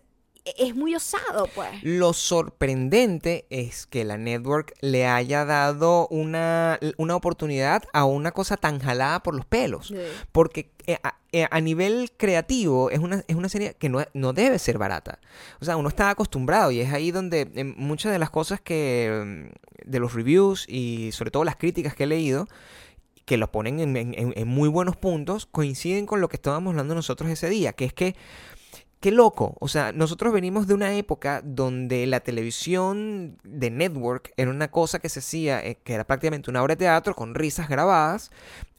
[0.57, 1.71] es muy osado, pues.
[1.83, 8.57] Lo sorprendente es que la network le haya dado una, una oportunidad a una cosa
[8.57, 9.89] tan jalada por los pelos.
[9.89, 9.97] Sí.
[10.33, 14.33] Porque eh, a, eh, a nivel creativo es una, es una serie que no, no
[14.33, 15.19] debe ser barata.
[15.61, 19.51] O sea, uno está acostumbrado y es ahí donde eh, muchas de las cosas que...
[19.53, 22.47] mm, de los reviews y sobre todo las críticas que he leído
[23.29, 26.71] que lo ponen en, en- en- en muy buenos puntos, coinciden con lo que estábamos
[26.73, 28.17] hablando nosotros ese día, que es que,
[29.01, 34.51] qué loco, o sea, nosotros venimos de una época donde la televisión de network era
[34.51, 37.69] una cosa que se hacía, eh, que era prácticamente una obra de teatro con risas
[37.69, 38.31] grabadas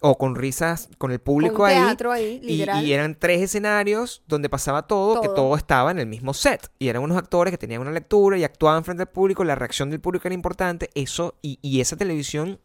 [0.02, 1.76] o con risas con el público Con ahí.
[1.76, 2.84] teatro ahí, Y, literal.
[2.86, 5.36] y eran tres escenarios donde pasaba todo, que Todo.
[5.36, 6.70] todo estaba en el mismo set.
[6.80, 9.90] Y eran unos actores que tenían una lectura y actuaban frente al público, la reacción
[9.90, 10.90] del público era importante.
[10.96, 12.60] Eso, y, y esa televisión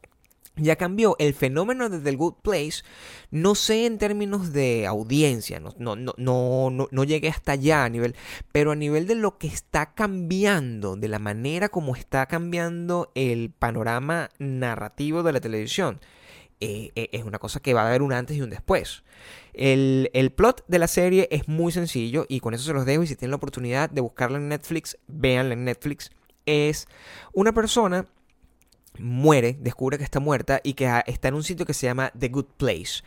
[0.56, 1.16] ya cambió.
[1.18, 2.82] El fenómeno de The Good Place,
[3.30, 7.88] no sé en términos de audiencia, no, no, no, no, no, llegué hasta allá a
[7.88, 8.14] nivel,
[8.52, 13.50] pero a nivel de lo que está cambiando, de la manera como está cambiando el
[13.50, 16.00] panorama narrativo de la televisión.
[16.60, 19.02] eh, eh, es una cosa que va a haber un antes y un después.
[19.52, 23.02] El, el plot de la serie es muy sencillo y con eso se los dejo
[23.02, 26.10] y si tienen la oportunidad de buscarla en Netflix, véanla en Netflix.
[26.46, 26.88] Es
[27.32, 28.06] una persona
[28.98, 32.12] muere, descubre que está muerta y que ah, está en un sitio que se llama
[32.18, 33.02] The Good Place.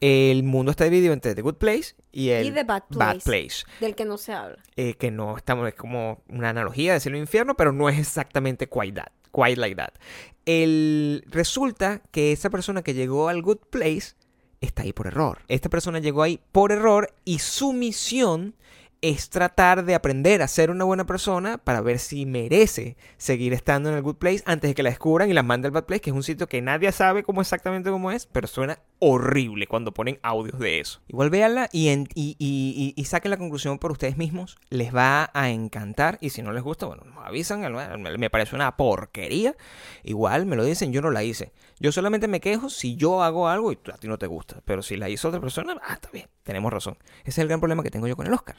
[0.00, 2.84] El mundo está dividido entre The Good Place y el Y The Bad.
[3.22, 4.58] Place Del que no se habla.
[4.76, 7.98] eh, que no estamos, es como una analogía de cielo e infierno, pero no es
[7.98, 9.90] exactamente quite that, quite like that.
[10.46, 14.14] El, resulta que esa persona que llegó al good place
[14.60, 15.38] está ahí por error.
[15.48, 18.54] Esta persona llegó ahí por error y su misión
[19.02, 23.88] es tratar de aprender a ser una buena persona para ver si merece seguir estando
[23.88, 26.00] en el good place antes de que la descubran y la manden al bad place,
[26.02, 29.92] que es un sitio que nadie sabe cómo exactamente cómo es, pero suena horrible cuando
[29.94, 31.00] ponen audios de eso.
[31.08, 32.36] Igual véanla y, y,
[32.96, 34.58] y- saquen la conclusión por ustedes mismos.
[34.68, 37.60] Les va a encantar y si no les gusta, bueno, nos avisan.
[38.18, 39.56] Me parece una porquería.
[40.04, 41.52] Igual me lo dicen, yo no la hice.
[41.80, 44.60] Yo solamente me quejo si yo hago algo y a ti no te gusta.
[44.64, 46.98] Pero si la hizo otra persona, ah, está bien, tenemos razón.
[47.22, 48.56] Ese es el gran problema que tengo yo con el Oscar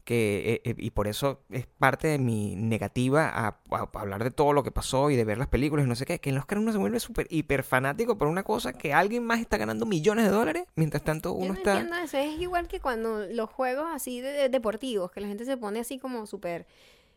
[0.00, 4.24] que eh, eh, y por eso es parte de mi negativa a, a- a hablar
[4.24, 6.30] de todo lo que pasó y de ver las películas y no sé qué, que
[6.30, 9.40] en los Oscar uno se vuelve súper hiper fanático por una cosa que alguien más
[9.40, 11.72] está ganando millones de dólares, mientras tanto Yo uno no está...
[11.74, 12.16] entiendo eso.
[12.18, 15.80] Es igual que cuando los juegos así de, de- deportivos, que la gente se pone
[15.80, 16.66] así como súper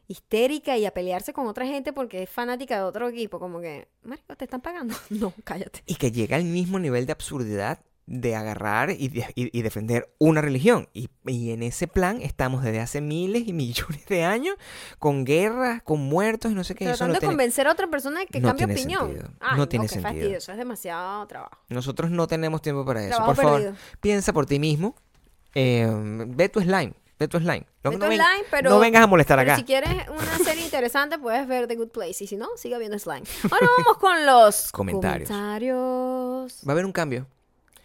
[0.07, 3.39] histérica y a pelearse con otra gente porque es fanática de otro equipo.
[3.39, 4.95] Como que, Marico, ¿te están pagando?
[5.09, 5.83] no, cállate.
[5.85, 10.13] Y que llega al mismo nivel de absurdidad de agarrar y, de- y- y defender
[10.19, 10.89] una religión.
[10.93, 14.55] Y, y en ese plan estamos desde hace miles y millones de años
[14.99, 16.83] con guerras, con muertos y no sé qué.
[16.85, 19.07] Tratando no de tiene- convencer a otra persona de que no cambie tiene opinión.
[19.07, 19.29] sentido.
[19.39, 20.09] Ay, No tiene sentido.
[20.11, 21.57] fastidio, eso es demasiado trabajo.
[21.69, 23.15] Nosotros no tenemos tiempo para eso.
[23.15, 24.95] Trabajo Por favor, piensa por ti mismo.
[25.55, 25.87] Eh,
[26.27, 26.93] ve tu slime.
[27.19, 27.65] Ve tu slime.
[27.85, 29.57] No, Ve no tu ven- slime, pero- no vengas a molestar Pero acá.
[29.59, 32.23] si quieres una serie interesante, puedes ver The Good Place.
[32.23, 33.23] Y si no, siga viendo Slime.
[33.49, 35.29] Ahora vamos con los Comentarios.
[35.29, 36.61] comentarios.
[36.67, 37.27] Va a haber un cambio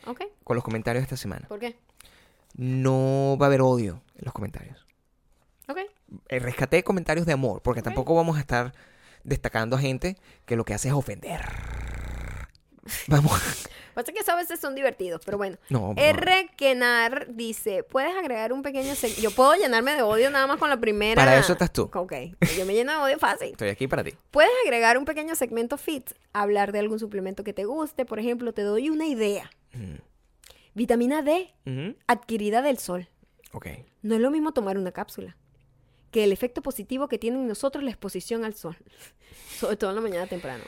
[0.07, 1.47] Ok, con los comentarios de esta semana.
[1.49, 1.77] ¿por qué?
[2.55, 4.85] No va a haber odio en los comentarios.
[5.69, 5.79] Ok.
[6.29, 8.73] Eh, rescaté comentarios de amor, porque tampoco vamos a estar
[9.25, 10.17] destacando a gente
[10.47, 11.41] que lo que hace es ofender.
[13.07, 13.33] Vamos.
[13.99, 15.57] Pasa que a veces son divertidos, pero bueno.
[15.71, 15.93] No.
[15.97, 16.51] R.
[16.57, 18.95] Kenar dice, ¿puedes agregar un pequeño...
[19.21, 21.21] Yo puedo llenarme de odio nada más con la primera...
[21.21, 21.91] Para eso estás tú.
[21.93, 22.13] Ok,
[22.57, 23.49] yo me lleno de odio fácil.
[23.49, 24.15] Estoy aquí para ti.
[24.31, 28.05] Puedes agregar un pequeño segmento fit, hablar de algún suplemento que te guste.
[28.05, 29.51] Por ejemplo, te doy una idea.
[29.73, 29.95] Mm.
[30.75, 31.53] Vitamina D,
[32.07, 33.09] adquirida del sol.
[33.53, 33.67] Ok.
[34.03, 35.37] No es lo mismo tomar una cápsula
[36.11, 38.77] que el efecto positivo que tiene en nosotros la exposición al sol,
[39.59, 40.65] sobre todo en la mañana temprano.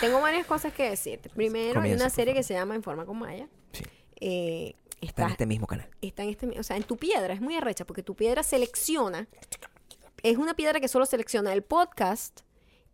[0.00, 1.30] Tengo varias cosas que decirte.
[1.30, 3.48] Primero, hay una serie que se llama En forma con Maya.
[3.72, 3.84] Sí.
[4.20, 5.88] Eh, Está en está, este mismo canal.
[6.02, 9.28] está en este, o sea, en tu piedra, es muy arrecha porque tu piedra selecciona,
[10.24, 12.40] es una piedra que solo selecciona el podcast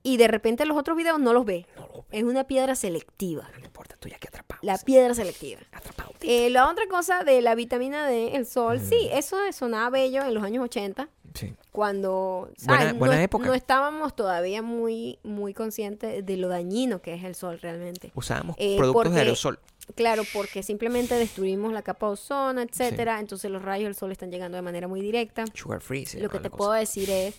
[0.05, 1.67] y de repente los otros videos no los ve.
[2.13, 4.61] Es una piedra selectiva, No importa, estoy aquí atrapado.
[4.63, 5.61] la piedra selectiva.
[5.73, 6.13] Atrapado.
[6.21, 8.89] Eh, la otra cosa de la vitamina D, el sol, Mm.
[8.89, 11.53] sí, eso sonaba bello en los años 80 Sí.
[11.73, 12.99] cuando Buena- ¿sabes?
[12.99, 13.47] buena no, época.
[13.47, 18.13] no estábamos todavía muy muy conscientes de lo dañino que es el sol realmente.
[18.15, 19.59] Usábamos Eh, productos porque- de aerosol.
[19.97, 24.31] Claro, porque simplemente destruimos la capa de ozono, etcétera, entonces los rayos del sol están
[24.31, 25.45] llegando de manera muy directa.
[25.55, 26.07] Sugar free.
[26.07, 26.57] se Lo que te cosa.
[26.57, 27.35] puedo decir es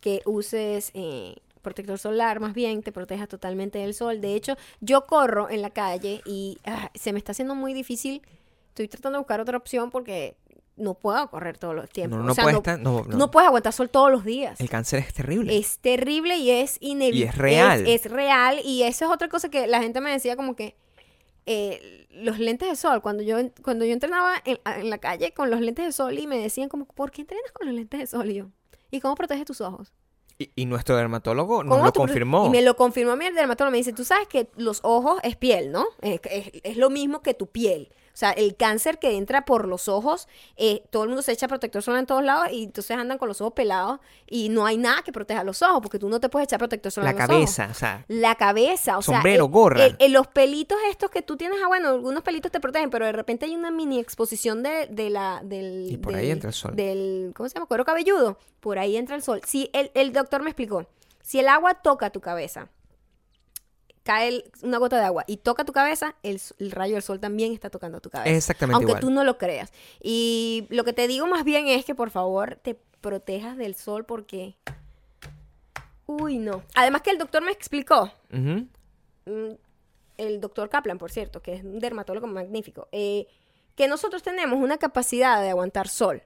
[0.00, 1.36] que uses eh,
[1.68, 4.20] protector solar más bien, te protejas totalmente del sol.
[4.20, 8.22] De hecho, yo corro en la calle y ah, se me está haciendo muy difícil.
[8.68, 10.36] Estoy tratando de buscar otra opción porque
[10.76, 12.18] no puedo correr todos los tiempos.
[12.18, 12.80] No, O no sea, puedes no, estar.
[12.80, 13.16] No, no.
[13.16, 14.60] no puedes aguantar sol todos los días.
[14.60, 15.56] El cáncer es terrible.
[15.56, 17.18] Es terrible y es inevitable.
[17.18, 17.86] Y es real.
[17.86, 18.60] Es, es real.
[18.64, 20.76] Y eso es otra cosa que la gente me decía como que
[21.46, 25.50] eh, los lentes de sol, cuando yo, cuando yo entrenaba en, en la calle con
[25.50, 28.06] los lentes de sol y me decían como, ¿por qué entrenas con los lentes de
[28.06, 28.30] sol?
[28.30, 28.46] Y yo,
[28.90, 29.92] ¿y cómo proteges tus ojos?
[30.38, 32.46] Y, y nuestro dermatólogo nos ¿Cómo lo confirmó.
[32.46, 33.72] Y me lo confirmó mi dermatólogo.
[33.72, 35.86] Me dice, tú sabes que los ojos es piel, ¿no?
[36.00, 37.88] Es, es- es lo mismo que tu piel.
[38.18, 40.26] O sea, el cáncer que entra por los ojos,
[40.56, 43.28] eh, todo el mundo se echa protector solar en todos lados y entonces andan con
[43.28, 46.28] los ojos pelados y no hay nada que proteja los ojos porque tú no te
[46.28, 47.54] puedes echar protector solar La en los ojos.
[47.56, 48.04] cabeza, o sea.
[48.08, 49.84] La cabeza, o Sombrero, sea, el- gorra.
[49.86, 53.06] el- el- los pelitos estos que tú tienes, ah, bueno, algunos pelitos te protegen, pero
[53.06, 55.86] de repente hay una mini exposición de, de la, del...
[55.88, 56.74] Y por ahí entra el sol.
[56.74, 57.66] Del, ¿cómo se llama?
[57.66, 58.36] Cuero cabelludo.
[58.58, 59.42] Por ahí entra el sol.
[59.46, 60.86] Si el, el doctor me explicó,
[61.22, 62.68] si el agua toca tu cabeza,
[64.08, 66.40] cae el- una gota de agua y toca tu cabeza, el,
[66.72, 68.34] rayo del sol también está tocando tu cabeza.
[68.34, 69.00] Exactamente Aunque igual.
[69.02, 69.70] tú no lo creas.
[70.02, 74.06] Y lo que te digo más bien es que por favor te protejas del sol
[74.06, 74.56] porque...
[76.06, 76.62] Uy, no.
[76.74, 78.60] Además que el doctor me explicó, mm,
[80.16, 83.26] el doctor Kaplan, por cierto, que es un dermatólogo magnífico, eh,
[83.74, 86.22] que nosotros tenemos una capacidad de aguantar sol,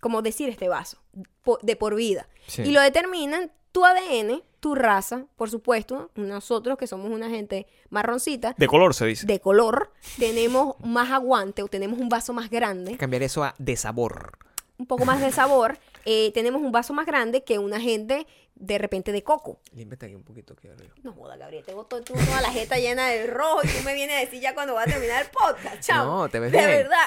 [0.00, 0.98] como decir este vaso,
[1.42, 2.28] po- de por vida.
[2.46, 2.62] Sí.
[2.62, 8.54] Y lo determinan tu ADN, tu raza, por supuesto, nosotros que somos una gente marroncita,
[8.58, 9.24] De color se dice.
[9.24, 13.76] de color, tenemos más aguante o tenemos un vaso más grande, Cambiar eso a de
[13.76, 14.36] sabor.
[14.78, 18.26] un poco más de sabor, eh, tenemos un vaso más grande que una gente
[18.56, 19.60] de repente de coco.
[19.72, 20.92] Límpiate aquí un poquito aquí arriba.
[21.04, 23.94] No joda, Gabriel, tengo todo, tú toda la jeta llena de rojo y tú me
[23.94, 26.04] vienes a decir ya cuando va a terminar el podcast, chao.
[26.04, 26.70] No, te ves de bien.
[26.70, 27.06] verdad.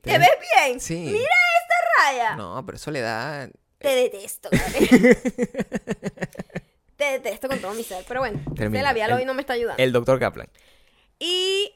[0.00, 0.80] Te ¿Te, ves- ves bien?
[0.80, 0.94] Sí.
[0.96, 2.36] Mira esta raya.
[2.36, 3.48] No, pero eso le da.
[3.84, 5.18] Te detesto, Gabriel.
[6.96, 8.04] Te detesto con todo mi ser.
[8.08, 8.78] Pero bueno, Termina.
[8.78, 9.82] este labial hoy no me está ayudando.
[9.82, 10.48] El doctor Kaplan.
[11.18, 11.72] Y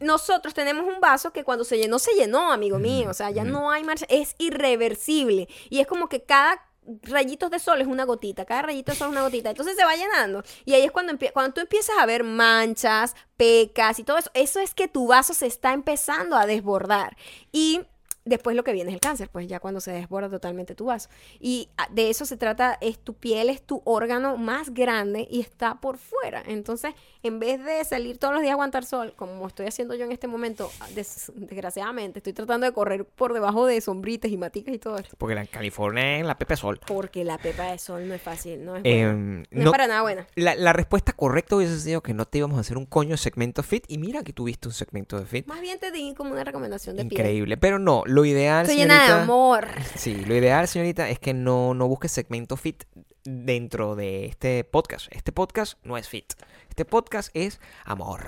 [0.00, 3.10] nosotros tenemos un vaso que cuando se llenó, se llenó, amigo mío.
[3.10, 4.06] O sea, ya no hay marcha.
[4.08, 5.48] Es irreversible.
[5.70, 6.60] Y es como que cada
[7.02, 8.44] rayitos de sol es una gotita.
[8.44, 9.50] Cada rayito de sol es una gotita.
[9.50, 10.42] Entonces se va llenando.
[10.64, 14.30] Y ahí es cuando, cuando tú empiezas a ver manchas, pecas y todo eso.
[14.34, 17.16] Eso es que tu vaso se está empezando a desbordar.
[17.52, 17.82] Y
[18.24, 21.08] después lo que viene es el cáncer, pues ya cuando se desborda totalmente tu vaso.
[21.40, 25.40] Y ah, de eso se trata, es tu piel, es tu órgano más grande y
[25.40, 26.42] está por fuera.
[26.46, 30.04] Entonces, en vez de salir todos los días a aguantar sol, como estoy haciendo yo
[30.04, 34.36] en este momento, ah, des- desgraciadamente, estoy tratando de correr por debajo de sombritas y
[34.36, 35.10] maticas y todo eso.
[35.18, 36.80] Porque la California es la Pepe Sol.
[36.86, 39.12] Porque la pepa de sol no es fácil, no es, Eh, buena.
[39.12, 40.26] no no- es para nada buena.
[40.34, 43.62] La, la respuesta correcta hubiese sido que no te íbamos a hacer un coño segmento
[43.62, 43.84] fit.
[43.88, 45.46] Y mira que tuviste un segmento de fit.
[45.46, 47.20] Más bien te di como una recomendación de piel.
[47.20, 47.56] Increíble.
[47.56, 49.68] Pero no, lo ideal, Estoy llena de señorita- amor.
[49.96, 52.84] Sí, lo ideal, señorita, es que no, no busques segmento fit
[53.24, 55.06] dentro de este podcast.
[55.10, 56.32] Este podcast no es fit.
[56.68, 58.20] Este podcast es amor.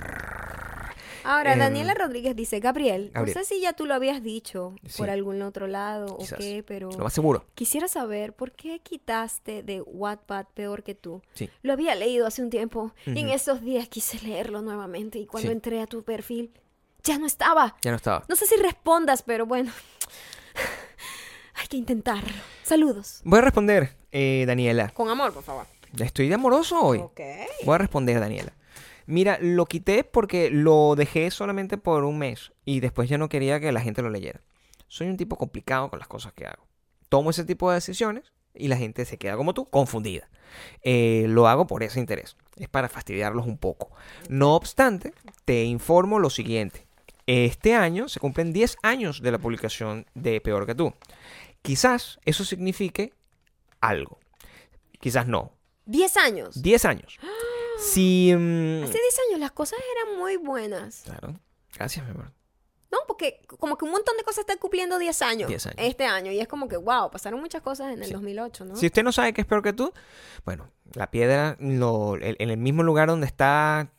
[1.23, 3.35] Ahora, Em, Daniela Rodríguez dice, Gabriel, Gabriel.
[3.37, 4.97] no sé si ya tú lo habías dicho Sí.
[4.97, 6.39] por algún otro lado o Quizás.
[6.39, 7.45] qué, pero Lo más seguro.
[7.53, 11.21] quisiera saber por qué quitaste de Wattpad peor que tú.
[11.33, 11.49] Sí.
[11.63, 15.49] Lo había leído hace un tiempo y en esos días quise leerlo nuevamente y cuando
[15.49, 15.53] Sí.
[15.53, 16.51] entré a tu perfil
[17.07, 17.75] ya no estaba.
[17.81, 18.23] Ya no estaba.
[18.27, 19.71] No sé si respondas, pero bueno.
[21.55, 22.29] Hay que intentarlo.
[22.63, 23.21] Saludos.
[23.23, 24.89] Voy a responder, eh, Daniela.
[24.89, 25.65] Con amor, por favor.
[25.97, 26.99] Estoy de amoroso hoy.
[26.99, 27.21] Ok.
[27.63, 28.53] Voy a responder, Daniela.
[29.05, 33.59] Mira, lo quité porque lo dejé solamente por un mes y después ya no quería
[33.61, 34.41] que la gente lo leyera.
[34.89, 36.67] Soy un tipo complicado con las cosas que hago.
[37.07, 40.29] Tomo ese tipo de decisiones y la gente se queda como tú, confundida.
[40.81, 42.35] Eh, lo hago por ese interés.
[42.57, 43.91] Es para fastidiarlos un poco.
[44.29, 45.13] No obstante,
[45.45, 46.86] te informo lo siguiente.
[47.27, 50.93] Este año se cumplen 10 años de la publicación de Peor que tú.
[51.61, 53.13] Quizás eso signifique
[53.81, 54.19] algo.
[54.99, 55.51] Quizás no.
[55.85, 56.61] Diez años.
[56.61, 57.17] 10 años.
[57.79, 58.33] Si...
[58.35, 61.03] mm, Hace 10 años las cosas eran muy buenas.
[61.05, 61.39] Claro.
[61.75, 62.31] Gracias, mi amor.
[62.91, 65.75] No, porque como que un montón de cosas están cumpliendo 10 años, 10 años.
[65.77, 66.31] este año.
[66.31, 68.13] Y es como que, wow, pasaron muchas cosas en el Sí.
[68.13, 68.75] 2008, ¿no?
[68.77, 69.93] Si usted no sabe qué es peor que tú,
[70.43, 73.91] bueno, la piedra lo- en el mismo lugar donde está...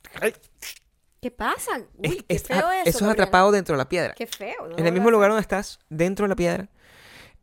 [1.21, 1.83] ¿Qué pasa?
[1.97, 2.89] Uy, es- qué es- feo eso.
[2.91, 4.15] eso es atrapado dentro de la piedra.
[4.15, 4.69] Qué feo.
[4.69, 6.69] no en el mismo lugar donde estás, dentro de la piedra,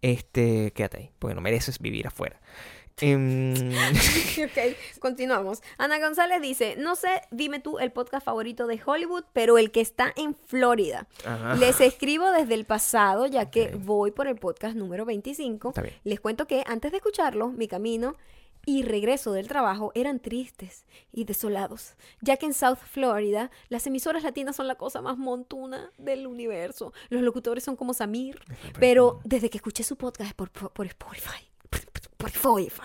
[0.02, 2.40] este, quédate ahí, porque no mereces vivir afuera.
[3.02, 3.54] Em,
[4.46, 5.62] ok, continuamos.
[5.78, 9.82] Ana González dice, no sé, dime tú el podcast favorito de Hollywood, pero el que
[9.82, 11.08] está en Florida.
[11.26, 11.56] ajá.
[11.56, 15.70] Les escribo desde el pasado, ya que voy por el podcast número 25.
[15.70, 15.96] Está bien.
[16.06, 18.16] Les cuento que antes de escucharlo, mi camino
[18.66, 24.24] y regreso del trabajo eran tristes y desolados, ya que en South Florida las emisoras
[24.24, 26.94] latinas son la cosa más montuna del universo.
[27.10, 28.40] Los locutores son como Samir,
[28.80, 31.48] pero desde que escuché su podcast por, por, por Spotify,
[32.18, 32.82] por Spotify,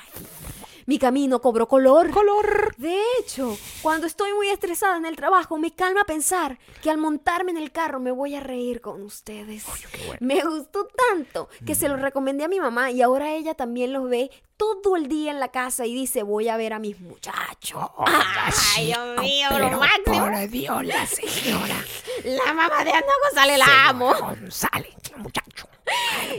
[0.86, 2.11] mi camino cobró color.
[2.11, 2.74] Color.
[2.77, 7.51] De hecho, cuando estoy muy estresada en el trabajo, me calma pensar que al montarme
[7.51, 9.65] en el carro me voy a reír con ustedes.
[9.93, 10.19] qué bueno.
[10.20, 14.09] Me gustó tanto que se lo recomendé a mi mamá y ahora ella también los
[14.09, 17.82] ve todo el día en la casa y dice, voy a ver a mis muchachos.
[18.77, 20.19] Ay, Dios mío, lo máximo.
[20.19, 21.85] Por Dios, la señora.
[22.24, 24.15] La mamá de Ana González la amo.
[24.15, 25.66] González, muchacho.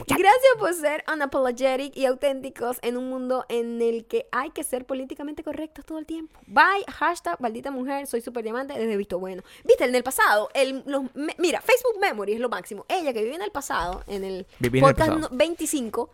[0.08, 4.86] Gracias por ser unapologetic y auténticos en un mundo en el que hay que ser
[4.86, 6.40] políticamente correctos todo el tiempo.
[6.48, 9.44] Bye, hashtag maldita mujer, soy super diamante desde visto bueno.
[9.66, 12.86] Viste, en el pasado, el, los me- mira, Facebook Memory es lo máximo.
[12.88, 15.30] Ella que vive en el pasado, en el Viví en el podcast pasado.
[15.32, 16.10] no- 25,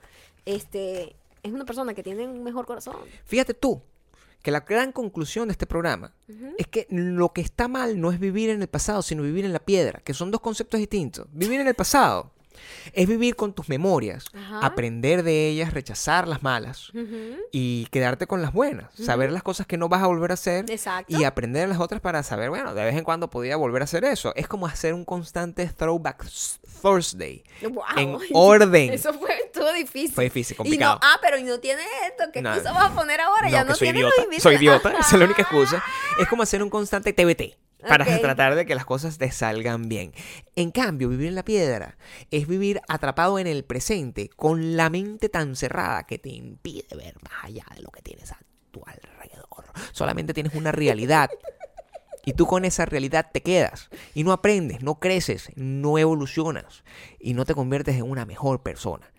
[0.45, 2.95] este, es una persona que tiene un mejor corazón.
[3.25, 3.81] Fíjate tú
[4.41, 6.13] que la gran conclusión de este programa
[6.57, 9.51] es que lo que está mal no es vivir en el pasado, sino vivir en
[9.51, 11.27] la piedra, que son dos conceptos distintos.
[11.31, 12.31] Vivir en el pasado
[12.93, 14.65] es vivir con tus memorias, Ajá.
[14.65, 16.91] aprender de ellas, rechazar las malas
[17.51, 20.65] y quedarte con las buenas, saber las cosas que no vas a volver a hacer
[20.69, 21.15] Exacto.
[21.17, 24.03] y aprender las otras para saber, bueno, de vez en cuando podía volver a hacer
[24.05, 24.33] eso.
[24.35, 26.25] Es como hacer un constante throwback
[26.81, 27.83] Thursday Wow.
[27.97, 28.93] en orden.
[28.93, 30.13] Eso fue todo difícil.
[30.13, 30.95] Fue difícil, Y complicado.
[30.95, 32.25] no, ah, pero y no tiene esto.
[32.31, 32.49] ¿Qué No.
[32.49, 33.49] excusa vas a poner ahora?
[33.49, 34.15] ya que no soy idiota.
[34.39, 35.83] Soy idiota, esa es la única excusa.
[36.19, 37.55] Es como hacer un constante TBT
[37.87, 40.13] para tratar de que las cosas te salgan bien.
[40.55, 41.97] En cambio, vivir en la piedra
[42.31, 47.15] es vivir atrapado en el presente con la mente tan cerrada que te impide ver
[47.23, 48.39] más allá de lo que tienes a
[48.71, 49.65] tu alrededor.
[49.91, 51.29] Solamente tienes una realidad.
[52.25, 53.89] Y tú con esa realidad te quedas.
[54.13, 56.83] Y no aprendes, no creces, no evolucionas.
[57.19, 59.09] Y no te conviertes en una mejor persona.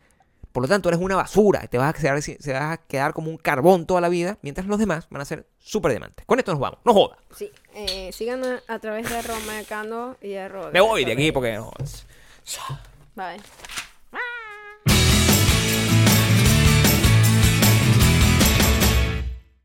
[0.53, 1.67] Por lo tanto, eres una basura.
[1.69, 4.67] Te vas a quedar, se vas a quedar como un carbón toda la vida, mientras
[4.67, 6.27] los demás van a ser súper diamantes.
[6.27, 6.81] Con esto nos vamos.
[6.85, 7.17] No joda.
[7.35, 10.71] Sí, eh, sigan a, a través de Roma Cano y arroba.
[10.71, 11.73] Me voy de aquí porque no.
[13.15, 13.41] Bye.